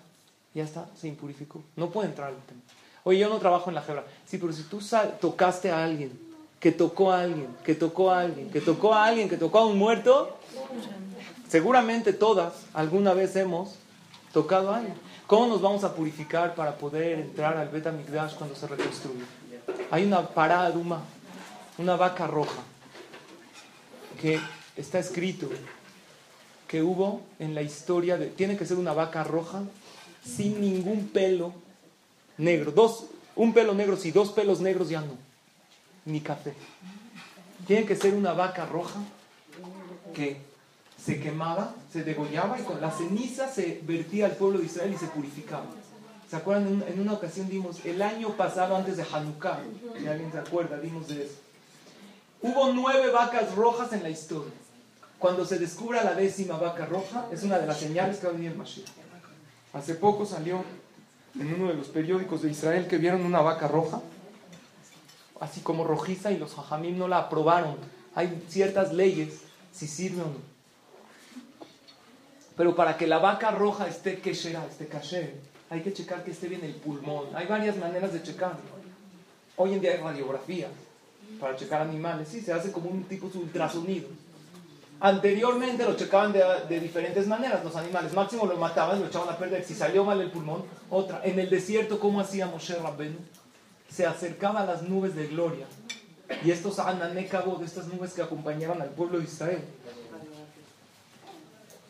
ya 0.54 0.64
está, 0.64 0.88
se 0.96 1.08
impurificó, 1.08 1.64
no 1.76 1.90
puede 1.90 2.10
entrar 2.10 2.30
al 2.30 2.42
tema. 2.44 2.62
Oye, 3.08 3.20
yo 3.20 3.30
no 3.30 3.38
trabajo 3.38 3.70
en 3.70 3.76
la 3.76 3.84
Hebra, 3.88 4.04
sí, 4.26 4.38
pero 4.38 4.52
si 4.52 4.64
tú 4.64 4.82
tocaste 5.22 5.72
a 5.72 5.82
alguien, 5.82 6.12
que 6.60 6.74
tocó 6.74 7.10
a 7.10 7.22
alguien, 7.22 7.48
que 7.64 7.74
tocó 7.74 8.12
a 8.12 8.20
alguien, 8.20 8.50
que 8.50 8.60
tocó 8.60 8.94
a 8.94 9.06
alguien, 9.06 9.30
que 9.30 9.38
tocó 9.38 9.60
a 9.60 9.66
un 9.66 9.78
muerto, 9.78 10.38
Seguramente 11.48 12.12
todas 12.12 12.66
alguna 12.74 13.14
vez 13.14 13.34
hemos 13.38 13.76
tocado 14.34 14.74
a 14.74 14.80
alguien. 14.80 14.96
¿Cómo 15.26 15.48
nos 15.48 15.62
vamos 15.62 15.86
a 15.86 15.96
purificar 15.96 16.54
para 16.54 16.76
poder 16.76 17.20
entrar 17.20 17.56
al 17.56 17.70
Bet 17.70 17.90
Mikdash 17.94 18.36
cuando 18.36 18.58
se 18.58 18.68
reconstruye? 18.68 19.24
Hay 19.90 20.04
una 20.04 20.28
paraduma, 20.28 21.02
una 21.78 21.96
vaca 21.96 22.28
roja, 22.28 22.62
que 24.22 24.38
está 24.76 25.00
escrito 25.00 25.48
que 26.68 26.84
hubo 26.84 27.22
en 27.40 27.56
la 27.56 27.62
historia 27.62 28.18
de. 28.18 28.28
Tiene 28.28 28.58
que 28.58 28.66
ser 28.66 28.78
una 28.78 28.92
vaca 28.92 29.24
roja 29.24 29.62
sin 30.26 30.60
ningún 30.60 31.08
pelo 31.08 31.54
negro. 32.38 32.72
Dos, 32.72 33.06
un 33.36 33.54
pelo 33.54 33.74
negro, 33.74 33.98
sí, 33.98 34.12
dos 34.12 34.32
pelos 34.32 34.60
negros 34.60 34.90
ya 34.90 35.02
no. 35.02 35.18
Ni 36.06 36.22
café. 36.22 36.54
Tiene 37.66 37.86
que 37.86 37.96
ser 37.96 38.14
una 38.14 38.34
vaca 38.34 38.66
roja 38.66 39.00
que 40.14 40.38
se 41.04 41.20
quemaba, 41.20 41.76
se 41.92 42.04
degollaba 42.04 42.60
y 42.60 42.64
con 42.64 42.82
la 42.82 42.92
ceniza 42.92 43.48
se 43.50 43.82
vertía 43.84 44.26
al 44.26 44.34
pueblo 44.34 44.60
de 44.60 44.66
Israel 44.66 44.94
y 44.94 44.98
se 44.98 45.08
purificaba. 45.08 45.66
¿Se 46.30 46.36
acuerdan? 46.36 46.84
En, 46.88 47.00
una 47.00 47.14
ocasión 47.14 47.48
dimos, 47.50 47.86
el 47.86 48.02
año 48.02 48.30
pasado 48.32 48.76
antes 48.76 48.98
de 48.98 49.04
Hanukkah, 49.04 49.60
si 49.98 50.08
alguien 50.08 50.32
se 50.32 50.40
acuerda, 50.40 50.78
dimos 50.80 51.08
de 51.08 51.26
eso. 51.26 51.36
Hubo 52.42 52.74
nueve 52.74 53.12
vacas 53.12 53.56
rojas 53.56 53.94
en 53.94 54.04
la 54.04 54.10
historia. 54.10 54.52
Cuando 55.20 55.46
se 55.46 55.58
descubra 55.58 56.04
la 56.04 56.14
décima 56.14 56.58
vaca 56.58 56.86
roja, 56.86 57.28
es 57.32 57.44
una 57.44 57.58
de 57.58 57.66
las 57.66 57.80
señales 57.80 58.18
que 58.18 58.28
va 58.28 58.34
a 58.34 58.36
venir 58.36 58.52
el 58.52 58.58
Mashiach. 58.58 58.90
Hace 59.74 59.96
poco 59.96 60.26
salió 60.26 60.64
en 61.40 61.54
uno 61.54 61.70
de 61.70 61.76
los 61.76 61.88
periódicos 61.88 62.42
de 62.42 62.52
Israel 62.52 62.88
que 62.88 62.98
vieron 62.98 63.26
una 63.26 63.42
vaca 63.42 63.68
roja, 63.68 64.02
así 65.40 65.62
como 65.62 65.84
rojiza, 65.84 66.32
y 66.32 66.38
los 66.38 66.58
hajamim 66.58 66.98
no 66.98 67.08
la 67.08 67.20
aprobaron. 67.20 67.78
Hay 68.16 68.44
ciertas 68.48 68.94
leyes 68.94 69.42
si 69.72 69.88
sirve 69.88 70.22
o 70.22 70.26
no. 70.26 70.58
Pero 72.56 72.76
para 72.76 72.98
que 72.98 73.06
la 73.06 73.20
vaca 73.20 73.52
roja 73.52 73.88
esté 73.88 74.20
keshera, 74.20 74.66
esté 74.66 74.88
kasher, 74.88 75.36
hay 75.70 75.82
que 75.82 75.94
checar 75.94 76.24
que 76.24 76.32
esté 76.32 76.48
bien 76.48 76.64
el 76.64 76.74
pulmón. 76.74 77.28
Hay 77.36 77.46
varias 77.46 77.78
maneras 77.78 78.14
de 78.14 78.24
checar. 78.24 78.58
Hoy 79.56 79.74
en 79.74 79.82
día 79.82 79.92
hay 79.92 79.98
radiografía 79.98 80.70
para 81.40 81.56
checar 81.56 81.82
animales. 81.82 82.30
Sí, 82.30 82.42
se 82.42 82.54
hace 82.54 82.72
como 82.72 82.90
un 82.90 83.04
tipo 83.04 83.30
de 83.30 83.38
ultrasonido. 83.38 84.08
Anteriormente 85.00 85.86
lo 85.86 85.96
checaban 85.96 86.34
de, 86.34 86.80
diferentes 86.80 87.28
maneras 87.28 87.64
los 87.64 87.76
animales. 87.76 88.14
Máximo 88.14 88.46
lo 88.48 88.58
mataban, 88.58 89.00
lo 89.00 89.08
echaban 89.08 89.30
a 89.30 89.38
perder. 89.38 89.64
Si 89.64 89.76
salió 89.76 90.04
mal 90.04 90.20
el 90.22 90.32
pulmón, 90.32 90.66
otra. 90.90 91.22
En 91.24 91.38
el 91.38 91.50
desierto, 91.50 92.00
¿cómo 92.00 92.20
hacía 92.20 92.48
Moshe 92.48 92.76
Rabbenu? 92.76 93.20
Se 93.90 94.06
acercaba 94.06 94.62
a 94.62 94.66
las 94.66 94.82
nubes 94.82 95.16
de 95.16 95.28
gloria. 95.28 95.68
Y 96.44 96.52
estos 96.52 96.78
de 96.78 97.66
estas 97.66 97.88
nubes 97.88 98.14
que 98.14 98.22
acompañaban 98.22 98.82
al 98.82 98.90
pueblo 98.90 99.20
de 99.20 99.26
Israel, 99.26 99.64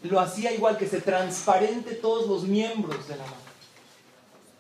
lo 0.03 0.19
hacía 0.19 0.51
igual 0.51 0.77
que 0.77 0.87
se 0.87 1.01
transparente 1.01 1.95
todos 1.95 2.27
los 2.27 2.43
miembros 2.43 3.07
de 3.07 3.15
la 3.15 3.23
mano. 3.23 3.37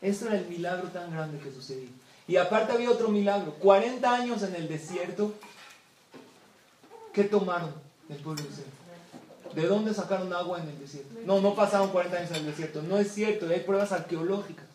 Eso 0.01 0.27
era 0.27 0.37
el 0.37 0.47
milagro 0.47 0.87
tan 0.87 1.11
grande 1.11 1.37
que 1.39 1.51
sucedía. 1.51 1.89
Y 2.27 2.37
aparte 2.37 2.73
había 2.73 2.89
otro 2.89 3.09
milagro. 3.09 3.53
40 3.55 4.13
años 4.13 4.41
en 4.41 4.55
el 4.55 4.67
desierto. 4.67 5.33
¿Qué 7.13 7.23
tomaron 7.23 7.86
de 8.07 8.15
Israel? 8.15 8.71
¿De 9.55 9.65
dónde 9.65 9.93
sacaron 9.93 10.31
agua 10.33 10.61
en 10.61 10.69
el 10.69 10.79
desierto? 10.79 11.15
No, 11.25 11.41
no 11.41 11.55
pasaron 11.55 11.89
40 11.89 12.17
años 12.17 12.31
en 12.31 12.37
el 12.37 12.45
desierto. 12.45 12.81
No 12.81 12.97
es 12.97 13.11
cierto. 13.11 13.47
Hay 13.49 13.61
pruebas 13.61 13.91
arqueológicas. 13.91 14.65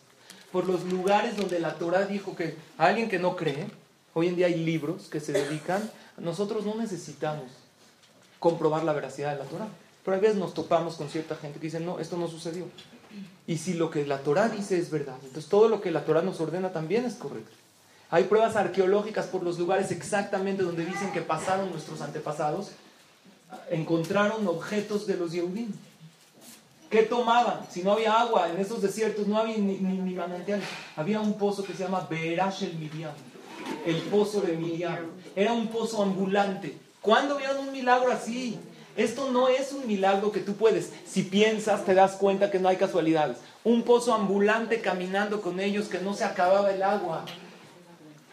Por 0.51 0.67
los 0.67 0.83
lugares 0.85 1.37
donde 1.37 1.59
la 1.59 1.75
Torah 1.75 2.05
dijo 2.05 2.35
que 2.35 2.57
alguien 2.77 3.09
que 3.09 3.19
no 3.19 3.35
cree, 3.35 3.67
hoy 4.13 4.27
en 4.27 4.35
día 4.35 4.47
hay 4.47 4.63
libros 4.63 5.07
que 5.09 5.19
se 5.19 5.31
dedican, 5.31 5.89
nosotros 6.17 6.65
no 6.65 6.75
necesitamos 6.75 7.45
comprobar 8.39 8.83
la 8.83 8.93
veracidad 8.93 9.31
de 9.31 9.39
la 9.39 9.49
Torah. 9.49 9.67
Pero 10.03 10.17
a 10.17 10.19
veces 10.19 10.35
nos 10.35 10.53
topamos 10.53 10.95
con 10.95 11.09
cierta 11.09 11.35
gente 11.35 11.59
que 11.59 11.67
dice, 11.67 11.79
no, 11.79 11.99
esto 11.99 12.17
no 12.17 12.27
sucedió. 12.27 12.67
Y 13.47 13.57
si 13.57 13.73
lo 13.73 13.89
que 13.89 14.05
la 14.05 14.19
Torah 14.19 14.49
dice 14.49 14.77
es 14.77 14.89
verdad, 14.89 15.15
entonces 15.23 15.49
todo 15.49 15.69
lo 15.69 15.81
que 15.81 15.91
la 15.91 16.05
Torah 16.05 16.21
nos 16.21 16.39
ordena 16.39 16.71
también 16.71 17.05
es 17.05 17.15
correcto. 17.15 17.51
Hay 18.09 18.25
pruebas 18.25 18.55
arqueológicas 18.55 19.25
por 19.27 19.43
los 19.43 19.57
lugares 19.57 19.91
exactamente 19.91 20.63
donde 20.63 20.85
dicen 20.85 21.11
que 21.13 21.21
pasaron 21.21 21.71
nuestros 21.71 22.01
antepasados. 22.01 22.71
Encontraron 23.69 24.47
objetos 24.47 25.07
de 25.07 25.17
los 25.17 25.31
Yehudim. 25.31 25.71
¿Qué 26.89 27.03
tomaban? 27.03 27.61
Si 27.71 27.81
no 27.81 27.93
había 27.93 28.13
agua 28.13 28.49
en 28.49 28.59
esos 28.59 28.81
desiertos, 28.81 29.27
no 29.27 29.37
había 29.37 29.57
ni, 29.57 29.77
ni, 29.77 29.97
ni 29.97 30.13
manantiales. 30.13 30.65
Había 30.95 31.19
un 31.19 31.33
pozo 31.33 31.63
que 31.63 31.73
se 31.73 31.83
llama 31.83 32.07
Beerash 32.09 32.63
el 32.63 32.75
Miriam. 32.75 33.13
El 33.85 33.97
pozo 34.03 34.41
de 34.41 34.55
Miriam. 34.55 35.09
Era 35.35 35.53
un 35.53 35.67
pozo 35.67 36.03
ambulante. 36.03 36.77
¿Cuándo 37.01 37.37
vieron 37.37 37.67
un 37.67 37.71
milagro 37.71 38.11
así? 38.11 38.59
Esto 38.95 39.31
no 39.31 39.47
es 39.47 39.73
un 39.73 39.87
milagro 39.87 40.31
que 40.31 40.41
tú 40.41 40.53
puedes. 40.53 40.91
Si 41.07 41.23
piensas, 41.23 41.83
te 41.83 41.95
das 41.95 42.11
cuenta 42.11 42.51
que 42.51 42.59
no 42.59 42.69
hay 42.69 42.77
casualidades. 42.77 43.37
Un 43.63 43.81
pozo 43.81 44.13
ambulante 44.13 44.81
caminando 44.81 45.41
con 45.41 45.59
ellos 45.59 45.87
que 45.87 45.99
no 45.99 46.13
se 46.13 46.23
acababa 46.23 46.71
el 46.71 46.83
agua. 46.83 47.25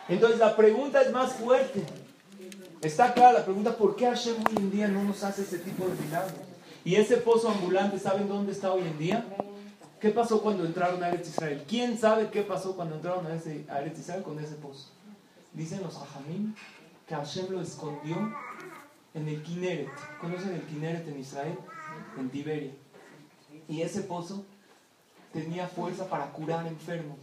Entonces 0.09 0.39
la 0.39 0.55
pregunta 0.55 1.01
es 1.01 1.11
más 1.12 1.33
fuerte. 1.33 1.83
Está 2.83 3.12
clara 3.12 3.41
la 3.41 3.45
pregunta, 3.45 3.76
¿por 3.76 3.95
qué 3.95 4.07
Hashem 4.07 4.37
hoy 4.37 4.57
en 4.57 4.70
día 4.70 4.89
no 4.89 5.05
nos 5.05 5.22
hace 5.22 5.43
ese 5.43 5.59
tipo 5.59 5.87
de 5.87 5.95
milagros? 6.03 6.33
Y 6.83 6.95
ese 6.95 7.18
pozo 7.18 7.51
ambulante, 7.51 7.99
¿saben 7.99 8.26
dónde 8.26 8.53
está 8.53 8.72
hoy 8.72 8.81
en 8.81 8.97
día? 8.97 9.26
¿Qué 10.01 10.09
pasó 10.09 10.41
cuando 10.41 10.64
entraron 10.64 11.03
a 11.03 11.09
Eretz 11.09 11.28
Israel? 11.28 11.62
¿Quién 11.68 11.99
sabe 11.99 12.31
qué 12.31 12.41
pasó 12.41 12.74
cuando 12.74 12.97
entraron 12.97 13.26
a, 13.26 13.35
ese, 13.35 13.66
Eretz 13.68 13.99
Israel 13.99 14.22
con 14.22 14.39
ese 14.39 14.55
pozo? 14.55 14.89
Dicen 15.53 15.83
los 15.83 15.95
hajamim 15.95 16.55
que 17.07 17.14
Hashem 17.14 17.51
lo 17.51 17.61
escondió 17.61 18.16
en 19.12 19.28
el 19.28 19.43
Kineret. 19.43 19.91
¿Conocen 20.18 20.55
el 20.55 20.62
Kineret 20.62 21.07
en 21.07 21.20
Israel? 21.20 21.59
En 22.16 22.31
Tiberia. 22.31 22.72
Y 23.68 23.83
ese 23.83 24.01
pozo 24.01 24.47
tenía 25.35 25.68
fuerza 25.68 26.09
para 26.09 26.33
curar 26.33 26.66
enfermos. 26.66 27.18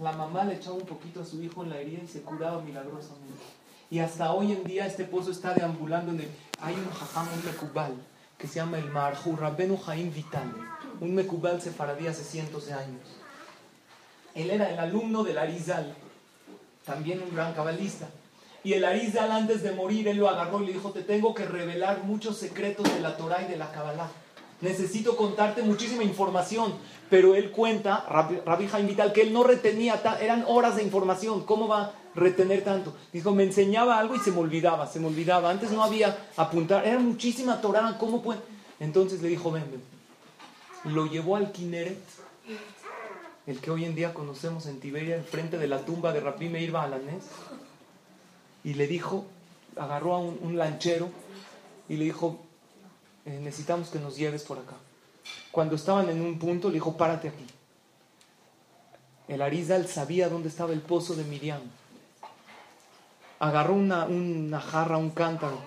La 0.00 0.10
mamá 0.10 0.42
le 0.42 0.54
echaba 0.56 0.74
un 0.74 0.86
poquito 0.86 1.22
a 1.22 1.24
su 1.24 1.40
hijo 1.40 1.62
en 1.62 1.70
la 1.70 1.78
herida 1.78 2.02
y 2.02 2.08
se 2.08 2.22
curaba 2.22 2.60
milagrosamente. 2.62 3.61
Y 3.92 3.98
hasta 3.98 4.32
hoy 4.32 4.52
en 4.52 4.64
día 4.64 4.86
este 4.86 5.04
pozo 5.04 5.30
está 5.30 5.52
deambulando 5.52 6.12
en 6.12 6.20
el... 6.20 6.28
Hay 6.62 6.72
un 6.72 6.90
jajam, 6.90 7.28
un 7.30 7.44
mekubal, 7.44 7.92
que 8.38 8.48
se 8.48 8.54
llama 8.54 8.78
el 8.78 8.90
Marju 8.90 9.36
Rabbenu 9.36 9.76
Jaim 9.76 10.10
Vital, 10.10 10.50
un 10.98 11.14
mekubal 11.14 11.60
sefaradí 11.60 12.06
hace 12.06 12.24
cientos 12.24 12.68
de 12.68 12.72
años. 12.72 13.02
Él 14.34 14.50
era 14.50 14.70
el 14.70 14.78
alumno 14.78 15.24
del 15.24 15.36
Arizal, 15.36 15.94
también 16.86 17.22
un 17.22 17.34
gran 17.34 17.52
cabalista. 17.52 18.08
Y 18.64 18.72
el 18.72 18.86
Arizal 18.86 19.30
antes 19.30 19.62
de 19.62 19.72
morir, 19.72 20.08
él 20.08 20.16
lo 20.16 20.30
agarró 20.30 20.62
y 20.62 20.68
le 20.68 20.72
dijo, 20.72 20.92
te 20.92 21.02
tengo 21.02 21.34
que 21.34 21.44
revelar 21.44 22.02
muchos 22.04 22.38
secretos 22.38 22.90
de 22.94 23.00
la 23.00 23.18
Torah 23.18 23.42
y 23.42 23.50
de 23.50 23.58
la 23.58 23.72
Kabbalah. 23.72 24.08
Necesito 24.62 25.18
contarte 25.18 25.60
muchísima 25.60 26.02
información. 26.02 26.72
Pero 27.10 27.34
él 27.34 27.50
cuenta, 27.50 28.06
Rabbi, 28.08 28.68
Jaim 28.68 28.86
Vital, 28.86 29.12
que 29.12 29.20
él 29.20 29.34
no 29.34 29.42
retenía, 29.42 30.00
eran 30.18 30.46
horas 30.48 30.76
de 30.76 30.82
información. 30.82 31.44
¿Cómo 31.44 31.68
va 31.68 31.92
retener 32.14 32.64
tanto? 32.64 32.94
Dijo, 33.12 33.32
me 33.32 33.44
enseñaba 33.44 33.98
algo 33.98 34.14
y 34.14 34.20
se 34.20 34.30
me 34.30 34.38
olvidaba, 34.38 34.86
se 34.86 35.00
me 35.00 35.06
olvidaba. 35.06 35.50
Antes 35.50 35.70
no 35.70 35.82
había 35.82 36.28
apuntar, 36.36 36.86
era 36.86 36.98
muchísima 36.98 37.60
Torah, 37.60 37.96
¿cómo 37.98 38.22
puede? 38.22 38.40
Entonces 38.80 39.22
le 39.22 39.28
dijo, 39.28 39.50
ven, 39.50 39.64
ven. 39.70 40.92
Lo 40.92 41.06
llevó 41.06 41.36
al 41.36 41.52
Kineret, 41.52 42.02
el 43.46 43.60
que 43.60 43.70
hoy 43.70 43.84
en 43.84 43.94
día 43.94 44.14
conocemos 44.14 44.66
en 44.66 44.80
Tiberia, 44.80 45.16
enfrente 45.16 45.58
de 45.58 45.68
la 45.68 45.84
tumba 45.84 46.12
de 46.12 46.20
Rabbi 46.20 46.48
Meir 46.48 46.72
Balanés, 46.72 47.24
y 48.64 48.74
le 48.74 48.86
dijo, 48.86 49.26
agarró 49.76 50.14
a 50.14 50.18
un, 50.18 50.38
un 50.42 50.58
lanchero 50.58 51.08
y 51.88 51.96
le 51.96 52.04
dijo, 52.04 52.40
eh, 53.24 53.38
necesitamos 53.42 53.88
que 53.88 53.98
nos 53.98 54.16
lleves 54.16 54.42
por 54.42 54.58
acá. 54.58 54.74
Cuando 55.50 55.76
estaban 55.76 56.08
en 56.08 56.20
un 56.20 56.38
punto, 56.38 56.68
le 56.68 56.74
dijo, 56.74 56.96
párate 56.96 57.28
aquí. 57.28 57.46
El 59.28 59.42
Arizal 59.42 59.86
sabía 59.86 60.28
dónde 60.28 60.48
estaba 60.48 60.72
el 60.72 60.80
pozo 60.80 61.14
de 61.14 61.24
Miriam. 61.24 61.60
Agarró 63.42 63.74
una, 63.74 64.04
una 64.04 64.60
jarra, 64.60 64.98
un 64.98 65.10
cántaro, 65.10 65.58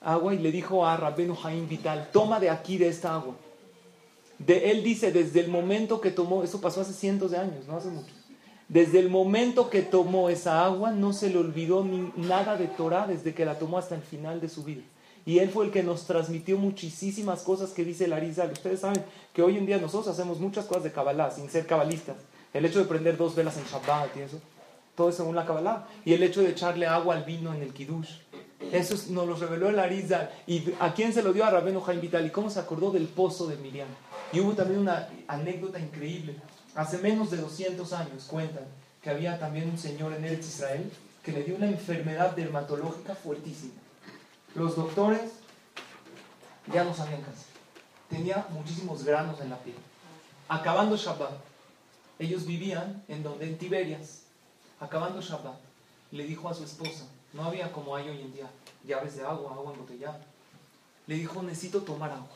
agua 0.00 0.32
y 0.32 0.38
le 0.38 0.50
dijo 0.50 0.86
a 0.86 0.96
Rabbenu 0.96 1.36
Jaim 1.36 1.68
Vital, 1.68 2.08
toma 2.10 2.40
de 2.40 2.48
aquí 2.48 2.78
de 2.78 2.88
esta 2.88 3.14
agua. 3.14 3.34
De 4.38 4.70
él 4.70 4.82
dice, 4.82 5.12
desde 5.12 5.40
el 5.40 5.50
momento 5.50 6.00
que 6.00 6.10
tomó, 6.10 6.42
eso 6.42 6.62
pasó 6.62 6.80
hace 6.80 6.94
cientos 6.94 7.32
de 7.32 7.36
años, 7.36 7.66
no 7.68 7.76
hace 7.76 7.88
mucho. 7.88 8.14
Desde 8.68 9.00
el 9.00 9.10
momento 9.10 9.68
que 9.68 9.82
tomó 9.82 10.30
esa 10.30 10.64
agua, 10.64 10.92
no 10.92 11.12
se 11.12 11.28
le 11.28 11.36
olvidó 11.36 11.84
ni 11.84 12.10
nada 12.16 12.56
de 12.56 12.68
Torah 12.68 13.06
desde 13.06 13.34
que 13.34 13.44
la 13.44 13.58
tomó 13.58 13.76
hasta 13.76 13.94
el 13.94 14.00
final 14.00 14.40
de 14.40 14.48
su 14.48 14.64
vida. 14.64 14.80
Y 15.26 15.40
él 15.40 15.50
fue 15.50 15.66
el 15.66 15.72
que 15.72 15.82
nos 15.82 16.06
transmitió 16.06 16.56
muchísimas 16.56 17.42
cosas 17.42 17.72
que 17.72 17.84
dice 17.84 18.06
el 18.06 18.14
Arizal. 18.14 18.50
Ustedes 18.50 18.80
saben 18.80 19.04
que 19.34 19.42
hoy 19.42 19.58
en 19.58 19.66
día 19.66 19.76
nosotros 19.76 20.08
hacemos 20.08 20.40
muchas 20.40 20.64
cosas 20.64 20.84
de 20.84 20.92
Kabbalah 20.92 21.32
sin 21.32 21.50
ser 21.50 21.66
cabalistas. 21.66 22.16
El 22.54 22.64
hecho 22.64 22.78
de 22.78 22.86
prender 22.86 23.18
dos 23.18 23.34
velas 23.34 23.58
en 23.58 23.64
Shabbat 23.64 24.16
y 24.16 24.20
eso, 24.20 24.40
todo 24.94 25.08
es 25.08 25.16
según 25.16 25.36
la 25.36 25.46
Kabbalah. 25.46 25.86
Y 26.04 26.12
el 26.12 26.22
hecho 26.22 26.42
de 26.42 26.50
echarle 26.50 26.86
agua 26.86 27.16
al 27.16 27.24
vino 27.24 27.54
en 27.54 27.62
el 27.62 27.72
Kiddush. 27.72 28.18
Eso 28.70 28.94
nos 29.12 29.26
lo 29.26 29.36
reveló 29.36 29.68
el 29.68 29.78
Arizal. 29.78 30.30
¿Y 30.46 30.72
a 30.80 30.94
quién 30.94 31.12
se 31.12 31.22
lo 31.22 31.32
dio? 31.32 31.44
A 31.44 31.50
Rabeno 31.50 31.80
Jaim 31.80 32.00
Vital. 32.00 32.26
¿Y 32.26 32.30
cómo 32.30 32.50
se 32.50 32.60
acordó 32.60 32.90
del 32.90 33.08
pozo 33.08 33.46
de 33.46 33.56
Miriam? 33.56 33.88
Y 34.32 34.40
hubo 34.40 34.52
también 34.52 34.80
una 34.80 35.08
anécdota 35.26 35.78
increíble. 35.78 36.36
Hace 36.74 36.98
menos 36.98 37.30
de 37.30 37.38
200 37.38 37.92
años 37.92 38.24
cuentan 38.28 38.64
que 39.02 39.10
había 39.10 39.38
también 39.38 39.68
un 39.68 39.78
señor 39.78 40.12
en 40.14 40.24
Eretz 40.24 40.46
Israel 40.46 40.90
que 41.22 41.32
le 41.32 41.44
dio 41.44 41.56
una 41.56 41.66
enfermedad 41.66 42.34
dermatológica 42.34 43.14
fuertísima. 43.14 43.74
Los 44.54 44.76
doctores 44.76 45.20
ya 46.72 46.84
no 46.84 46.94
sabían 46.94 47.22
hacer. 47.22 47.52
Tenía 48.08 48.46
muchísimos 48.50 49.04
granos 49.04 49.40
en 49.40 49.50
la 49.50 49.58
piel. 49.58 49.76
Acabando 50.48 50.96
Shabbat, 50.96 51.32
ellos 52.18 52.46
vivían 52.46 53.02
en 53.08 53.22
donde 53.22 53.46
en 53.46 53.58
Tiberias. 53.58 54.21
Acabando 54.82 55.20
Shabbat, 55.20 55.60
le 56.10 56.24
dijo 56.24 56.48
a 56.48 56.54
su 56.54 56.64
esposa, 56.64 57.04
no 57.32 57.44
había 57.44 57.70
como 57.70 57.94
hay 57.94 58.08
hoy 58.08 58.20
en 58.20 58.32
día, 58.34 58.50
llaves 58.84 59.16
de 59.16 59.24
agua, 59.24 59.52
agua 59.52 59.72
embotellada. 59.72 60.20
Le 61.06 61.14
dijo, 61.14 61.40
necesito 61.40 61.82
tomar 61.82 62.10
agua. 62.10 62.26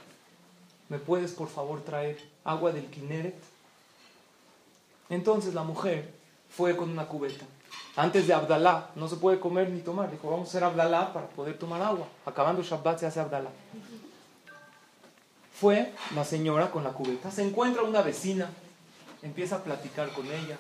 ¿Me 0.89 1.01
puedes 1.01 1.33
por 1.33 1.49
favor 1.49 1.83
traer 1.83 2.17
agua 2.45 2.71
del 2.71 2.87
Kineret? 2.87 3.35
Entonces 5.11 5.55
la 5.55 5.65
mujer 5.65 6.15
fue 6.49 6.77
con 6.77 6.89
una 6.89 7.09
cubeta. 7.09 7.45
Antes 7.97 8.29
de 8.29 8.35
Abdalá 8.35 8.91
no 8.95 9.09
se 9.09 9.17
puede 9.17 9.41
comer 9.41 9.69
ni 9.69 9.81
tomar. 9.81 10.09
Dijo, 10.09 10.31
vamos 10.31 10.47
a 10.47 10.51
hacer 10.51 10.63
Abdalá 10.63 11.13
para 11.13 11.27
poder 11.27 11.59
tomar 11.59 11.83
agua. 11.83 12.07
Acabando 12.25 12.63
Shabbat 12.63 13.01
se 13.01 13.07
hace 13.07 13.19
Abdalá. 13.19 13.51
Fue 15.53 15.93
la 16.15 16.25
señora 16.25 16.71
con 16.71 16.85
la 16.85 16.91
cubeta. 16.91 17.29
Se 17.29 17.43
encuentra 17.43 17.83
una 17.83 18.03
vecina. 18.03 18.49
Empieza 19.23 19.57
a 19.57 19.65
platicar 19.65 20.13
con 20.13 20.27
ella. 20.27 20.57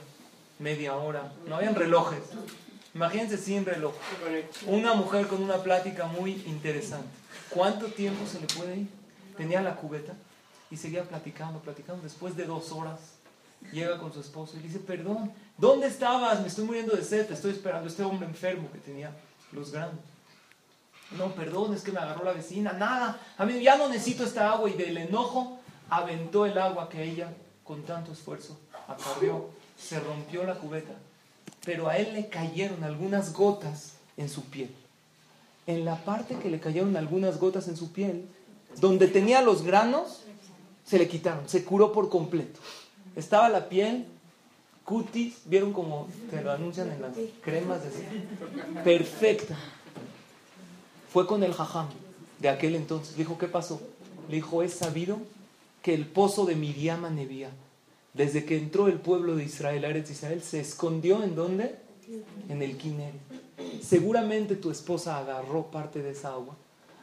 Media 0.58 0.96
hora. 0.96 1.32
No 1.46 1.56
habían 1.56 1.74
relojes. 1.74 2.22
Imagínense 2.94 3.36
sin 3.36 3.64
reloj. 3.64 3.94
Una 4.66 4.94
mujer 4.94 5.26
con 5.26 5.42
una 5.42 5.62
plática 5.62 6.06
muy 6.06 6.42
interesante. 6.46 7.08
¿Cuánto 7.50 7.86
tiempo 7.86 8.26
se 8.26 8.40
le 8.40 8.46
puede 8.46 8.76
ir? 8.78 8.88
Tenía 9.36 9.60
la 9.60 9.76
cubeta 9.76 10.14
y 10.70 10.76
seguía 10.76 11.04
platicando, 11.04 11.60
platicando. 11.60 12.02
Después 12.02 12.36
de 12.36 12.46
dos 12.46 12.72
horas 12.72 12.98
llega 13.72 13.98
con 13.98 14.12
su 14.12 14.20
esposo 14.20 14.54
y 14.54 14.60
le 14.60 14.68
dice, 14.68 14.78
perdón, 14.78 15.32
¿dónde 15.58 15.88
estabas? 15.88 16.40
Me 16.40 16.48
estoy 16.48 16.64
muriendo 16.64 16.96
de 16.96 17.04
sed, 17.04 17.26
te 17.26 17.34
estoy 17.34 17.52
esperando. 17.52 17.86
Este 17.86 18.02
hombre 18.02 18.26
enfermo 18.26 18.70
que 18.72 18.78
tenía 18.78 19.10
los 19.52 19.72
granos. 19.72 20.00
No, 21.18 21.32
perdón, 21.32 21.74
es 21.74 21.82
que 21.82 21.92
me 21.92 22.00
agarró 22.00 22.24
la 22.24 22.32
vecina. 22.32 22.72
Nada, 22.72 23.20
a 23.36 23.44
mí 23.44 23.62
ya 23.62 23.76
no 23.76 23.88
necesito 23.88 24.24
esta 24.24 24.50
agua. 24.52 24.70
Y 24.70 24.74
del 24.74 24.96
enojo 24.96 25.60
aventó 25.90 26.46
el 26.46 26.58
agua 26.58 26.88
que 26.88 27.02
ella 27.02 27.32
con 27.62 27.82
tanto 27.82 28.12
esfuerzo 28.12 28.58
acarreó. 28.88 29.50
Se 29.78 30.00
rompió 30.00 30.44
la 30.44 30.54
cubeta. 30.54 30.94
Pero 31.64 31.88
a 31.88 31.96
él 31.96 32.14
le 32.14 32.28
cayeron 32.28 32.84
algunas 32.84 33.32
gotas 33.32 33.94
en 34.16 34.28
su 34.28 34.44
piel. 34.44 34.70
En 35.66 35.84
la 35.84 35.96
parte 36.04 36.36
que 36.36 36.50
le 36.50 36.60
cayeron 36.60 36.96
algunas 36.96 37.38
gotas 37.38 37.68
en 37.68 37.76
su 37.76 37.92
piel, 37.92 38.26
donde 38.80 39.08
tenía 39.08 39.42
los 39.42 39.62
granos, 39.62 40.22
se 40.84 40.98
le 40.98 41.08
quitaron, 41.08 41.48
se 41.48 41.64
curó 41.64 41.92
por 41.92 42.08
completo. 42.08 42.60
Estaba 43.16 43.48
la 43.48 43.68
piel, 43.68 44.06
cutis, 44.84 45.38
vieron 45.46 45.72
como 45.72 46.06
te 46.30 46.40
lo 46.42 46.52
anuncian 46.52 46.90
en 46.92 47.02
las 47.02 47.12
cremas, 47.42 47.80
de 47.82 48.82
perfecta. 48.82 49.56
Fue 51.12 51.26
con 51.26 51.42
el 51.42 51.52
jajam 51.52 51.88
de 52.38 52.48
aquel 52.48 52.76
entonces. 52.76 53.16
Dijo, 53.16 53.36
¿qué 53.38 53.48
pasó? 53.48 53.80
Le 54.28 54.36
dijo, 54.36 54.62
es 54.62 54.74
sabido 54.74 55.18
que 55.82 55.94
el 55.94 56.06
pozo 56.06 56.46
de 56.46 56.54
Miriam 56.54 57.12
Nevía, 57.14 57.50
desde 58.16 58.44
que 58.44 58.56
entró 58.56 58.88
el 58.88 58.94
pueblo 59.00 59.36
de 59.36 59.44
Israel, 59.44 59.84
Eretz 59.84 60.10
Israel, 60.10 60.42
se 60.42 60.60
escondió 60.60 61.22
en 61.22 61.34
dónde? 61.34 61.76
En 62.48 62.62
el 62.62 62.76
Kiner. 62.76 63.12
Seguramente 63.82 64.56
tu 64.56 64.70
esposa 64.70 65.18
agarró 65.18 65.66
parte 65.70 66.02
de 66.02 66.10
esa 66.10 66.30
agua. 66.32 66.54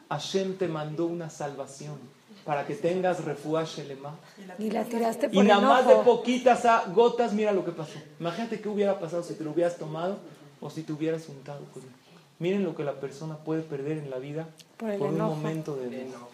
Hashem 0.08 0.56
te 0.56 0.68
mandó 0.68 1.06
una 1.06 1.30
salvación 1.30 1.96
para 2.44 2.66
que 2.66 2.74
tengas 2.74 3.24
refuaje 3.24 3.82
shelema. 3.82 4.16
Y 4.58 4.70
la 4.70 4.84
tiraste 4.84 5.26
Y 5.26 5.36
por 5.36 5.44
nada 5.44 5.60
más 5.66 5.86
de 5.86 5.94
poquitas 5.96 6.64
a- 6.66 6.84
gotas, 6.94 7.32
mira 7.32 7.52
lo 7.52 7.64
que 7.64 7.72
pasó. 7.72 7.98
Imagínate 8.20 8.60
qué 8.60 8.68
hubiera 8.68 8.98
pasado 8.98 9.22
si 9.22 9.34
te 9.34 9.44
lo 9.44 9.50
hubieras 9.52 9.76
tomado 9.78 10.18
o 10.60 10.68
si 10.70 10.82
te 10.82 10.92
hubieras 10.92 11.28
untado 11.28 11.60
con 11.72 11.82
él. 11.82 11.88
Miren 12.38 12.64
lo 12.64 12.74
que 12.74 12.84
la 12.84 12.94
persona 13.00 13.36
puede 13.38 13.62
perder 13.62 13.98
en 13.98 14.10
la 14.10 14.18
vida 14.18 14.48
Por 14.76 14.90
el 14.90 15.00
un 15.00 15.14
enojo. 15.14 15.36
momento 15.36 15.76
de 15.76 16.02
enojo. 16.02 16.28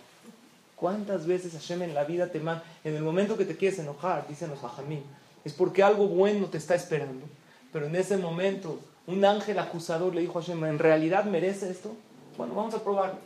¿Cuántas 0.80 1.26
veces 1.26 1.52
Hashem 1.52 1.82
en 1.82 1.94
la 1.94 2.04
vida 2.04 2.28
te 2.28 2.40
manda, 2.40 2.64
en 2.84 2.96
el 2.96 3.02
momento 3.02 3.36
que 3.36 3.44
te 3.44 3.54
quieres 3.54 3.78
enojar, 3.78 4.26
dicen 4.26 4.48
los 4.48 4.64
hajamim, 4.64 5.02
es 5.44 5.52
porque 5.52 5.82
algo 5.82 6.08
bueno 6.08 6.46
te 6.46 6.56
está 6.56 6.74
esperando, 6.74 7.26
Pero 7.70 7.86
en 7.86 7.94
ese 7.94 8.16
momento, 8.16 8.80
un 9.06 9.22
ángel 9.24 9.58
acusador 9.58 10.14
le 10.14 10.22
dijo 10.22 10.38
a 10.38 10.42
Hashem, 10.42 10.64
¿en 10.64 10.78
realidad 10.78 11.24
merece 11.24 11.70
esto? 11.70 11.94
Bueno, 12.38 12.54
vamos 12.54 12.74
a 12.74 12.82
probarlo. 12.82 13.18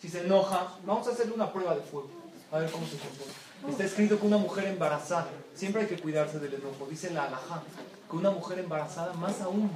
Si 0.00 0.08
se 0.08 0.20
enoja, 0.20 0.76
vamos 0.86 1.08
a 1.08 1.10
hacerle 1.10 1.34
una 1.34 1.52
prueba 1.52 1.74
de 1.74 1.82
fuego. 1.82 2.08
A 2.52 2.58
ver 2.58 2.70
cómo 2.70 2.86
se 2.86 2.96
comporta. 2.96 3.32
Está 3.68 3.84
escrito 3.84 4.18
que 4.18 4.26
una 4.26 4.38
mujer 4.38 4.68
embarazada, 4.68 5.28
siempre 5.54 5.82
hay 5.82 5.88
que 5.88 5.98
cuidarse 5.98 6.38
del 6.38 6.54
enojo. 6.54 6.86
Dice 6.88 7.10
la 7.10 7.24
alajá, 7.24 7.62
que 8.08 8.16
una 8.16 8.30
mujer 8.30 8.60
embarazada, 8.60 9.12
más 9.14 9.40
aún, 9.40 9.68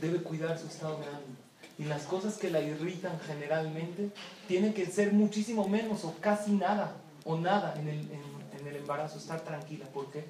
debe 0.00 0.20
cuidar 0.20 0.58
su 0.58 0.66
estado 0.66 0.98
de 0.98 1.06
ánimo. 1.06 1.49
Y 1.80 1.84
las 1.84 2.02
cosas 2.02 2.36
que 2.36 2.50
la 2.50 2.60
irritan 2.60 3.18
generalmente 3.26 4.10
tienen 4.46 4.74
que 4.74 4.84
ser 4.84 5.14
muchísimo 5.14 5.66
menos 5.66 6.04
o 6.04 6.14
casi 6.20 6.52
nada 6.52 6.92
o 7.24 7.38
nada 7.38 7.74
en 7.78 7.88
el, 7.88 8.00
en, 8.00 8.66
el 8.66 8.76
embarazo, 8.76 9.16
estar 9.16 9.40
tranquila. 9.40 9.86
¿Por 9.86 10.12
qué? 10.12 10.22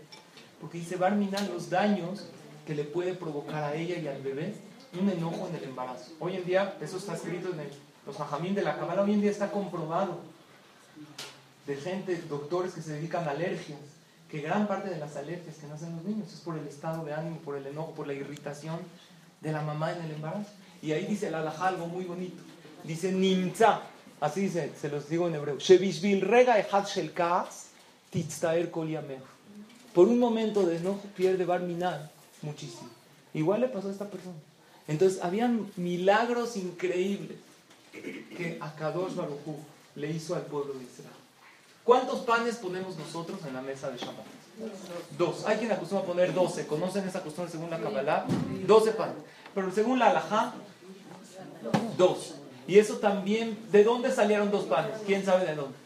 Porque 0.61 0.78
dice 0.78 0.94
Barminan 0.94 1.48
los 1.48 1.68
daños 1.68 2.28
que 2.64 2.76
le 2.76 2.84
puede 2.84 3.14
provocar 3.14 3.64
a 3.64 3.74
ella 3.74 3.98
y 3.98 4.07
al 4.07 4.22
bebé 4.22 4.55
un 4.96 5.11
enojo 5.11 5.48
en 5.48 5.57
el 5.57 5.64
embarazo. 5.64 6.12
Hoy 6.20 6.36
en 6.36 6.44
día, 6.44 6.76
eso 6.80 6.98
está 6.98 7.14
escrito 7.14 7.48
en 7.48 7.68
los 8.07 8.16
majamín 8.16 8.55
de 8.55 8.62
la 8.62 8.78
Kabbalah, 8.78 9.03
hoy 9.03 9.14
en 9.14 9.20
día 9.20 9.32
está 9.32 9.51
comprobado 9.51 10.20
de 11.66 11.74
gente, 11.74 12.22
doctores 12.28 12.74
que 12.74 12.82
se 12.82 12.92
dedican 12.92 13.26
a 13.26 13.32
alergias, 13.32 13.80
que 14.30 14.40
gran 14.40 14.68
parte 14.68 14.88
de 14.88 14.98
las 14.98 15.16
alergias 15.16 15.57
que 15.57 15.66
nacen 15.66 15.96
los 15.96 16.05
niños 16.05 16.32
es 16.32 16.40
por 16.40 16.57
el 16.57 16.68
estado 16.68 17.05
de 17.05 17.12
ánimo, 17.12 17.38
por 17.38 17.57
el 17.57 17.66
enojo, 17.66 17.92
por 17.92 18.07
la 18.07 18.14
irritación 18.14 18.78
de 19.40 19.51
la 19.51 19.62
mamá 19.62 19.92
en 19.92 20.03
el 20.03 20.12
embarazo. 20.12 20.51
Y 20.83 20.93
ahí 20.93 21.07
dice 21.07 21.28
el 21.28 21.35
alajá 21.35 21.68
algo 21.68 21.87
muy 21.87 22.05
bonito. 22.05 22.43
Dice 22.85 23.12
nimza, 23.12 23.83
así 24.20 24.43
dice, 24.43 24.72
se 24.81 24.89
los 24.89 25.09
digo 25.09 25.28
en 25.28 25.35
hebreo. 25.35 25.59
rega 26.20 26.57
shel 26.85 27.12
Por 29.95 30.09
un 30.09 30.18
momento 30.18 30.66
de 30.66 30.76
enojo 30.76 31.03
pierde 31.16 31.45
barminal 31.45 32.11
muchísimo. 32.43 32.89
Igual 33.35 33.61
le 33.61 33.68
pasó 33.68 33.89
a 33.89 33.93
esta 33.93 34.09
persona. 34.09 34.37
Entonces, 34.89 35.22
habían 35.22 35.70
milagros 35.76 36.57
increíbles 36.57 37.39
que 37.93 38.59
Akadosh 38.61 39.14
Baruj 39.14 39.39
le 39.95 40.11
hizo 40.11 40.35
al 40.35 40.43
pueblo 40.43 40.74
de 40.74 40.85
Israel. 40.85 41.11
¿Cuántos 41.85 42.20
panes 42.20 42.57
ponemos 42.57 42.97
nosotros 42.97 43.41
en 43.47 43.55
la 43.55 43.62
mesa 43.62 43.91
de 43.91 43.99
Shabbat? 43.99 44.26
Dos. 45.16 45.45
Hay 45.47 45.59
quien 45.59 45.72
acostumbra 45.72 46.07
poner 46.07 46.35
doce. 46.35 46.66
¿Conocen 46.66 47.07
esa 47.07 47.22
costumbre 47.22 47.51
según 47.51 47.70
la 47.70 47.81
Kabbalah? 47.81 48.26
Doce 48.66 48.93
panes. 48.93 49.16
Pero 49.55 49.72
según 49.72 49.99
la 49.99 50.11
Alajá, 50.11 50.55
dos. 51.97 52.35
Y 52.67 52.79
eso 52.79 52.99
también, 52.99 53.59
¿de 53.73 53.85
dónde 53.85 54.13
salieron 54.13 54.51
dos 54.51 54.65
panes? 54.65 54.99
¿Quién 55.07 55.25
sabe 55.25 55.47
de 55.47 55.55
dónde? 55.55 55.77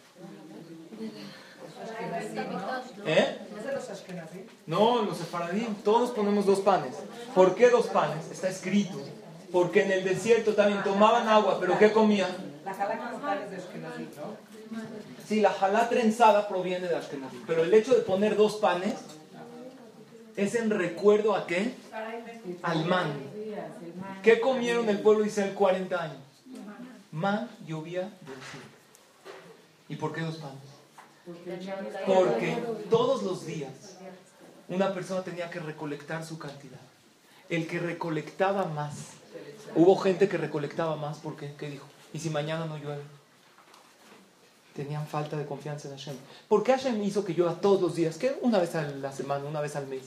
¿Eh? 3.06 3.38
No, 4.66 5.02
los 5.02 5.18
sefaradín, 5.18 5.74
todos 5.84 6.10
ponemos 6.10 6.46
dos 6.46 6.60
panes. 6.60 6.96
¿Por 7.34 7.54
qué 7.54 7.70
dos 7.70 7.86
panes? 7.86 8.30
Está 8.30 8.48
escrito. 8.48 8.98
Porque 9.52 9.82
en 9.82 9.92
el 9.92 10.04
desierto 10.04 10.54
también 10.54 10.82
tomaban 10.82 11.28
agua, 11.28 11.58
pero 11.60 11.78
¿qué 11.78 11.92
comían? 11.92 12.30
La 12.64 12.74
jalá 12.74 12.94
es 13.44 13.50
de 13.50 13.78
¿no? 13.78 14.54
Sí, 15.26 15.40
la 15.40 15.50
jalá 15.50 15.88
trenzada 15.88 16.48
proviene 16.48 16.88
de 16.88 16.96
Ashkenazí. 16.96 17.42
Pero 17.46 17.62
el 17.62 17.72
hecho 17.72 17.94
de 17.94 18.00
poner 18.00 18.36
dos 18.36 18.56
panes 18.56 18.94
es 20.36 20.54
en 20.54 20.70
recuerdo 20.70 21.34
a 21.34 21.46
qué? 21.46 21.74
Al 22.62 22.84
man. 22.86 23.12
¿Qué 24.22 24.40
comieron 24.40 24.88
el 24.88 25.00
pueblo 25.00 25.22
de 25.22 25.28
Israel 25.28 25.54
40 25.54 26.02
años? 26.02 26.18
Man 27.12 27.48
llovía 27.66 28.02
del 28.02 28.10
cielo. 28.50 28.74
¿Y 29.88 29.96
por 29.96 30.12
qué 30.12 30.22
dos 30.22 30.36
panes? 30.36 30.74
Porque 32.06 32.56
todos 32.90 33.22
los 33.22 33.46
días 33.46 33.96
una 34.68 34.94
persona 34.94 35.22
tenía 35.22 35.50
que 35.50 35.60
recolectar 35.60 36.24
su 36.24 36.38
cantidad. 36.38 36.80
El 37.48 37.66
que 37.66 37.78
recolectaba 37.78 38.64
más. 38.66 38.94
Hubo 39.74 39.96
gente 39.96 40.28
que 40.28 40.38
recolectaba 40.38 40.96
más 40.96 41.18
porque, 41.18 41.54
¿qué 41.58 41.68
dijo? 41.68 41.86
¿Y 42.12 42.18
si 42.18 42.30
mañana 42.30 42.66
no 42.66 42.78
llueve? 42.78 43.02
Tenían 44.74 45.06
falta 45.06 45.36
de 45.36 45.46
confianza 45.46 45.88
en 45.88 45.96
Hashem. 45.96 46.16
¿Por 46.48 46.62
qué 46.62 46.72
Hashem 46.72 47.02
hizo 47.02 47.24
que 47.24 47.34
llueva 47.34 47.60
todos 47.60 47.80
los 47.80 47.94
días? 47.94 48.16
¿Qué? 48.16 48.38
Una 48.40 48.58
vez 48.58 48.74
a 48.74 48.82
la 48.82 49.12
semana, 49.12 49.44
una 49.44 49.60
vez 49.60 49.76
al 49.76 49.86
mes. 49.86 50.04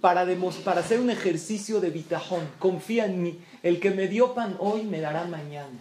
Para, 0.00 0.26
para 0.64 0.80
hacer 0.80 1.00
un 1.00 1.10
ejercicio 1.10 1.80
de 1.80 1.90
bitajón. 1.90 2.48
Confía 2.58 3.06
en 3.06 3.22
mí. 3.22 3.38
El 3.62 3.80
que 3.80 3.90
me 3.90 4.06
dio 4.06 4.34
pan 4.34 4.56
hoy 4.60 4.82
me 4.82 5.00
dará 5.00 5.24
mañana. 5.24 5.78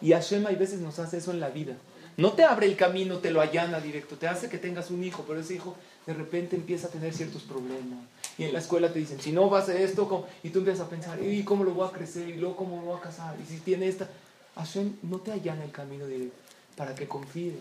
Y 0.00 0.12
Hashem 0.12 0.46
hay 0.46 0.56
veces 0.56 0.80
nos 0.80 0.98
hace 0.98 1.18
eso 1.18 1.30
en 1.30 1.40
la 1.40 1.48
vida. 1.48 1.74
No 2.16 2.32
te 2.32 2.44
abre 2.44 2.66
el 2.66 2.76
camino, 2.76 3.18
te 3.18 3.30
lo 3.30 3.42
allana 3.42 3.78
directo, 3.78 4.16
te 4.16 4.26
hace 4.26 4.48
que 4.48 4.56
tengas 4.56 4.90
un 4.90 5.04
hijo, 5.04 5.24
pero 5.28 5.40
ese 5.40 5.54
hijo 5.54 5.76
de 6.06 6.14
repente 6.14 6.56
empieza 6.56 6.86
a 6.86 6.90
tener 6.90 7.12
ciertos 7.12 7.42
problemas. 7.42 7.98
Y 8.38 8.44
en 8.44 8.54
la 8.54 8.58
escuela 8.58 8.90
te 8.90 8.98
dicen, 8.98 9.20
si 9.20 9.32
no 9.32 9.50
vas 9.50 9.68
a 9.68 9.78
esto, 9.78 10.26
y 10.42 10.48
tú 10.48 10.60
empiezas 10.60 10.86
a 10.86 10.90
pensar, 10.90 11.22
¿y 11.22 11.42
cómo 11.44 11.64
lo 11.64 11.72
voy 11.72 11.86
a 11.86 11.92
crecer? 11.92 12.28
¿Y 12.28 12.34
luego 12.34 12.56
cómo 12.56 12.76
lo 12.76 12.86
voy 12.86 12.98
a 12.98 13.02
casar? 13.02 13.36
¿Y 13.42 13.46
si 13.46 13.60
tiene 13.60 13.86
esta? 13.86 14.08
Hashem 14.54 14.96
no 15.02 15.18
te 15.18 15.32
allana 15.32 15.64
el 15.64 15.72
camino 15.72 16.06
directo 16.06 16.36
para 16.76 16.94
que 16.94 17.06
confíes. 17.06 17.54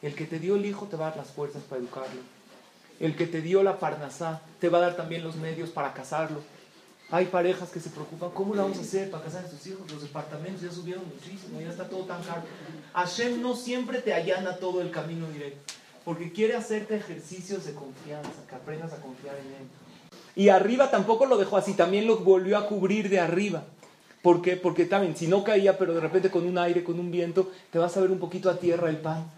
El 0.00 0.14
que 0.14 0.24
te 0.24 0.38
dio 0.38 0.56
el 0.56 0.64
hijo 0.64 0.86
te 0.86 0.96
va 0.96 1.08
a 1.08 1.10
dar 1.10 1.18
las 1.18 1.28
fuerzas 1.28 1.62
para 1.64 1.80
educarlo. 1.80 2.20
El 3.00 3.16
que 3.16 3.26
te 3.26 3.40
dio 3.40 3.62
la 3.62 3.78
parnasá 3.78 4.42
te 4.60 4.68
va 4.68 4.78
a 4.78 4.82
dar 4.82 4.96
también 4.96 5.22
los 5.22 5.36
medios 5.36 5.70
para 5.70 5.92
casarlo. 5.92 6.40
Hay 7.10 7.26
parejas 7.26 7.70
que 7.70 7.80
se 7.80 7.88
preocupan, 7.88 8.30
¿cómo 8.30 8.54
lo 8.54 8.62
vamos 8.62 8.78
a 8.78 8.82
hacer 8.82 9.10
para 9.10 9.24
casar 9.24 9.44
a 9.44 9.48
sus 9.48 9.66
hijos? 9.66 9.90
Los 9.90 10.02
departamentos 10.02 10.60
ya 10.60 10.70
subieron 10.70 11.04
muchísimo, 11.06 11.58
ya 11.58 11.70
está 11.70 11.88
todo 11.88 12.04
tan 12.04 12.22
caro. 12.22 12.42
Hashem 12.92 13.40
no 13.40 13.56
siempre 13.56 14.02
te 14.02 14.12
allana 14.12 14.56
todo 14.56 14.82
el 14.82 14.90
camino 14.90 15.26
directo, 15.30 15.72
porque 16.04 16.32
quiere 16.32 16.54
hacerte 16.54 16.96
ejercicios 16.96 17.64
de 17.64 17.72
confianza, 17.72 18.46
que 18.46 18.54
aprendas 18.54 18.92
a 18.92 19.00
confiar 19.00 19.36
en 19.36 19.46
Él. 19.46 19.68
Y 20.36 20.50
arriba 20.50 20.90
tampoco 20.90 21.24
lo 21.24 21.38
dejó 21.38 21.56
así, 21.56 21.72
también 21.72 22.06
lo 22.06 22.18
volvió 22.18 22.58
a 22.58 22.66
cubrir 22.66 23.08
de 23.08 23.20
arriba. 23.20 23.64
¿Por 24.20 24.42
qué? 24.42 24.56
Porque 24.56 24.84
también, 24.84 25.16
si 25.16 25.28
no 25.28 25.44
caía, 25.44 25.78
pero 25.78 25.94
de 25.94 26.00
repente 26.00 26.30
con 26.30 26.44
un 26.44 26.58
aire, 26.58 26.84
con 26.84 27.00
un 27.00 27.10
viento, 27.10 27.50
te 27.70 27.78
vas 27.78 27.96
a 27.96 28.00
ver 28.00 28.10
un 28.10 28.18
poquito 28.18 28.50
a 28.50 28.58
tierra 28.58 28.90
el 28.90 28.98
pan. 28.98 29.30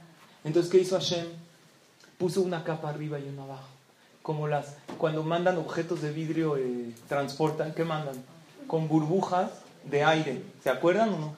Entonces, 0.42 0.72
¿qué 0.72 0.78
hizo 0.78 0.96
Hashem? 0.96 1.26
Puso 2.20 2.42
una 2.42 2.62
capa 2.62 2.90
arriba 2.90 3.18
y 3.18 3.28
una 3.28 3.42
abajo 3.42 3.80
como 4.22 4.46
las 4.46 4.76
cuando 4.98 5.22
mandan 5.22 5.56
objetos 5.56 6.02
de 6.02 6.12
vidrio 6.12 6.56
eh, 6.56 6.92
transportan, 7.08 7.72
¿qué 7.74 7.84
mandan? 7.84 8.14
Con 8.66 8.86
burbujas 8.86 9.50
de 9.84 10.04
aire. 10.04 10.42
¿Se 10.62 10.70
acuerdan 10.70 11.08
o 11.14 11.18
no? 11.18 11.34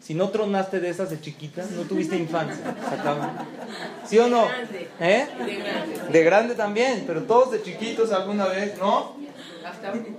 Si 0.00 0.14
no 0.14 0.28
tronaste 0.28 0.78
de 0.78 0.90
esas 0.90 1.10
de 1.10 1.20
chiquitas, 1.20 1.70
no 1.72 1.82
tuviste 1.82 2.16
infancia. 2.16 2.76
¿Sí 4.06 4.18
o 4.18 4.28
no? 4.28 4.46
¿Eh? 5.00 5.26
De 6.12 6.22
grande 6.22 6.54
también, 6.54 7.04
pero 7.06 7.24
todos 7.24 7.50
de 7.50 7.62
chiquitos 7.62 8.12
alguna 8.12 8.46
vez, 8.46 8.78
¿no? 8.78 9.16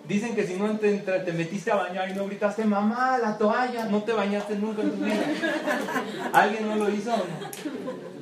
Dicen 0.07 0.35
que 0.35 0.45
si 0.45 0.55
no 0.55 0.77
te, 0.77 0.97
te, 0.97 1.33
metiste 1.33 1.71
a 1.71 1.75
bañar 1.75 2.09
y 2.09 2.13
no 2.13 2.25
gritaste, 2.25 2.65
mamá, 2.65 3.17
la 3.17 3.37
toalla, 3.37 3.85
no 3.85 4.03
te 4.03 4.11
bañaste 4.11 4.55
nunca 4.57 4.81
en 4.81 4.91
tu 4.91 5.05
vida. 5.05 5.23
¿Alguien 6.33 6.67
no 6.67 6.75
lo 6.75 6.89
hizo 6.89 7.13
o 7.13 7.17
no? 7.17 8.18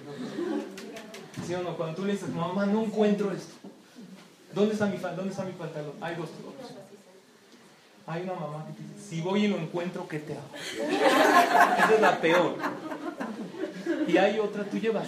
Cuando 1.56 1.96
tú 1.96 2.06
le 2.06 2.14
dices, 2.14 2.30
mamá, 2.30 2.66
no 2.66 2.84
encuentro 2.84 3.32
esto. 3.32 3.54
¿Dónde 4.54 4.74
está 4.74 4.88
mi, 4.88 4.98
dónde 4.98 5.30
está 5.30 5.44
mi 5.44 5.54
pantalón? 5.54 5.94
Hay 6.02 6.16
dos 6.16 6.30
Hay 8.06 8.24
una 8.24 8.34
mamá 8.34 8.66
que 8.66 8.84
dice, 8.84 9.10
si 9.10 9.22
voy 9.22 9.46
y 9.46 9.48
lo 9.48 9.58
encuentro, 9.58 10.08
¿qué 10.08 10.20
te 10.20 10.34
hago? 10.34 10.50
Esa 11.78 11.94
es 11.96 12.02
la 12.02 12.20
peor. 12.20 12.56
Y 14.08 14.18
hay 14.18 14.40
otra, 14.40 14.64
tú 14.66 14.78
llevas 14.78 15.08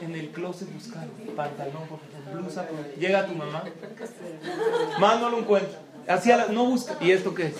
en 0.00 0.14
el 0.14 0.30
closet 0.30 0.72
buscando 0.72 1.12
pantalón, 1.34 1.82
blusa, 2.32 2.66
llega 2.98 3.26
tu 3.26 3.34
mamá, 3.34 3.64
más 4.98 5.20
no 5.20 5.30
lo 5.30 5.38
encuentro. 5.38 5.78
Así 6.08 6.30
no 6.50 6.66
busca. 6.66 6.96
¿Y 7.00 7.10
esto 7.10 7.34
qué 7.34 7.46
es? 7.46 7.54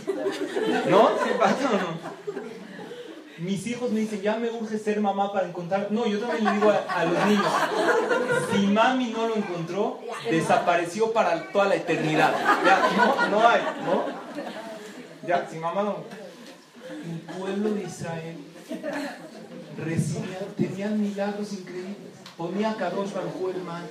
¿No? 0.88 1.08
¿Sí 1.24 1.30
pasa 1.38 1.68
o 1.68 1.76
no? 1.76 2.16
Mis 3.38 3.66
hijos 3.66 3.90
me 3.90 4.00
dicen, 4.00 4.22
ya 4.22 4.36
me 4.36 4.50
urge 4.50 4.78
ser 4.78 5.00
mamá 5.00 5.32
para 5.32 5.48
encontrar. 5.48 5.88
No, 5.90 6.06
yo 6.06 6.20
también 6.20 6.44
le 6.44 6.52
digo 6.52 6.70
a, 6.70 7.04
los 7.04 7.26
niños, 7.26 7.52
si 8.52 8.66
mami 8.66 9.10
no 9.10 9.28
lo 9.28 9.36
encontró, 9.36 10.00
desapareció 10.30 11.12
para 11.12 11.52
toda 11.52 11.66
la 11.66 11.74
eternidad. 11.76 12.32
Ya, 12.64 12.90
no, 12.96 13.28
no 13.28 13.48
hay, 13.48 13.60
¿no? 13.84 14.04
Ya, 15.26 15.46
si 15.50 15.58
mamá 15.58 15.82
no. 15.82 16.04
El 17.04 17.20
pueblo 17.36 17.74
de 17.74 17.82
Israel 17.82 18.38
recibía, 19.76 20.38
tenían 20.56 21.00
milagros 21.00 21.52
increíbles. 21.52 21.96
Ponía 22.38 22.74
Kadosh 22.76 23.12
Baruj 23.12 23.50
el 23.54 23.62
man 23.62 23.82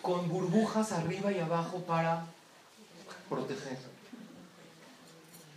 con 0.00 0.28
burbujas 0.28 0.92
arriba 0.92 1.32
y 1.32 1.38
abajo 1.38 1.78
para 1.86 2.24
proteger 3.28 3.78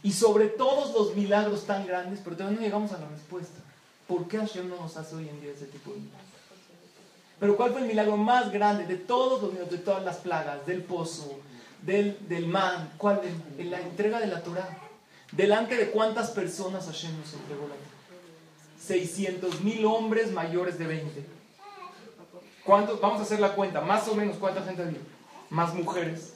y 0.04 0.12
sobre 0.12 0.48
todos 0.48 0.94
los 0.94 1.16
milagros 1.16 1.66
tan 1.66 1.88
grandes, 1.88 2.20
pero 2.22 2.36
todavía 2.36 2.60
no 2.60 2.66
llegamos 2.66 2.92
a 2.92 3.00
la 3.00 3.08
respuesta. 3.08 3.60
¿Por 4.06 4.28
qué 4.28 4.38
Hashem 4.38 4.70
no 4.70 4.76
nos 4.76 4.98
hace 4.98 5.16
hoy 5.16 5.30
en 5.30 5.42
día 5.42 5.52
ese 5.52 5.66
tipo 5.66 5.92
de 5.92 6.00
milagros? 6.00 6.28
Pero 7.40 7.56
¿cuál 7.56 7.72
fue 7.72 7.82
el 7.82 7.88
milagro 7.88 8.18
más 8.18 8.52
grande 8.52 8.86
de 8.86 8.98
todos 8.98 9.42
los 9.42 9.54
milagros, 9.54 9.72
de 9.72 9.84
todas 9.84 10.04
las 10.04 10.18
plagas, 10.18 10.66
del 10.66 10.84
pozo, 10.84 11.40
del, 11.82 12.18
del 12.28 12.48
man? 12.48 12.92
¿Cuál? 12.98 13.22
En 13.58 13.72
la 13.72 13.80
entrega 13.80 14.20
de 14.20 14.28
la 14.28 14.44
Torah. 14.44 14.78
¿Delante 15.32 15.78
de 15.78 15.90
cuántas 15.90 16.32
personas 16.32 16.86
Hashem 16.86 17.18
nos 17.18 17.34
entregó 17.34 17.64
la 17.64 17.76
Torah? 17.76 17.94
600 18.80 19.62
mil 19.62 19.86
hombres 19.86 20.32
mayores 20.32 20.78
de 20.78 20.86
20. 20.86 21.26
¿Cuántos? 22.66 23.00
Vamos 23.00 23.22
a 23.22 23.24
hacer 23.24 23.40
la 23.40 23.56
cuenta. 23.56 23.80
Más 23.80 24.08
o 24.10 24.16
menos, 24.16 24.36
¿cuánta 24.38 24.62
gente 24.64 24.84
había? 24.84 25.00
Más 25.50 25.74
mujeres. 25.74 26.34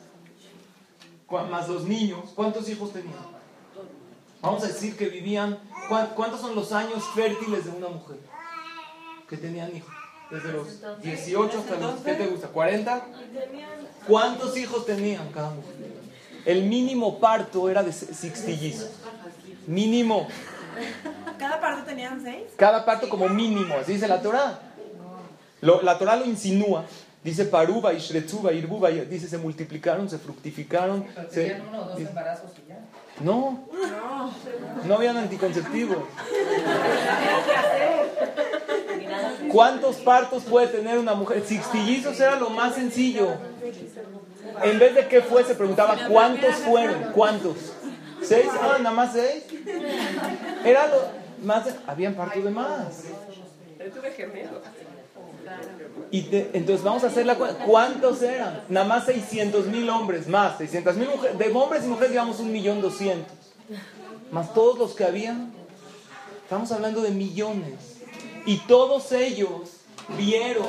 más 1.29 1.67
los 1.67 1.83
niños, 1.83 2.31
¿cuántos 2.33 2.69
hijos 2.69 2.93
tenían? 2.93 3.36
Vamos 4.41 4.63
a 4.63 4.67
decir 4.67 4.95
que 4.95 5.07
vivían, 5.09 5.57
¿cuán- 5.89 6.09
¿cuántos 6.15 6.41
son 6.41 6.55
los 6.55 6.71
años 6.71 7.03
fértiles 7.15 7.65
de 7.65 7.71
una 7.71 7.87
mujer? 7.89 8.17
Que 9.27 9.37
tenían 9.37 9.75
hijos. 9.75 9.93
Desde 10.29 10.51
los 10.51 10.67
18 11.01 11.59
hasta 11.59 11.75
los, 11.77 12.01
¿qué 12.01 12.13
te 12.13 12.27
gusta? 12.27 12.51
¿40? 12.51 13.01
¿Cuántos 14.07 14.57
hijos 14.57 14.85
tenían 14.85 15.31
cada 15.31 15.49
mujer? 15.51 15.73
El 16.45 16.63
mínimo 16.63 17.19
parto 17.19 17.69
era 17.69 17.81
de 17.83 17.91
sextillizos. 17.91 18.89
Mínimo. 19.65 20.27
¿Cada 21.37 21.59
parte 21.59 21.83
tenían 21.89 22.21
seis? 22.21 22.43
Cada 22.55 22.85
parto 22.85 23.09
como 23.09 23.27
mínimo, 23.29 23.73
así 23.75 23.93
dice 23.93 24.07
la 24.07 24.21
Torah. 24.21 24.59
Lo- 25.61 25.81
la 25.81 25.97
Torah 25.97 26.15
lo 26.15 26.25
insinúa. 26.25 26.85
Dice 27.23 27.45
paruba 27.45 27.93
y 27.93 27.97
irbuba, 28.57 28.89
dice 28.89 29.27
se 29.27 29.37
multiplicaron, 29.37 30.09
se 30.09 30.17
fructificaron. 30.19 31.05
Pero 31.13 31.31
se- 31.31 31.61
uno 31.67 31.81
o 31.81 31.85
dos 31.89 31.99
embarazos. 31.99 32.51
No, 33.19 33.59
no 34.85 34.93
habían 34.95 35.17
anticonceptivos. 35.17 35.97
¿Cuántos 39.51 39.95
partos 39.97 40.43
puede 40.43 40.67
tener 40.67 40.97
una 40.99 41.13
mujer? 41.13 41.43
Sixtillizos 41.45 42.19
era 42.19 42.35
lo 42.35 42.49
más 42.49 42.75
sencillo. 42.75 43.35
En 44.63 44.79
vez 44.79 44.95
de 44.95 45.07
qué 45.07 45.21
fue, 45.21 45.43
se 45.43 45.55
preguntaba 45.55 45.97
cuántos 46.07 46.55
fueron, 46.55 47.11
cuántos. 47.13 47.73
¿Seis? 48.21 48.47
Ah, 48.59 48.77
nada 48.79 48.95
más 48.95 49.13
seis. 49.13 49.43
Era 50.65 50.87
lo 50.87 50.97
más. 51.43 51.65
de- 51.65 51.73
habían 51.87 52.13
partos 52.15 52.43
de 52.43 52.49
más. 52.49 53.03
Yo 53.79 53.91
tuve 53.91 54.11
gemelos. 54.11 54.61
Y 56.09 56.27
entonces 56.53 56.83
vamos 56.83 57.03
a 57.03 57.07
hacer 57.07 57.25
la 57.25 57.35
cuenta. 57.35 57.65
¿Cuántos 57.65 58.21
eran? 58.21 58.63
Nada 58.69 58.85
más 58.85 59.05
600 59.05 59.67
mil 59.67 59.89
hombres, 59.89 60.27
más 60.27 60.57
600 60.57 60.95
mil 60.95 61.09
mujeres. 61.09 61.37
De 61.37 61.51
hombres 61.51 61.83
y 61.83 61.87
mujeres 61.87 62.11
digamos 62.11 62.39
un 62.39 62.51
millón 62.51 62.81
doscientos. 62.81 63.35
Más 64.31 64.53
todos 64.53 64.77
los 64.77 64.93
que 64.93 65.03
habían. 65.03 65.51
Estamos 66.43 66.71
hablando 66.71 67.01
de 67.01 67.11
millones. 67.11 67.97
Y 68.45 68.59
todos 68.59 69.11
ellos 69.11 69.71
vieron. 70.17 70.67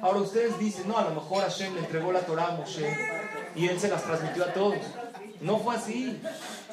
Ahora 0.00 0.20
ustedes 0.20 0.58
dicen, 0.58 0.88
no, 0.88 0.96
a 0.96 1.02
lo 1.02 1.10
mejor 1.10 1.42
Hashem 1.42 1.74
le 1.74 1.80
entregó 1.80 2.10
la 2.10 2.20
Torah 2.20 2.48
a 2.48 2.52
Moshe 2.52 2.90
y 3.54 3.68
él 3.68 3.78
se 3.78 3.88
las 3.88 4.02
transmitió 4.02 4.44
a 4.44 4.54
todos. 4.54 4.78
No 5.42 5.58
fue 5.58 5.76
así. 5.76 6.18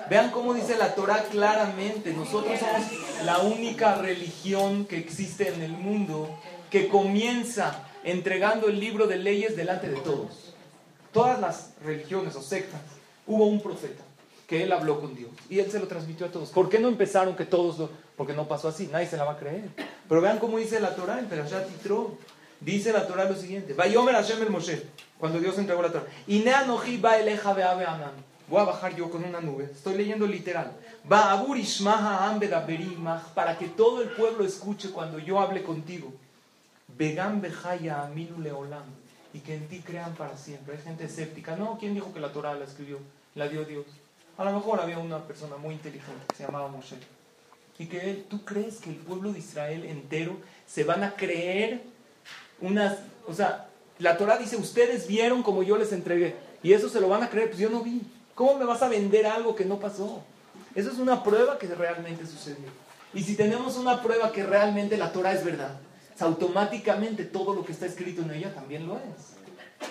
Vean 0.09 0.31
cómo 0.31 0.53
dice 0.53 0.77
la 0.77 0.95
Torah 0.95 1.23
claramente. 1.29 2.13
Nosotros 2.13 2.57
somos 2.59 3.25
la 3.25 3.39
única 3.39 3.95
religión 3.95 4.85
que 4.85 4.97
existe 4.97 5.49
en 5.53 5.61
el 5.61 5.71
mundo 5.71 6.29
que 6.69 6.87
comienza 6.87 7.87
entregando 8.03 8.67
el 8.67 8.79
libro 8.79 9.07
de 9.07 9.17
leyes 9.17 9.55
delante 9.55 9.89
de 9.89 9.97
todos. 9.97 10.53
Todas 11.11 11.39
las 11.39 11.71
religiones 11.83 12.35
o 12.35 12.41
sectas, 12.41 12.81
hubo 13.25 13.45
un 13.45 13.61
profeta 13.61 14.03
que 14.47 14.63
él 14.63 14.71
habló 14.71 15.01
con 15.01 15.13
Dios 15.15 15.31
y 15.49 15.59
él 15.59 15.69
se 15.69 15.79
lo 15.79 15.87
transmitió 15.87 16.25
a 16.25 16.31
todos. 16.31 16.49
¿Por 16.49 16.69
qué 16.69 16.79
no 16.79 16.87
empezaron 16.87 17.35
que 17.35 17.45
todos 17.45 17.77
lo.? 17.77 17.89
Porque 18.15 18.33
no 18.33 18.47
pasó 18.47 18.69
así, 18.69 18.87
nadie 18.91 19.07
se 19.07 19.17
la 19.17 19.25
va 19.25 19.33
a 19.33 19.37
creer. 19.37 19.69
Pero 20.07 20.21
vean 20.21 20.39
cómo 20.39 20.57
dice 20.57 20.79
la 20.79 20.95
Torah 20.95 21.19
en 21.19 21.25
Perashat. 21.25 21.67
Dice 22.59 22.91
la 22.91 23.05
Torah 23.05 23.25
lo 23.25 23.35
siguiente: 23.35 23.73
Vayomer 23.73 24.15
Hashem 24.15 24.41
el 24.41 24.49
Moshe, 24.49 24.81
cuando 25.19 25.39
Dios 25.39 25.57
entregó 25.59 25.81
la 25.81 25.91
Torah. 25.91 26.07
Inea 26.27 26.65
noji 26.65 26.97
ba 26.97 27.19
eleja 27.19 27.53
be'ave 27.53 27.85
anan. 27.85 28.13
Voy 28.49 28.61
a 28.61 28.63
bajar 28.63 28.95
yo 28.95 29.11
con 29.11 29.23
una 29.23 29.41
nube. 29.41 29.65
Estoy 29.65 29.95
leyendo 29.95 30.25
literal. 30.25 30.71
Va 31.11 31.31
abur 31.33 31.57
ishmaha 31.57 32.27
am 32.27 32.39
bedaberimach, 32.39 33.33
para 33.35 33.57
que 33.57 33.67
todo 33.67 34.01
el 34.01 34.09
pueblo 34.09 34.45
escuche 34.45 34.89
cuando 34.89 35.19
yo 35.19 35.39
hable 35.39 35.61
contigo. 35.61 36.11
Vegan 36.97 37.41
bejaya 37.41 38.03
aminu 38.03 38.39
leolam. 38.39 38.85
Y 39.33 39.39
que 39.39 39.55
en 39.55 39.67
ti 39.67 39.79
crean 39.79 40.15
para 40.15 40.37
siempre. 40.37 40.75
Hay 40.77 40.83
gente 40.83 41.05
escéptica. 41.05 41.55
No, 41.55 41.77
¿quién 41.79 41.93
dijo 41.93 42.13
que 42.13 42.19
la 42.19 42.31
Torah 42.31 42.55
la 42.55 42.65
escribió? 42.65 42.99
La 43.35 43.47
dio 43.47 43.65
Dios. 43.65 43.85
A 44.37 44.45
lo 44.45 44.51
mejor 44.51 44.79
había 44.79 44.99
una 44.99 45.25
persona 45.25 45.57
muy 45.57 45.75
inteligente 45.75 46.25
que 46.29 46.35
se 46.35 46.43
llamaba 46.43 46.67
Moshe. 46.67 46.97
Y 47.79 47.85
que 47.87 48.09
él, 48.09 48.25
¿tú 48.29 48.43
crees 48.43 48.77
que 48.77 48.89
el 48.89 48.95
pueblo 48.95 49.31
de 49.31 49.39
Israel 49.39 49.85
entero 49.85 50.37
se 50.65 50.83
van 50.83 51.03
a 51.03 51.15
creer 51.15 51.83
unas, 52.61 52.97
o 53.27 53.33
sea, 53.33 53.67
la 53.99 54.17
Torah 54.17 54.37
dice, 54.37 54.57
ustedes 54.57 55.07
vieron 55.07 55.43
como 55.43 55.63
yo 55.63 55.77
les 55.77 55.91
entregué, 55.91 56.35
y 56.63 56.73
eso 56.73 56.89
se 56.89 56.99
lo 56.99 57.09
van 57.09 57.23
a 57.23 57.29
creer, 57.29 57.49
pues 57.49 57.59
yo 57.59 57.69
no 57.69 57.81
vi. 57.81 58.01
¿Cómo 58.35 58.55
me 58.57 58.65
vas 58.65 58.81
a 58.83 58.89
vender 58.89 59.25
algo 59.25 59.55
que 59.55 59.65
no 59.65 59.79
pasó? 59.79 60.21
Eso 60.75 60.91
es 60.91 60.99
una 60.99 61.23
prueba 61.23 61.57
que 61.57 61.67
realmente 61.67 62.25
sucedió. 62.27 62.69
Y 63.13 63.23
si 63.23 63.35
tenemos 63.35 63.77
una 63.77 64.01
prueba 64.03 64.31
que 64.31 64.43
realmente 64.43 64.97
la 64.97 65.11
Torah 65.11 65.33
es 65.33 65.43
verdad, 65.43 65.79
automáticamente 66.21 67.25
todo 67.25 67.53
lo 67.53 67.63
que 67.63 67.71
está 67.71 67.85
escrito 67.85 68.21
en 68.21 68.31
ella 68.31 68.53
también 68.53 68.87
lo 68.87 68.97
es. 68.97 69.37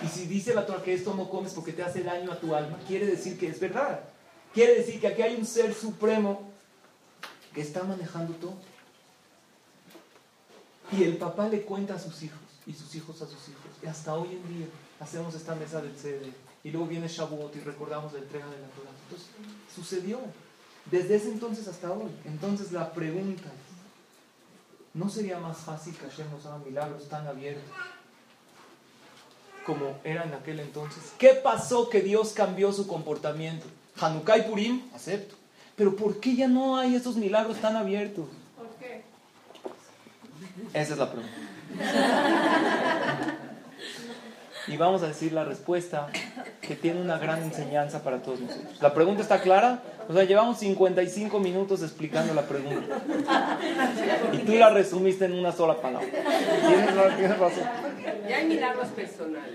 Y 0.02 0.08
si 0.08 0.26
dice 0.26 0.54
la 0.54 0.66
Torah 0.66 0.82
que 0.82 0.94
esto 0.94 1.14
no 1.14 1.28
comes 1.30 1.52
porque 1.52 1.72
te 1.72 1.82
hace 1.82 2.02
daño 2.02 2.32
a 2.32 2.40
tu 2.40 2.54
alma, 2.54 2.78
quiere 2.86 3.06
decir 3.06 3.38
que 3.38 3.48
es 3.48 3.60
verdad. 3.60 4.00
Quiere 4.52 4.74
decir 4.74 5.00
que 5.00 5.06
aquí 5.06 5.22
hay 5.22 5.36
un 5.36 5.46
ser 5.46 5.74
supremo 5.74 6.50
que 7.54 7.60
está 7.60 7.82
manejando 7.84 8.34
todo. 8.34 8.54
Y 10.92 11.04
el 11.04 11.16
papá 11.16 11.48
le 11.48 11.62
cuenta 11.62 11.94
a 11.94 11.98
sus 11.98 12.22
hijos 12.22 12.38
y 12.66 12.72
sus 12.72 12.94
hijos 12.94 13.22
a 13.22 13.26
sus 13.26 13.48
hijos. 13.48 13.64
Y 13.82 13.86
hasta 13.86 14.14
hoy 14.14 14.28
en 14.32 14.58
día 14.58 14.66
hacemos 15.00 15.34
esta 15.34 15.54
mesa 15.54 15.80
del 15.80 15.96
CD. 15.96 16.32
Y 16.64 16.70
luego 16.70 16.86
viene 16.86 17.08
Shavuot 17.08 17.54
y 17.56 17.60
recordamos 17.60 18.12
la 18.12 18.18
entrega 18.18 18.46
de 18.46 18.60
la 18.60 18.68
Torah. 18.68 18.90
Entonces, 19.04 19.28
sucedió. 19.74 20.20
Desde 20.90 21.16
ese 21.16 21.30
entonces 21.30 21.66
hasta 21.66 21.90
hoy. 21.92 22.10
Entonces 22.24 22.72
la 22.72 22.92
pregunta 22.92 23.50
¿no 24.96 25.08
sería 25.10 25.38
más 25.38 25.58
fácil 25.58 25.94
que 25.94 26.08
Hashem 26.08 26.30
nos 26.30 26.44
haga 26.46 26.58
milagros 26.58 27.08
tan 27.08 27.26
abiertos 27.26 27.70
como 29.64 29.98
era 30.04 30.24
en 30.24 30.34
aquel 30.34 30.60
entonces? 30.60 31.12
¿Qué 31.18 31.30
pasó 31.34 31.90
que 31.90 32.00
Dios 32.00 32.32
cambió 32.32 32.72
su 32.72 32.86
comportamiento? 32.86 33.66
Hanukkah 34.00 34.38
y 34.38 34.42
Purim, 34.42 34.82
acepto. 34.94 35.34
Pero 35.76 35.94
¿por 35.94 36.18
qué 36.20 36.34
ya 36.34 36.48
no 36.48 36.78
hay 36.78 36.94
esos 36.94 37.16
milagros 37.16 37.60
tan 37.60 37.76
abiertos? 37.76 38.26
¿Por 38.56 38.68
qué? 38.76 39.02
Esa 40.72 40.92
es 40.94 40.98
la 40.98 41.10
pregunta. 41.10 41.36
Y 44.68 44.76
vamos 44.76 45.02
a 45.04 45.06
decir 45.06 45.32
la 45.32 45.44
respuesta 45.44 46.08
que 46.66 46.74
tiene 46.76 47.00
una 47.00 47.18
gran 47.18 47.42
enseñanza 47.42 48.02
para 48.02 48.18
todos 48.22 48.40
nosotros. 48.40 48.80
¿La 48.80 48.92
pregunta 48.92 49.22
está 49.22 49.40
clara? 49.40 49.82
O 50.08 50.12
sea, 50.14 50.24
llevamos 50.24 50.58
55 50.58 51.38
minutos 51.40 51.82
explicando 51.82 52.32
la 52.34 52.42
pregunta. 52.42 52.98
Y 54.32 54.38
tú 54.38 54.54
la 54.54 54.70
resumiste 54.70 55.24
en 55.24 55.32
una 55.32 55.52
sola 55.52 55.76
palabra. 55.80 56.06
Tienes, 56.68 56.94
ra- 56.94 57.16
tienes 57.16 57.38
razón. 57.38 57.64
Ya 58.28 58.36
hay 58.36 58.46
milagros 58.46 58.88
personales. 58.88 59.50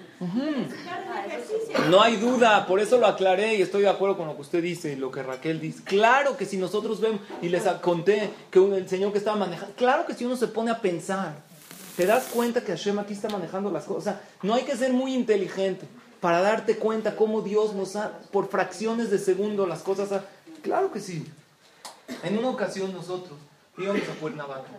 No 1.90 2.02
hay 2.02 2.16
duda, 2.18 2.66
por 2.68 2.80
eso 2.80 2.98
lo 2.98 3.08
aclaré 3.08 3.56
y 3.56 3.62
estoy 3.62 3.84
de 3.84 3.90
acuerdo 3.90 4.18
con 4.18 4.28
lo 4.28 4.36
que 4.36 4.42
usted 4.42 4.62
dice 4.62 4.94
y 4.94 4.96
lo 4.96 5.12
que 5.12 5.24
Raquel 5.24 5.60
dice. 5.60 5.84
Claro 5.84 6.38
que 6.38 6.46
si 6.46 6.58
nosotros 6.58 7.00
vemos, 7.02 7.22
y 7.42 7.50
les 7.50 7.64
conté 7.82 8.30
que 8.50 8.60
el 8.60 8.88
señor 8.90 9.12
que 9.12 9.18
estaba 9.18 9.38
manejando, 9.38 9.74
claro 9.76 10.06
que 10.06 10.14
si 10.14 10.26
uno 10.26 10.36
se 10.36 10.48
pone 10.48 10.72
a 10.72 10.80
pensar, 10.80 11.34
te 11.96 12.06
das 12.06 12.26
cuenta 12.34 12.62
que 12.62 12.72
Hashem 12.72 13.00
aquí 13.00 13.14
está 13.14 13.30
manejando 13.30 13.72
las 13.72 13.84
cosas. 13.86 14.02
O 14.02 14.04
sea, 14.04 14.22
no 14.44 14.54
hay 14.54 14.64
que 14.64 14.76
ser 14.76 14.94
muy 14.94 15.14
inteligente 15.14 15.86
para 16.22 16.42
darte 16.42 16.78
cuenta 16.78 17.16
cómo 17.16 17.42
Dios 17.42 17.74
nos 17.74 17.96
ha, 17.98 18.20
por 18.32 18.48
fracciones 18.48 19.10
de 19.12 19.18
segundo, 19.20 19.66
las 19.68 19.82
cosas. 19.82 20.12
ha- 20.14 20.24
Claro 20.62 20.92
que 20.92 21.00
sí. 21.00 21.26
En 22.24 22.38
una 22.38 22.50
ocasión 22.50 22.94
nosotros 22.94 23.38
íbamos 23.78 24.04
a 24.08 24.14
Cuernavaca. 24.20 24.70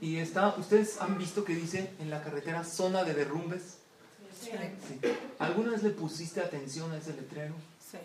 Y 0.00 0.18
está, 0.18 0.54
ustedes 0.58 1.00
han 1.00 1.16
visto 1.16 1.44
que 1.44 1.54
dice 1.54 1.90
en 2.00 2.10
la 2.10 2.22
carretera 2.22 2.64
zona 2.64 3.04
de 3.04 3.14
derrumbes. 3.14 3.78
Sí. 4.42 4.50
¿Alguna 5.38 5.70
vez 5.72 5.82
le 5.82 5.90
pusiste 5.90 6.40
atención 6.40 6.92
a 6.92 6.98
ese 6.98 7.14
letrero? 7.14 7.54
Sí. 7.80 7.98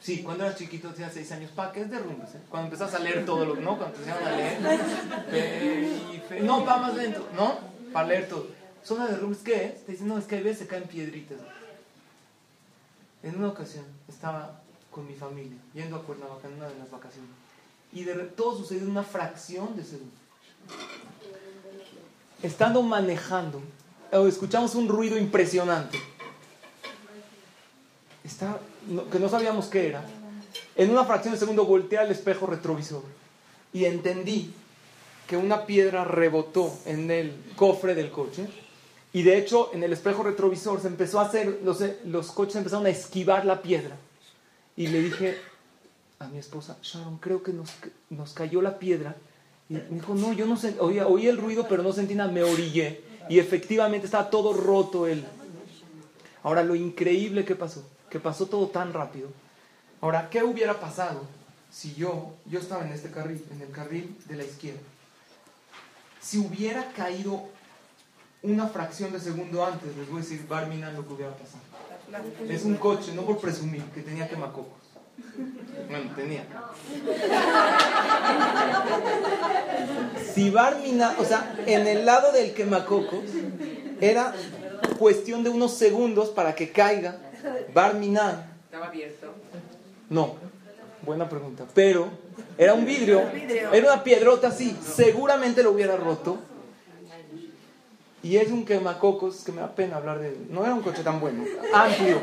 Sí, 0.00 0.22
cuando 0.22 0.44
eras 0.44 0.56
chiquito, 0.58 0.90
tenía 0.90 1.10
seis 1.10 1.32
años, 1.32 1.50
¿para 1.50 1.72
qué 1.72 1.80
es 1.80 1.90
derrumbes? 1.90 2.34
eh? 2.34 2.40
Cuando 2.50 2.66
empezás 2.66 2.94
a 2.94 2.98
leer 2.98 3.24
todo 3.24 3.44
lo 3.46 3.56
¿no? 3.56 3.78
Cuando 3.78 3.96
te 3.96 4.02
enseñaban 4.02 4.26
a 4.28 4.36
leer. 4.36 4.58
Fe- 5.30 6.14
y 6.14 6.18
fe- 6.28 6.40
no, 6.40 6.64
para 6.64 6.82
más 6.82 6.94
lento, 6.94 7.26
¿no? 7.34 7.58
Para 7.92 8.08
leer 8.08 8.28
todo. 8.28 8.46
Zona 8.84 9.06
de 9.06 9.12
derrumbes, 9.12 9.38
¿qué 9.38 9.64
es? 9.64 9.86
Te 9.86 9.92
dicen, 9.92 10.08
no, 10.08 10.18
es 10.18 10.26
que 10.26 10.36
a 10.36 10.40
veces 10.42 10.58
se 10.58 10.66
caen 10.66 10.84
piedritas. 10.84 11.38
En 13.22 13.36
una 13.36 13.48
ocasión 13.48 13.84
estaba 14.08 14.60
con 14.90 15.06
mi 15.06 15.14
familia, 15.14 15.56
yendo 15.72 15.96
a 15.96 16.02
Cuernavaca 16.02 16.46
en 16.48 16.54
una 16.54 16.68
de 16.68 16.78
las 16.78 16.90
vacaciones. 16.90 17.30
Y 17.92 18.04
de 18.04 18.12
re- 18.14 18.24
todo 18.26 18.58
sucedió 18.58 18.82
en 18.82 18.90
una 18.90 19.02
fracción 19.02 19.74
de 19.76 19.84
segundo. 19.84 20.12
Estando 22.42 22.82
manejando, 22.82 23.62
eh, 24.12 24.24
escuchamos 24.28 24.74
un 24.74 24.88
ruido 24.88 25.16
impresionante. 25.16 25.98
Está, 28.22 28.58
que 29.10 29.18
no 29.18 29.28
sabíamos 29.28 29.66
qué 29.66 29.88
era. 29.88 30.04
En 30.76 30.90
una 30.90 31.04
fracción 31.04 31.32
de 31.32 31.40
segundo 31.40 31.64
volteé 31.64 31.98
al 31.98 32.10
espejo 32.10 32.46
retrovisor 32.46 33.02
y 33.72 33.86
entendí 33.86 34.52
que 35.26 35.36
una 35.36 35.64
piedra 35.64 36.04
rebotó 36.04 36.76
en 36.84 37.10
el 37.10 37.34
cofre 37.56 37.94
del 37.94 38.10
coche 38.10 38.46
y 39.14 39.22
de 39.22 39.38
hecho 39.38 39.70
en 39.72 39.84
el 39.84 39.92
espejo 39.92 40.24
retrovisor 40.24 40.82
se 40.82 40.88
empezó 40.88 41.20
a 41.20 41.22
hacer, 41.26 41.60
los, 41.64 41.82
los 42.04 42.32
coches 42.32 42.56
empezaron 42.56 42.84
a 42.84 42.90
esquivar 42.90 43.46
la 43.46 43.62
piedra 43.62 43.96
y 44.76 44.88
le 44.88 45.00
dije 45.00 45.38
a 46.18 46.26
mi 46.26 46.38
esposa, 46.38 46.76
Sharon, 46.82 47.18
creo 47.18 47.42
que 47.42 47.52
nos, 47.52 47.70
nos 48.10 48.34
cayó 48.34 48.60
la 48.60 48.78
piedra 48.78 49.14
y 49.68 49.74
me 49.74 49.84
dijo, 49.88 50.16
no, 50.16 50.32
yo 50.32 50.46
no 50.46 50.56
sé, 50.56 50.74
oí, 50.80 50.98
oí 50.98 51.28
el 51.28 51.38
ruido 51.38 51.66
pero 51.68 51.84
no 51.84 51.92
sentí 51.92 52.16
nada, 52.16 52.30
me 52.30 52.42
orillé 52.42 53.04
y 53.28 53.38
efectivamente 53.38 54.06
estaba 54.06 54.28
todo 54.28 54.52
roto 54.52 55.06
el... 55.06 55.24
Ahora 56.42 56.64
lo 56.64 56.74
increíble 56.74 57.44
que 57.44 57.54
pasó, 57.54 57.88
que 58.10 58.18
pasó 58.20 58.46
todo 58.46 58.66
tan 58.66 58.92
rápido. 58.92 59.28
Ahora, 60.00 60.28
¿qué 60.28 60.42
hubiera 60.42 60.78
pasado 60.78 61.22
si 61.70 61.94
yo, 61.94 62.34
yo 62.46 62.58
estaba 62.58 62.84
en 62.84 62.92
este 62.92 63.10
carril, 63.10 63.42
en 63.50 63.62
el 63.62 63.70
carril 63.70 64.14
de 64.26 64.36
la 64.36 64.44
izquierda? 64.44 64.80
Si 66.20 66.38
hubiera 66.38 66.92
caído 66.92 67.48
una 68.44 68.68
fracción 68.68 69.10
de 69.10 69.18
segundo 69.18 69.64
antes, 69.64 69.96
les 69.96 70.08
voy 70.08 70.18
a 70.18 70.22
decir, 70.22 70.46
Barmina, 70.46 70.92
lo 70.92 71.06
que 71.06 71.14
hubiera 71.14 71.32
pasado. 71.32 71.62
Es 72.48 72.64
un 72.64 72.76
coche, 72.76 73.12
no 73.14 73.22
por 73.22 73.38
presumir, 73.38 73.82
que 73.94 74.02
tenía 74.02 74.28
quemacocos. 74.28 74.84
Bueno, 75.88 76.10
tenía. 76.14 76.44
Si 80.34 80.50
Barmina, 80.50 81.14
o 81.18 81.24
sea, 81.24 81.56
en 81.66 81.86
el 81.86 82.04
lado 82.04 82.32
del 82.32 82.52
quemacocos, 82.52 83.24
era 84.00 84.34
cuestión 84.98 85.42
de 85.42 85.50
unos 85.50 85.74
segundos 85.74 86.28
para 86.28 86.54
que 86.54 86.70
caiga 86.70 87.16
Barmina. 87.72 88.50
Estaba 88.66 88.86
abierto. 88.88 89.32
No, 90.10 90.34
buena 91.02 91.28
pregunta. 91.28 91.64
Pero 91.74 92.08
era 92.58 92.74
un 92.74 92.84
vidrio, 92.84 93.22
era 93.72 93.92
una 93.92 94.04
piedrota 94.04 94.48
así, 94.48 94.76
seguramente 94.82 95.62
lo 95.62 95.70
hubiera 95.70 95.96
roto. 95.96 96.38
Y 98.24 98.38
es 98.38 98.50
un 98.50 98.64
quemacocos 98.64 99.44
que 99.44 99.52
me 99.52 99.60
da 99.60 99.74
pena 99.74 99.98
hablar 99.98 100.18
de 100.18 100.28
él. 100.28 100.46
No 100.48 100.64
era 100.64 100.74
un 100.74 100.80
coche 100.80 101.02
tan 101.02 101.20
bueno, 101.20 101.44
amplio, 101.74 102.22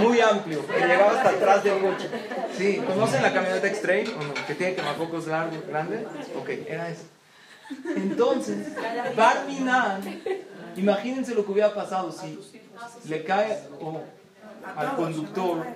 muy 0.00 0.20
amplio, 0.20 0.66
que 0.66 0.80
llegaba 0.80 1.12
hasta 1.12 1.28
atrás 1.30 1.62
del 1.62 1.80
coche. 1.80 2.10
Sí, 2.56 2.82
¿conocen 2.84 3.22
la 3.22 3.32
camioneta 3.32 3.68
X-Trail 3.68 4.12
o 4.18 4.24
no? 4.24 4.34
Que 4.48 4.56
tiene 4.56 4.74
quemacocos 4.74 5.28
largo, 5.28 5.62
grande. 5.68 6.04
Ok, 6.36 6.48
era 6.66 6.90
eso. 6.90 7.04
Entonces, 7.94 8.66
Barminan, 9.16 10.00
imagínense 10.74 11.36
lo 11.36 11.46
que 11.46 11.52
hubiera 11.52 11.72
pasado 11.72 12.10
si 12.10 12.36
le 13.08 13.22
cae 13.22 13.62
o 13.80 14.02
al 14.74 14.96
conductor, 14.96 15.66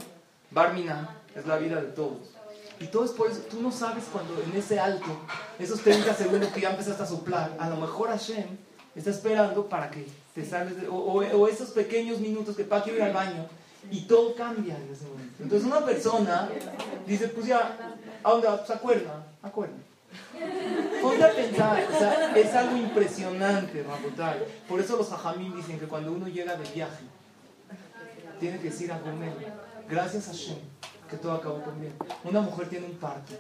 Barminan, 0.50 1.08
es 1.36 1.46
la 1.46 1.56
vida 1.56 1.80
de 1.80 1.86
todos. 1.92 2.32
Y 2.80 2.86
todo 2.88 3.04
es 3.04 3.12
por 3.12 3.30
eso, 3.30 3.42
tú 3.48 3.62
no 3.62 3.70
sabes 3.70 4.06
cuando 4.12 4.42
en 4.42 4.58
ese 4.58 4.80
alto, 4.80 5.06
esos 5.60 5.80
30 5.82 6.14
segundos 6.14 6.48
que 6.48 6.62
ya 6.62 6.70
empezaste 6.70 7.04
a 7.04 7.06
soplar, 7.06 7.52
a 7.60 7.68
lo 7.68 7.76
mejor 7.76 8.08
Hashem 8.08 8.71
está 8.94 9.10
esperando 9.10 9.66
para 9.66 9.90
que 9.90 10.06
te 10.34 10.44
sales, 10.44 10.80
de- 10.80 10.88
o, 10.88 10.94
o- 10.94 11.22
o 11.40 11.48
esos 11.48 11.70
pequeños 11.70 12.18
minutos 12.20 12.56
que 12.56 12.64
para 12.64 12.82
que 12.84 12.94
ir 12.94 13.02
al 13.02 13.12
baño, 13.12 13.46
y 13.90 14.02
todo 14.02 14.34
cambia 14.34 14.76
en 14.76 14.90
ese 14.92 15.04
momento. 15.06 15.42
Entonces 15.42 15.66
una 15.66 15.84
persona 15.84 16.48
dice, 17.06 17.28
pues 17.28 17.46
ya, 17.46 17.76
¿a 18.22 18.30
dónde 18.30 18.46
vas? 18.48 18.60
Pues 18.60 18.70
acuerda, 18.70 19.26
acuerda. 19.42 19.74
Ponte 21.00 21.24
a 21.24 21.30
pensar, 21.32 21.84
o 21.92 21.98
sea, 21.98 22.36
es 22.36 22.54
algo 22.54 22.76
impresionante, 22.76 23.82
Rabotai. 23.82 24.38
Por 24.68 24.78
eso 24.80 24.96
los 24.96 25.10
hajamim 25.10 25.54
dicen 25.56 25.78
que 25.80 25.86
cuando 25.86 26.12
uno 26.12 26.28
llega 26.28 26.54
de 26.56 26.70
viaje, 26.70 27.04
tiene 28.38 28.58
que 28.58 28.70
decir 28.70 28.92
a 28.92 29.00
comer, 29.00 29.32
gracias 29.88 30.28
a 30.28 30.32
Hashem, 30.32 30.58
que 31.08 31.16
todo 31.16 31.32
acabó 31.32 31.62
con 31.62 31.80
bien. 31.80 31.92
Una 32.24 32.40
mujer 32.40 32.68
tiene 32.68 32.86
un 32.86 32.96
parto 32.96 33.32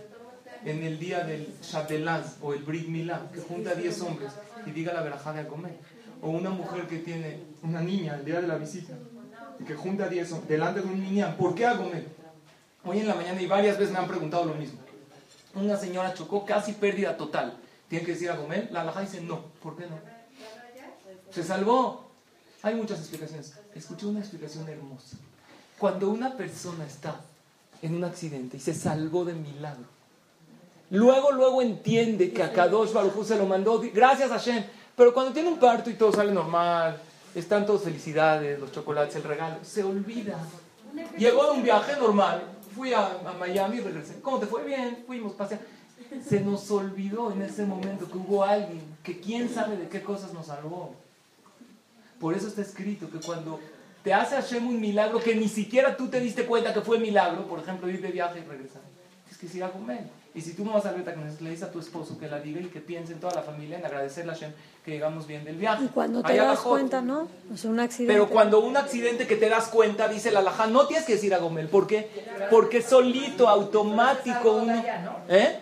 en 0.64 0.82
el 0.82 0.98
día 0.98 1.20
del 1.24 1.54
Shabdelaz 1.62 2.36
o 2.40 2.52
el 2.54 2.62
Brit 2.62 2.88
Milá, 2.88 3.22
que 3.32 3.40
junta 3.40 3.70
a 3.70 3.74
10 3.74 4.00
hombres 4.02 4.32
y 4.66 4.70
diga 4.70 4.92
la 4.92 5.02
verajá 5.02 5.32
de 5.32 5.40
a 5.40 5.48
comer. 5.48 5.76
O 6.20 6.30
una 6.30 6.50
mujer 6.50 6.86
que 6.86 6.98
tiene 6.98 7.42
una 7.62 7.80
niña 7.80 8.16
el 8.16 8.24
día 8.24 8.40
de 8.40 8.46
la 8.46 8.56
visita 8.56 8.94
y 9.58 9.64
que 9.64 9.74
junta 9.74 10.04
a 10.04 10.08
10 10.08 10.32
hombres 10.32 10.48
delante 10.48 10.80
de 10.80 10.86
un 10.86 11.00
niño, 11.00 11.34
¿por 11.36 11.54
qué 11.54 11.66
a? 11.66 11.78
Hoy 12.84 12.98
en 12.98 13.06
la 13.06 13.14
mañana 13.14 13.40
y 13.40 13.46
varias 13.46 13.78
veces 13.78 13.92
me 13.92 13.98
han 13.98 14.08
preguntado 14.08 14.44
lo 14.44 14.54
mismo. 14.54 14.78
Una 15.54 15.76
señora 15.76 16.14
chocó 16.14 16.44
casi 16.44 16.72
pérdida 16.72 17.16
total. 17.16 17.56
¿Tiene 17.88 18.04
que 18.04 18.12
decir 18.12 18.30
a 18.30 18.36
comer? 18.36 18.70
La 18.72 18.80
alajá 18.80 19.02
dice 19.02 19.20
no. 19.20 19.42
¿Por 19.62 19.76
qué 19.76 19.86
no? 19.86 19.98
Se 21.30 21.44
salvó. 21.44 22.10
Hay 22.62 22.74
muchas 22.74 23.00
explicaciones. 23.00 23.54
Escuché 23.74 24.06
una 24.06 24.20
explicación 24.20 24.68
hermosa. 24.68 25.16
Cuando 25.78 26.08
una 26.10 26.36
persona 26.36 26.86
está 26.86 27.20
en 27.82 27.94
un 27.94 28.04
accidente 28.04 28.56
y 28.56 28.60
se 28.60 28.74
salvó 28.74 29.24
de 29.24 29.34
milagro, 29.34 29.84
luego, 30.92 31.32
luego 31.32 31.60
entiende 31.60 32.32
que 32.32 32.42
a 32.42 32.52
Kadosh 32.52 32.92
Baruj 32.92 33.24
se 33.24 33.36
lo 33.36 33.46
mandó, 33.46 33.82
gracias 33.92 34.30
a 34.30 34.34
Hashem. 34.34 34.64
Pero 34.96 35.12
cuando 35.12 35.32
tiene 35.32 35.48
un 35.48 35.58
parto 35.58 35.90
y 35.90 35.94
todo 35.94 36.12
sale 36.12 36.32
normal, 36.32 37.00
están 37.34 37.66
todos 37.66 37.82
felicidades, 37.82 38.60
los 38.60 38.70
chocolates, 38.72 39.16
el 39.16 39.24
regalo, 39.24 39.56
se 39.62 39.82
olvida. 39.82 40.38
Llegó 41.16 41.46
de 41.46 41.50
un 41.52 41.62
viaje 41.62 41.96
normal, 41.98 42.42
fui 42.74 42.92
a, 42.92 43.06
a 43.06 43.32
Miami 43.38 43.78
y 43.78 43.80
regresé. 43.80 44.20
¿Cómo 44.20 44.38
te 44.38 44.46
fue? 44.46 44.64
Bien, 44.64 45.02
fuimos, 45.06 45.32
pasear. 45.32 45.60
Se 46.28 46.40
nos 46.40 46.70
olvidó 46.70 47.32
en 47.32 47.40
ese 47.42 47.64
momento 47.64 48.06
que 48.06 48.18
hubo 48.18 48.44
alguien 48.44 48.82
que 49.02 49.18
quién 49.18 49.48
sabe 49.48 49.76
de 49.78 49.88
qué 49.88 50.02
cosas 50.02 50.34
nos 50.34 50.46
salvó. 50.46 50.94
Por 52.20 52.34
eso 52.34 52.48
está 52.48 52.60
escrito 52.60 53.10
que 53.10 53.18
cuando 53.18 53.58
te 54.04 54.12
hace 54.12 54.36
Hashem 54.36 54.66
un 54.66 54.80
milagro 54.80 55.20
que 55.20 55.34
ni 55.34 55.48
siquiera 55.48 55.96
tú 55.96 56.08
te 56.08 56.20
diste 56.20 56.44
cuenta 56.44 56.74
que 56.74 56.82
fue 56.82 56.98
milagro, 56.98 57.46
por 57.46 57.60
ejemplo, 57.60 57.88
ir 57.88 58.02
de 58.02 58.10
viaje 58.10 58.40
y 58.40 58.48
regresar, 58.48 58.82
es 59.30 59.38
que 59.38 59.46
ir 59.46 59.64
a 59.64 59.70
comer. 59.70 60.04
Y 60.34 60.40
si 60.40 60.54
tú 60.54 60.64
no 60.64 60.72
vas 60.72 60.86
a 60.86 60.92
ver 60.92 61.04
le 61.40 61.50
dices 61.50 61.64
a 61.64 61.70
tu 61.70 61.78
esposo 61.78 62.18
que 62.18 62.26
la 62.26 62.40
diga 62.40 62.60
y 62.60 62.64
que 62.64 62.80
piense 62.80 63.12
en 63.12 63.20
toda 63.20 63.34
la 63.34 63.42
familia 63.42 63.78
en 63.78 63.84
agradecerle 63.84 64.32
a 64.32 64.34
Hashem 64.34 64.52
que 64.82 64.92
llegamos 64.92 65.26
bien 65.26 65.44
del 65.44 65.56
viaje. 65.56 65.84
Y 65.84 65.88
cuando 65.88 66.22
te 66.22 66.34
das 66.34 66.46
abajo. 66.46 66.70
cuenta, 66.70 67.02
¿no? 67.02 67.28
O 67.52 67.56
sea, 67.56 67.70
un 67.70 67.80
accidente. 67.80 68.14
Pero 68.14 68.30
cuando 68.30 68.60
un 68.60 68.76
accidente 68.76 69.26
que 69.26 69.36
te 69.36 69.50
das 69.50 69.68
cuenta, 69.68 70.08
dice 70.08 70.30
la 70.30 70.40
alajá, 70.40 70.66
no 70.66 70.86
tienes 70.86 71.04
que 71.04 71.14
decir 71.14 71.34
a 71.34 71.38
Gomel. 71.38 71.68
¿Por 71.68 71.86
qué? 71.86 72.08
Porque 72.50 72.80
solito, 72.80 73.48
automático, 73.48 74.52
uno... 74.52 74.82
¿Eh? 75.28 75.58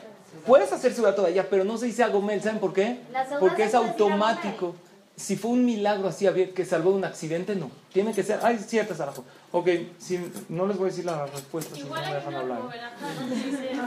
Puedes 0.46 0.72
hacer 0.72 0.94
su 0.94 1.02
todavía, 1.02 1.48
pero 1.50 1.64
no 1.64 1.76
se 1.76 1.86
dice 1.86 2.02
a 2.02 2.08
Gomel. 2.08 2.40
¿Saben 2.40 2.60
por 2.60 2.72
qué? 2.72 3.00
Porque 3.40 3.64
es 3.64 3.74
automático. 3.74 4.74
Si 5.20 5.36
fue 5.36 5.50
un 5.50 5.66
milagro 5.66 6.08
así 6.08 6.26
que 6.54 6.64
salvó 6.64 6.92
de 6.92 6.96
un 6.96 7.04
accidente, 7.04 7.54
no. 7.54 7.70
Tiene 7.92 8.14
que 8.14 8.22
ser... 8.22 8.40
Hay 8.42 8.56
ciertas 8.56 9.00
alajos. 9.00 9.26
Ok, 9.52 9.68
si, 9.98 10.18
no 10.48 10.66
les 10.66 10.78
voy 10.78 10.86
a 10.86 10.90
decir 10.90 11.04
la 11.04 11.26
respuesta 11.26 11.76
si 11.76 11.82
no 11.82 11.94
me 11.94 12.00
dejan 12.00 12.34
hablar. 12.34 12.62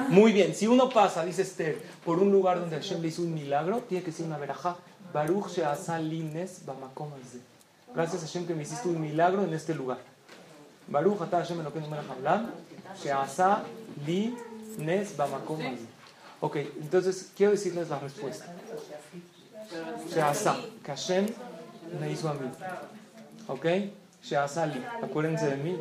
Muy 0.09 0.31
bien, 0.31 0.53
si 0.53 0.67
uno 0.67 0.89
pasa, 0.89 1.25
dice 1.25 1.41
Esther, 1.41 1.81
por 2.05 2.19
un 2.19 2.31
lugar 2.31 2.59
donde 2.59 2.75
Hashem 2.75 3.01
le 3.01 3.07
hizo 3.07 3.23
un 3.23 3.33
milagro, 3.33 3.79
tiene 3.79 4.03
que 4.03 4.11
ser 4.11 4.27
una 4.27 4.37
verajá. 4.37 4.77
Baruch 5.11 5.49
she'asa 5.49 5.97
lines 5.97 6.61
bamakom. 6.67 7.09
Gracias 7.95 8.21
Hashem 8.21 8.45
que 8.45 8.53
me 8.53 8.61
hiciste 8.61 8.87
un 8.87 9.01
milagro 9.01 9.43
en 9.43 9.55
este 9.55 9.73
lugar. 9.73 9.97
Baruch 10.87 11.19
ata 11.19 11.39
Hashem 11.39 11.61
Elokeinu 11.61 11.87
melech 11.87 12.09
haolam, 12.09 12.51
she'asa 13.01 13.63
lines 14.05 15.17
bamakom 15.17 15.59
hazeh. 15.59 15.87
Ok, 16.41 16.57
entonces 16.79 17.31
quiero 17.35 17.53
decirles 17.53 17.89
la 17.89 17.97
respuesta. 17.97 18.45
She'asa, 20.13 20.57
que 20.83 20.91
Hashem 20.91 21.27
me 21.99 22.11
hizo 22.11 22.29
a 22.29 22.33
mí. 22.33 22.49
Ok, 23.47 23.65
she'asa 24.23 24.65
li. 24.65 24.83
Acuérdense 25.01 25.47
de 25.47 25.57
mí. 25.57 25.77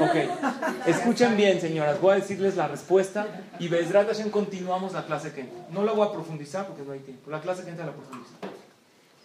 Ok, 0.00 0.86
escuchen 0.86 1.36
bien, 1.36 1.60
señoras. 1.60 2.00
Voy 2.00 2.12
a 2.12 2.16
decirles 2.16 2.56
la 2.56 2.68
respuesta 2.68 3.26
y 3.58 3.68
Bezrat 3.68 4.06
Hashem 4.08 4.30
continuamos 4.30 4.92
la 4.92 5.04
clase 5.04 5.32
que. 5.32 5.48
No 5.70 5.84
la 5.84 5.92
voy 5.92 6.06
a 6.06 6.12
profundizar 6.12 6.66
porque 6.66 6.82
no 6.82 6.92
hay 6.92 7.00
tiempo. 7.00 7.30
La 7.30 7.40
clase 7.40 7.64
que 7.64 7.70
entra 7.70 7.86
la 7.86 7.92
profundiza. 7.92 8.34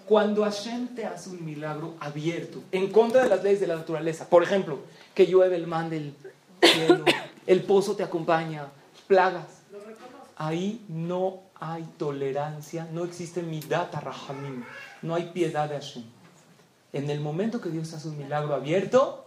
Cuando 0.06 0.44
Hashem 0.44 0.96
te 0.96 1.06
hace 1.06 1.30
un 1.30 1.44
milagro 1.44 1.96
abierto, 2.00 2.64
en 2.72 2.90
contra 2.92 3.24
de 3.24 3.30
las 3.30 3.44
leyes 3.44 3.60
de 3.60 3.68
la 3.68 3.76
naturaleza, 3.76 4.30
por 4.30 4.42
ejemplo, 4.42 4.80
que 5.14 5.26
llueve 5.26 5.58
el 5.58 5.68
man 5.68 5.90
del 5.90 6.16
cielo, 6.62 7.04
el 7.46 7.64
pozo 7.64 7.94
te 7.98 8.04
acompaña, 8.04 8.68
plagas, 9.08 9.48
ahí 10.38 10.86
no 10.88 11.42
hay 11.60 11.84
tolerancia, 11.98 12.88
no 12.92 13.04
existe 13.04 13.42
midat 13.42 13.94
rahamim, 13.94 14.64
no 15.02 15.16
hay 15.16 15.32
piedad 15.32 15.70
de 15.70 15.76
Hashem. 15.76 16.04
En 16.94 17.10
el 17.10 17.20
momento 17.20 17.62
que 17.62 17.70
Dios 17.70 17.94
hace 17.94 18.08
un 18.08 18.18
milagro 18.18 18.54
abierto, 18.54 19.26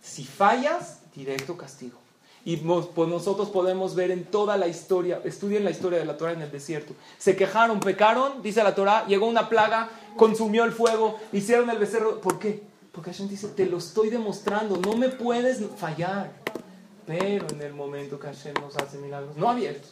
si 0.00 0.24
fallas, 0.24 1.00
directo 1.14 1.56
castigo. 1.56 1.98
Y 2.44 2.56
pues 2.56 3.08
nosotros 3.08 3.50
podemos 3.50 3.94
ver 3.94 4.10
en 4.10 4.24
toda 4.24 4.56
la 4.56 4.66
historia, 4.66 5.20
estudien 5.24 5.62
la 5.62 5.70
historia 5.70 6.00
de 6.00 6.04
la 6.04 6.16
Torah 6.16 6.32
en 6.32 6.42
el 6.42 6.50
desierto. 6.50 6.94
Se 7.16 7.36
quejaron, 7.36 7.78
pecaron, 7.78 8.42
dice 8.42 8.64
la 8.64 8.74
Torah, 8.74 9.06
llegó 9.06 9.28
una 9.28 9.48
plaga, 9.48 9.90
consumió 10.16 10.64
el 10.64 10.72
fuego, 10.72 11.20
hicieron 11.32 11.70
el 11.70 11.78
becerro. 11.78 12.20
¿Por 12.20 12.40
qué? 12.40 12.62
Porque 12.90 13.12
Hashem 13.12 13.28
dice, 13.28 13.48
te 13.48 13.66
lo 13.66 13.78
estoy 13.78 14.10
demostrando, 14.10 14.76
no 14.76 14.96
me 14.96 15.08
puedes 15.08 15.60
fallar. 15.76 16.32
Pero 17.06 17.46
en 17.48 17.62
el 17.62 17.74
momento 17.74 18.18
que 18.18 18.26
Hashem 18.26 18.54
nos 18.60 18.76
hace 18.76 18.98
milagros, 18.98 19.36
no 19.36 19.48
abiertos, 19.48 19.90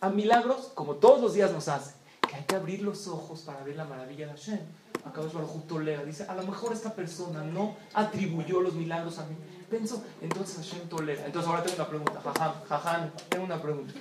a 0.00 0.10
milagros, 0.10 0.72
como 0.74 0.94
todos 0.94 1.20
los 1.20 1.34
días 1.34 1.52
nos 1.52 1.68
hace, 1.68 1.94
que 2.28 2.36
hay 2.36 2.44
que 2.44 2.56
abrir 2.56 2.82
los 2.82 3.06
ojos 3.08 3.40
para 3.40 3.62
ver 3.62 3.76
la 3.76 3.84
maravilla 3.84 4.26
de 4.26 4.32
Hashem. 4.32 4.60
Acá 5.04 5.20
Baruj 5.20 5.66
tolera, 5.68 6.04
dice, 6.04 6.24
a 6.24 6.34
lo 6.34 6.42
mejor 6.42 6.72
esta 6.72 6.94
persona 6.94 7.44
no 7.44 7.76
atribuyó 7.94 8.60
los 8.60 8.74
milagros 8.74 9.18
a 9.18 9.26
mí. 9.26 9.36
Pensó, 9.70 10.02
entonces 10.20 10.56
Hashem 10.56 10.88
tolera. 10.88 11.26
Entonces 11.26 11.48
ahora 11.48 11.62
tengo 11.62 11.76
una 11.76 11.88
pregunta, 11.88 12.20
jajam, 12.22 12.52
jajam, 12.68 13.10
tengo 13.28 13.44
una 13.44 13.62
pregunta. 13.62 13.94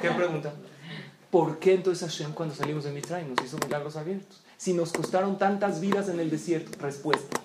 ¿Qué 0.00 0.10
pregunta? 0.10 0.52
¿Por 1.30 1.58
qué 1.58 1.74
entonces 1.74 2.08
Hashem 2.08 2.32
cuando 2.32 2.54
salimos 2.54 2.84
de 2.84 2.92
Mitzrayim 2.92 3.34
nos 3.34 3.44
hizo 3.44 3.58
milagros 3.58 3.96
abiertos? 3.96 4.42
Si 4.56 4.72
nos 4.72 4.92
costaron 4.92 5.36
tantas 5.36 5.80
vidas 5.80 6.08
en 6.08 6.20
el 6.20 6.30
desierto. 6.30 6.78
Respuesta. 6.80 7.40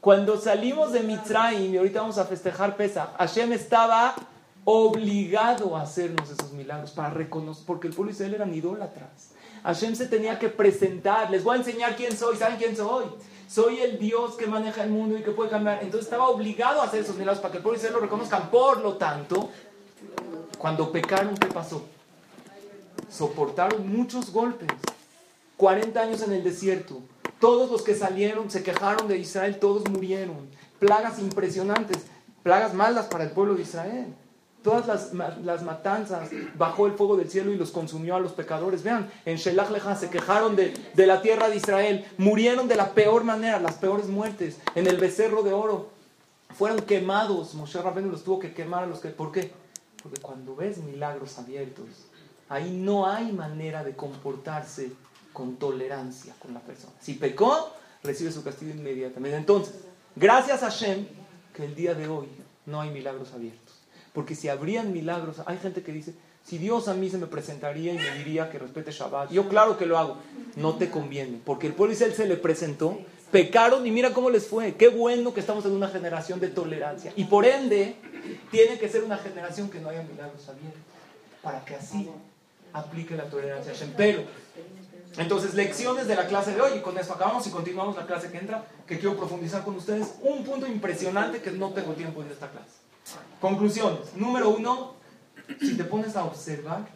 Cuando 0.00 0.40
salimos 0.40 0.92
de 0.92 1.02
Mitzrayim, 1.02 1.74
y 1.74 1.76
ahorita 1.76 2.00
vamos 2.00 2.18
a 2.18 2.24
festejar 2.24 2.76
Pesa, 2.76 3.12
Hashem 3.18 3.52
estaba 3.52 4.14
obligado 4.70 5.76
a 5.76 5.82
hacernos 5.82 6.30
esos 6.30 6.52
milagros 6.52 6.90
para 6.90 7.10
reconocer, 7.10 7.64
porque 7.66 7.88
el 7.88 7.94
pueblo 7.94 8.10
de 8.10 8.14
Israel 8.14 8.34
eran 8.34 8.54
idólatras. 8.54 9.32
Hashem 9.62 9.94
se 9.94 10.06
tenía 10.06 10.38
que 10.38 10.48
presentar, 10.48 11.30
les 11.30 11.44
voy 11.44 11.56
a 11.56 11.58
enseñar 11.58 11.96
quién 11.96 12.16
soy, 12.16 12.36
¿saben 12.36 12.56
quién 12.56 12.76
soy? 12.76 13.04
soy 13.50 13.80
el 13.80 13.98
Dios 13.98 14.36
que 14.36 14.46
maneja 14.46 14.84
el 14.84 14.90
mundo 14.90 15.18
y 15.18 15.22
que 15.22 15.32
puede 15.32 15.50
cambiar. 15.50 15.82
Entonces 15.82 16.04
estaba 16.04 16.28
obligado 16.28 16.80
a 16.80 16.84
hacer 16.84 17.00
esos 17.00 17.16
milagros 17.16 17.40
para 17.40 17.50
que 17.50 17.56
el 17.56 17.62
pueblo 17.64 17.76
de 17.76 17.84
Israel 17.84 17.94
lo 17.94 18.00
reconozcan. 18.00 18.48
Por 18.48 18.80
lo 18.80 18.96
tanto, 18.96 19.50
cuando 20.56 20.92
pecaron, 20.92 21.36
¿qué 21.36 21.48
pasó? 21.48 21.82
Soportaron 23.10 23.88
muchos 23.88 24.32
golpes. 24.32 24.68
40 25.56 26.00
años 26.00 26.22
en 26.22 26.32
el 26.32 26.44
desierto. 26.44 27.02
Todos 27.40 27.72
los 27.72 27.82
que 27.82 27.96
salieron 27.96 28.50
se 28.52 28.62
quejaron 28.62 29.08
de 29.08 29.18
Israel, 29.18 29.58
todos 29.58 29.88
murieron. 29.88 30.48
Plagas 30.78 31.18
impresionantes, 31.18 32.06
plagas 32.44 32.72
malas 32.72 33.06
para 33.06 33.24
el 33.24 33.32
pueblo 33.32 33.56
de 33.56 33.62
Israel. 33.62 34.14
Todas 34.62 34.86
las, 34.86 35.38
las, 35.42 35.62
matanzas, 35.62 36.28
bajó 36.56 36.86
el 36.86 36.92
fuego 36.92 37.16
del 37.16 37.30
cielo 37.30 37.50
y 37.50 37.56
los 37.56 37.70
consumió 37.70 38.16
a 38.16 38.20
los 38.20 38.32
pecadores. 38.32 38.82
Vean, 38.82 39.10
en 39.24 39.36
Shelach 39.36 39.70
Leja 39.70 39.96
se 39.96 40.10
quejaron 40.10 40.54
de, 40.54 40.74
de, 40.94 41.06
la 41.06 41.22
tierra 41.22 41.48
de 41.48 41.56
Israel, 41.56 42.04
murieron 42.18 42.68
de 42.68 42.76
la 42.76 42.92
peor 42.92 43.24
manera, 43.24 43.58
las 43.58 43.76
peores 43.76 44.06
muertes. 44.06 44.58
En 44.74 44.86
el 44.86 44.98
becerro 44.98 45.42
de 45.42 45.54
oro 45.54 45.88
fueron 46.56 46.80
quemados. 46.80 47.54
Moshe 47.54 47.80
Rabbeinu 47.80 48.10
los 48.10 48.22
tuvo 48.22 48.38
que 48.38 48.52
quemar 48.52 48.84
a 48.84 48.86
los 48.86 49.00
que. 49.00 49.08
¿Por 49.08 49.32
qué? 49.32 49.50
Porque 50.02 50.20
cuando 50.20 50.54
ves 50.56 50.78
milagros 50.78 51.38
abiertos, 51.38 51.86
ahí 52.48 52.70
no 52.70 53.06
hay 53.06 53.32
manera 53.32 53.84
de 53.84 53.94
comportarse 53.94 54.92
con 55.32 55.56
tolerancia 55.56 56.34
con 56.38 56.52
la 56.52 56.60
persona. 56.60 56.92
Si 57.00 57.14
pecó, 57.14 57.72
recibe 58.02 58.32
su 58.32 58.42
castigo 58.42 58.72
inmediatamente. 58.72 59.36
Entonces, 59.36 59.74
gracias 60.16 60.62
a 60.62 60.68
Shem 60.68 61.06
que 61.54 61.64
el 61.64 61.74
día 61.74 61.94
de 61.94 62.08
hoy 62.08 62.28
no 62.66 62.80
hay 62.80 62.90
milagros 62.90 63.32
abiertos. 63.32 63.69
Porque 64.12 64.34
si 64.34 64.48
habrían 64.48 64.92
milagros, 64.92 65.36
hay 65.46 65.58
gente 65.58 65.82
que 65.82 65.92
dice, 65.92 66.14
si 66.44 66.58
Dios 66.58 66.88
a 66.88 66.94
mí 66.94 67.08
se 67.10 67.18
me 67.18 67.26
presentaría 67.26 67.92
y 67.94 67.98
me 67.98 68.18
diría 68.18 68.50
que 68.50 68.58
respete 68.58 68.90
Shabbat, 68.90 69.30
yo 69.30 69.48
claro 69.48 69.78
que 69.78 69.86
lo 69.86 69.98
hago. 69.98 70.16
No 70.56 70.74
te 70.76 70.90
conviene, 70.90 71.40
porque 71.44 71.68
el 71.68 71.74
pueblo 71.74 71.92
Israel 71.92 72.14
se 72.14 72.26
le 72.26 72.36
presentó, 72.36 72.98
pecaron 73.30 73.86
y 73.86 73.90
mira 73.90 74.12
cómo 74.12 74.30
les 74.30 74.46
fue. 74.46 74.74
Qué 74.74 74.88
bueno 74.88 75.32
que 75.32 75.40
estamos 75.40 75.64
en 75.64 75.72
una 75.72 75.88
generación 75.88 76.40
de 76.40 76.48
tolerancia. 76.48 77.12
Y 77.14 77.24
por 77.24 77.44
ende, 77.46 77.96
tiene 78.50 78.78
que 78.78 78.88
ser 78.88 79.04
una 79.04 79.18
generación 79.18 79.70
que 79.70 79.80
no 79.80 79.90
haya 79.90 80.02
milagros 80.02 80.48
abiertos, 80.48 80.80
para 81.42 81.64
que 81.64 81.76
así 81.76 82.10
aplique 82.72 83.16
la 83.16 83.24
tolerancia 83.24 83.72
Pero, 83.96 84.22
entonces, 85.18 85.54
lecciones 85.54 86.06
de 86.06 86.14
la 86.14 86.26
clase 86.26 86.54
de 86.54 86.60
hoy, 86.60 86.78
y 86.78 86.80
con 86.80 86.96
esto 86.98 87.14
acabamos 87.14 87.46
y 87.46 87.50
continuamos 87.50 87.96
la 87.96 88.06
clase 88.06 88.30
que 88.30 88.38
entra, 88.38 88.64
que 88.86 88.98
quiero 88.98 89.16
profundizar 89.16 89.64
con 89.64 89.76
ustedes. 89.76 90.14
Un 90.22 90.44
punto 90.44 90.66
impresionante 90.66 91.40
que 91.40 91.50
no 91.50 91.70
tengo 91.70 91.92
tiempo 91.92 92.22
en 92.22 92.30
esta 92.30 92.48
clase. 92.50 92.79
Conclusiones. 93.40 94.14
Número 94.16 94.50
uno, 94.50 94.94
si 95.60 95.76
te 95.76 95.84
pones 95.84 96.16
a 96.16 96.24
observar, 96.24 96.86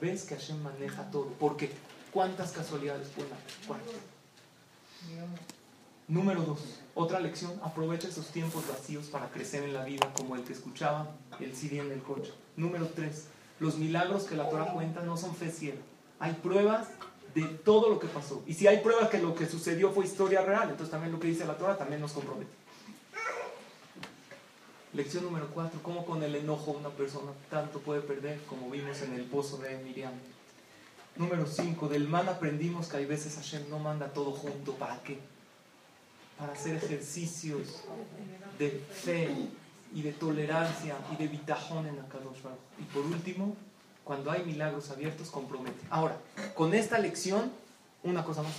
ves 0.00 0.24
que 0.24 0.34
Hashem 0.34 0.62
maneja 0.62 1.10
todo. 1.10 1.28
Porque 1.38 1.70
¿cuántas 2.10 2.52
casualidades 2.52 3.08
pueden 3.08 3.32
haber? 3.32 3.44
Número 6.06 6.42
dos, 6.42 6.60
otra 6.94 7.18
lección, 7.18 7.58
aprovecha 7.62 8.08
esos 8.08 8.26
tiempos 8.28 8.68
vacíos 8.68 9.06
para 9.06 9.30
crecer 9.30 9.62
en 9.64 9.72
la 9.72 9.84
vida, 9.84 10.12
como 10.14 10.36
el 10.36 10.44
que 10.44 10.52
escuchaba 10.52 11.08
el 11.40 11.54
CD 11.56 11.78
en 11.78 11.90
el 11.90 12.02
coche. 12.02 12.32
Número 12.56 12.88
tres, 12.94 13.28
los 13.58 13.78
milagros 13.78 14.24
que 14.24 14.36
la 14.36 14.50
Torah 14.50 14.72
cuenta 14.72 15.02
no 15.02 15.16
son 15.16 15.34
fe 15.34 15.50
ciega. 15.50 15.80
Hay 16.18 16.34
pruebas 16.34 16.88
de 17.34 17.42
todo 17.42 17.88
lo 17.88 17.98
que 17.98 18.06
pasó. 18.06 18.42
Y 18.46 18.54
si 18.54 18.66
hay 18.66 18.78
pruebas 18.78 19.08
que 19.08 19.18
lo 19.18 19.34
que 19.34 19.46
sucedió 19.46 19.92
fue 19.92 20.04
historia 20.04 20.42
real, 20.42 20.64
entonces 20.70 20.90
también 20.90 21.12
lo 21.12 21.18
que 21.18 21.28
dice 21.28 21.46
la 21.46 21.56
Torah 21.56 21.76
también 21.76 22.00
nos 22.00 22.12
compromete. 22.12 22.52
Lección 24.94 25.24
número 25.24 25.48
4. 25.52 25.80
¿Cómo 25.82 26.06
con 26.06 26.22
el 26.22 26.36
enojo 26.36 26.70
una 26.70 26.88
persona 26.90 27.32
tanto 27.50 27.80
puede 27.80 28.00
perder 28.00 28.40
como 28.42 28.70
vimos 28.70 29.02
en 29.02 29.14
el 29.14 29.24
pozo 29.24 29.56
de 29.56 29.76
Miriam? 29.78 30.12
Número 31.16 31.46
5. 31.48 31.88
Del 31.88 32.06
mal 32.06 32.28
aprendimos 32.28 32.86
que 32.86 32.98
hay 32.98 33.04
veces 33.04 33.34
Hashem 33.34 33.68
no 33.68 33.80
manda 33.80 34.12
todo 34.12 34.30
junto. 34.30 34.74
¿Para 34.74 35.02
qué? 35.02 35.18
Para 36.38 36.52
hacer 36.52 36.76
ejercicios 36.76 37.82
de 38.56 38.70
fe 38.70 39.34
y 39.92 40.02
de 40.02 40.12
tolerancia 40.12 40.96
y 41.12 41.16
de 41.16 41.26
bitajón 41.26 41.88
en 41.88 41.98
Akadosh 41.98 42.42
Baruch. 42.42 42.60
Y 42.78 42.84
por 42.84 43.04
último, 43.04 43.56
cuando 44.04 44.30
hay 44.30 44.44
milagros 44.44 44.90
abiertos, 44.90 45.28
compromete. 45.28 45.84
Ahora, 45.90 46.16
con 46.54 46.72
esta 46.72 47.00
lección, 47.00 47.50
una 48.04 48.24
cosa 48.24 48.42
más. 48.42 48.52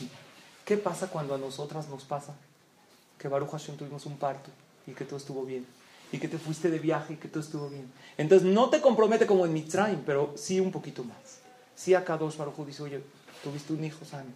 ¿Qué 0.65 0.75
pasa 0.75 1.07
cuando 1.07 1.33
a 1.33 1.37
nosotras 1.37 1.87
nos 1.87 2.03
pasa 2.03 2.35
que 3.17 3.29
Baruch 3.29 3.51
Hashem 3.51 3.77
tuvimos 3.77 4.05
un 4.05 4.17
parto 4.17 4.49
y 4.85 4.91
que 4.91 5.05
todo 5.05 5.15
estuvo 5.15 5.45
bien? 5.45 5.65
Y 6.11 6.17
que 6.17 6.27
te 6.27 6.37
fuiste 6.37 6.69
de 6.69 6.79
viaje 6.79 7.13
y 7.13 7.17
que 7.17 7.27
todo 7.27 7.41
estuvo 7.41 7.69
bien. 7.69 7.91
Entonces 8.17 8.47
no 8.47 8.69
te 8.69 8.81
compromete 8.81 9.25
como 9.25 9.45
en 9.45 9.53
Mitzrayim, 9.53 10.01
pero 10.05 10.33
sí 10.35 10.59
un 10.59 10.71
poquito 10.71 11.03
más. 11.03 11.39
Sí 11.75 11.93
acá 11.93 12.17
dos 12.17 12.37
Baruj 12.37 12.65
dice, 12.65 12.83
oye, 12.83 13.01
tuviste 13.43 13.73
un 13.73 13.83
hijo 13.83 14.05
sano. 14.05 14.29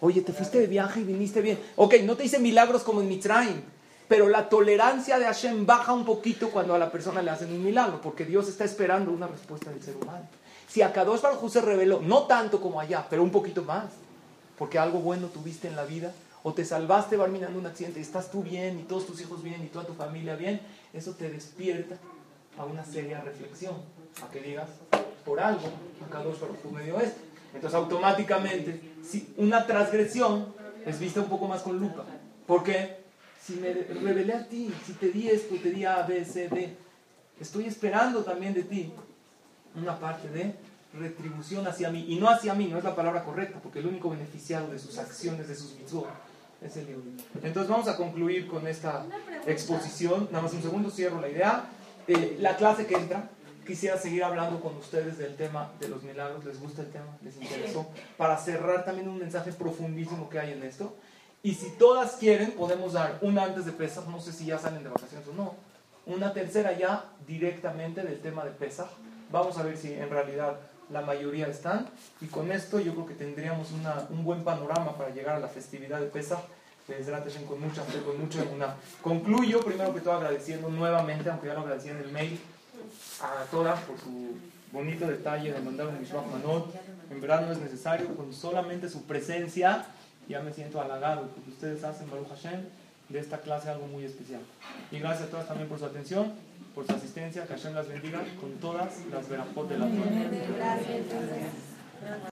Oye, 0.00 0.20
te 0.20 0.32
fuiste 0.32 0.58
de 0.58 0.66
viaje 0.66 1.00
y 1.00 1.04
viniste 1.04 1.40
bien. 1.40 1.58
Ok, 1.76 1.94
no 2.04 2.16
te 2.16 2.24
hice 2.24 2.38
milagros 2.38 2.82
como 2.82 3.00
en 3.00 3.08
Mitzrayim, 3.08 3.62
pero 4.08 4.28
la 4.28 4.48
tolerancia 4.48 5.18
de 5.18 5.24
Hashem 5.24 5.66
baja 5.66 5.92
un 5.92 6.04
poquito 6.04 6.50
cuando 6.50 6.74
a 6.74 6.78
la 6.78 6.90
persona 6.90 7.22
le 7.22 7.30
hacen 7.30 7.52
un 7.52 7.64
milagro, 7.64 8.00
porque 8.00 8.24
Dios 8.24 8.48
está 8.48 8.64
esperando 8.64 9.10
una 9.10 9.26
respuesta 9.26 9.70
del 9.70 9.82
ser 9.82 9.96
humano. 9.96 10.28
Si 10.68 10.82
a 10.82 10.92
Kadosh 10.92 11.22
Baruj 11.22 11.50
se 11.50 11.60
reveló, 11.60 12.00
no 12.02 12.24
tanto 12.24 12.60
como 12.60 12.80
allá, 12.80 13.06
pero 13.08 13.22
un 13.22 13.30
poquito 13.30 13.62
más, 13.62 13.86
porque 14.58 14.78
algo 14.78 14.98
bueno 14.98 15.28
tuviste 15.28 15.68
en 15.68 15.76
la 15.76 15.84
vida, 15.84 16.12
o 16.46 16.54
te 16.54 16.64
salvaste 16.64 17.16
barminando 17.16 17.58
un 17.58 17.66
accidente 17.66 17.98
y 17.98 18.02
estás 18.02 18.30
tú 18.30 18.40
bien 18.40 18.78
y 18.78 18.84
todos 18.84 19.04
tus 19.04 19.20
hijos 19.20 19.42
bien 19.42 19.64
y 19.64 19.66
toda 19.66 19.84
tu 19.84 19.94
familia 19.94 20.36
bien, 20.36 20.60
eso 20.92 21.10
te 21.14 21.28
despierta 21.28 21.98
a 22.56 22.64
una 22.64 22.84
seria 22.84 23.20
reflexión, 23.20 23.74
a 24.24 24.30
que 24.30 24.40
digas, 24.42 24.68
por 25.24 25.40
algo, 25.40 25.68
acá 26.06 26.20
dos 26.20 26.36
por 26.36 26.70
medio 26.70 27.00
esto. 27.00 27.18
Entonces 27.52 27.74
automáticamente, 27.74 28.80
si 29.02 29.34
una 29.38 29.66
transgresión 29.66 30.54
es 30.84 31.00
vista 31.00 31.20
un 31.20 31.28
poco 31.28 31.48
más 31.48 31.62
con 31.62 31.80
lupa. 31.80 32.04
porque 32.46 32.98
Si 33.42 33.54
me 33.54 33.72
revelé 33.72 34.32
a 34.32 34.46
ti, 34.46 34.72
si 34.86 34.92
te 34.92 35.08
di 35.08 35.28
esto, 35.28 35.56
te 35.60 35.72
di 35.72 35.84
A, 35.84 36.02
B, 36.02 36.24
C, 36.24 36.48
D, 36.48 36.76
estoy 37.40 37.64
esperando 37.64 38.22
también 38.22 38.54
de 38.54 38.62
ti 38.62 38.92
una 39.74 39.98
parte 39.98 40.28
de 40.28 40.54
retribución 40.96 41.66
hacia 41.66 41.90
mí. 41.90 42.06
Y 42.08 42.20
no 42.20 42.28
hacia 42.28 42.54
mí, 42.54 42.68
no 42.68 42.78
es 42.78 42.84
la 42.84 42.94
palabra 42.94 43.24
correcta, 43.24 43.58
porque 43.60 43.80
el 43.80 43.88
único 43.88 44.10
beneficiado 44.10 44.68
de 44.68 44.78
sus 44.78 44.96
acciones, 44.98 45.48
de 45.48 45.56
sus 45.56 45.74
mitzvot, 45.74 46.06
el 46.62 47.14
Entonces 47.42 47.70
vamos 47.70 47.88
a 47.88 47.96
concluir 47.96 48.48
con 48.48 48.66
esta 48.66 49.04
exposición. 49.46 50.28
Nada 50.30 50.42
más 50.42 50.52
un 50.54 50.62
segundo, 50.62 50.90
cierro 50.90 51.20
la 51.20 51.28
idea. 51.28 51.64
Eh, 52.08 52.36
la 52.40 52.56
clase 52.56 52.86
que 52.86 52.94
entra, 52.94 53.28
quisiera 53.66 53.98
seguir 53.98 54.24
hablando 54.24 54.60
con 54.60 54.76
ustedes 54.76 55.18
del 55.18 55.36
tema 55.36 55.72
de 55.80 55.88
los 55.88 56.02
milagros. 56.02 56.44
¿Les 56.44 56.60
gusta 56.60 56.82
el 56.82 56.90
tema? 56.90 57.16
¿Les 57.22 57.36
interesó? 57.36 57.86
Para 58.16 58.38
cerrar 58.38 58.84
también 58.84 59.08
un 59.08 59.18
mensaje 59.18 59.52
profundísimo 59.52 60.28
que 60.30 60.38
hay 60.38 60.52
en 60.52 60.62
esto. 60.62 60.96
Y 61.42 61.54
si 61.54 61.70
todas 61.70 62.16
quieren, 62.16 62.52
podemos 62.52 62.94
dar 62.94 63.18
una 63.20 63.44
antes 63.44 63.66
de 63.66 63.72
Pesach, 63.72 64.06
no 64.06 64.20
sé 64.20 64.32
si 64.32 64.46
ya 64.46 64.58
salen 64.58 64.82
de 64.82 64.88
vacaciones 64.88 65.28
o 65.28 65.32
no. 65.32 65.54
Una 66.06 66.32
tercera 66.32 66.76
ya 66.76 67.04
directamente 67.26 68.02
del 68.02 68.20
tema 68.20 68.44
de 68.44 68.50
Pesach. 68.50 68.88
Vamos 69.30 69.58
a 69.58 69.62
ver 69.62 69.76
si 69.76 69.92
en 69.92 70.08
realidad 70.08 70.58
la 70.90 71.02
mayoría 71.02 71.48
están, 71.48 71.88
y 72.20 72.26
con 72.26 72.52
esto 72.52 72.80
yo 72.80 72.92
creo 72.92 73.06
que 73.06 73.14
tendríamos 73.14 73.72
una, 73.72 74.06
un 74.10 74.24
buen 74.24 74.44
panorama 74.44 74.96
para 74.96 75.10
llegar 75.10 75.36
a 75.36 75.40
la 75.40 75.48
festividad 75.48 76.00
de 76.00 76.06
Pesach, 76.06 76.40
con 77.48 77.60
mucha 77.60 77.82
fe, 77.82 78.00
con 78.02 78.20
mucha 78.20 78.42
una. 78.44 78.76
Concluyo 79.02 79.60
primero 79.60 79.92
que 79.92 80.00
todo 80.00 80.14
agradeciendo 80.14 80.68
nuevamente, 80.68 81.28
aunque 81.28 81.48
ya 81.48 81.54
lo 81.54 81.60
agradecí 81.60 81.88
en 81.88 81.98
el 81.98 82.12
mail, 82.12 82.38
a 83.20 83.44
todas 83.50 83.80
por 83.80 83.98
su 83.98 84.36
bonito 84.72 85.06
detalle 85.06 85.52
de 85.52 85.60
mandar 85.60 85.88
un 85.88 85.98
Mishwach 85.98 86.26
Manot. 86.26 86.72
En 87.10 87.20
verdad 87.20 87.46
no 87.46 87.52
es 87.52 87.58
necesario, 87.58 88.14
con 88.14 88.32
solamente 88.32 88.88
su 88.88 89.02
presencia 89.04 89.86
ya 90.28 90.40
me 90.40 90.52
siento 90.52 90.80
halagado, 90.80 91.28
porque 91.28 91.50
ustedes 91.50 91.84
hacen 91.84 92.10
Baruch 92.10 92.28
Hashem 92.28 92.64
de 93.08 93.18
esta 93.18 93.40
clase 93.40 93.68
algo 93.68 93.86
muy 93.86 94.04
especial. 94.04 94.40
Y 94.90 94.98
gracias 94.98 95.28
a 95.28 95.30
todas 95.30 95.48
también 95.48 95.68
por 95.68 95.78
su 95.78 95.86
atención 95.86 96.32
por 96.76 96.86
su 96.86 96.92
asistencia, 96.92 97.46
que 97.46 97.54
Hashem 97.54 97.74
las 97.74 97.88
bendiga 97.88 98.22
con 98.38 98.52
todas 98.60 99.00
las 99.10 99.26
verajot 99.30 99.66
de 99.66 99.78
la 99.78 99.86
Torah. 99.86 100.30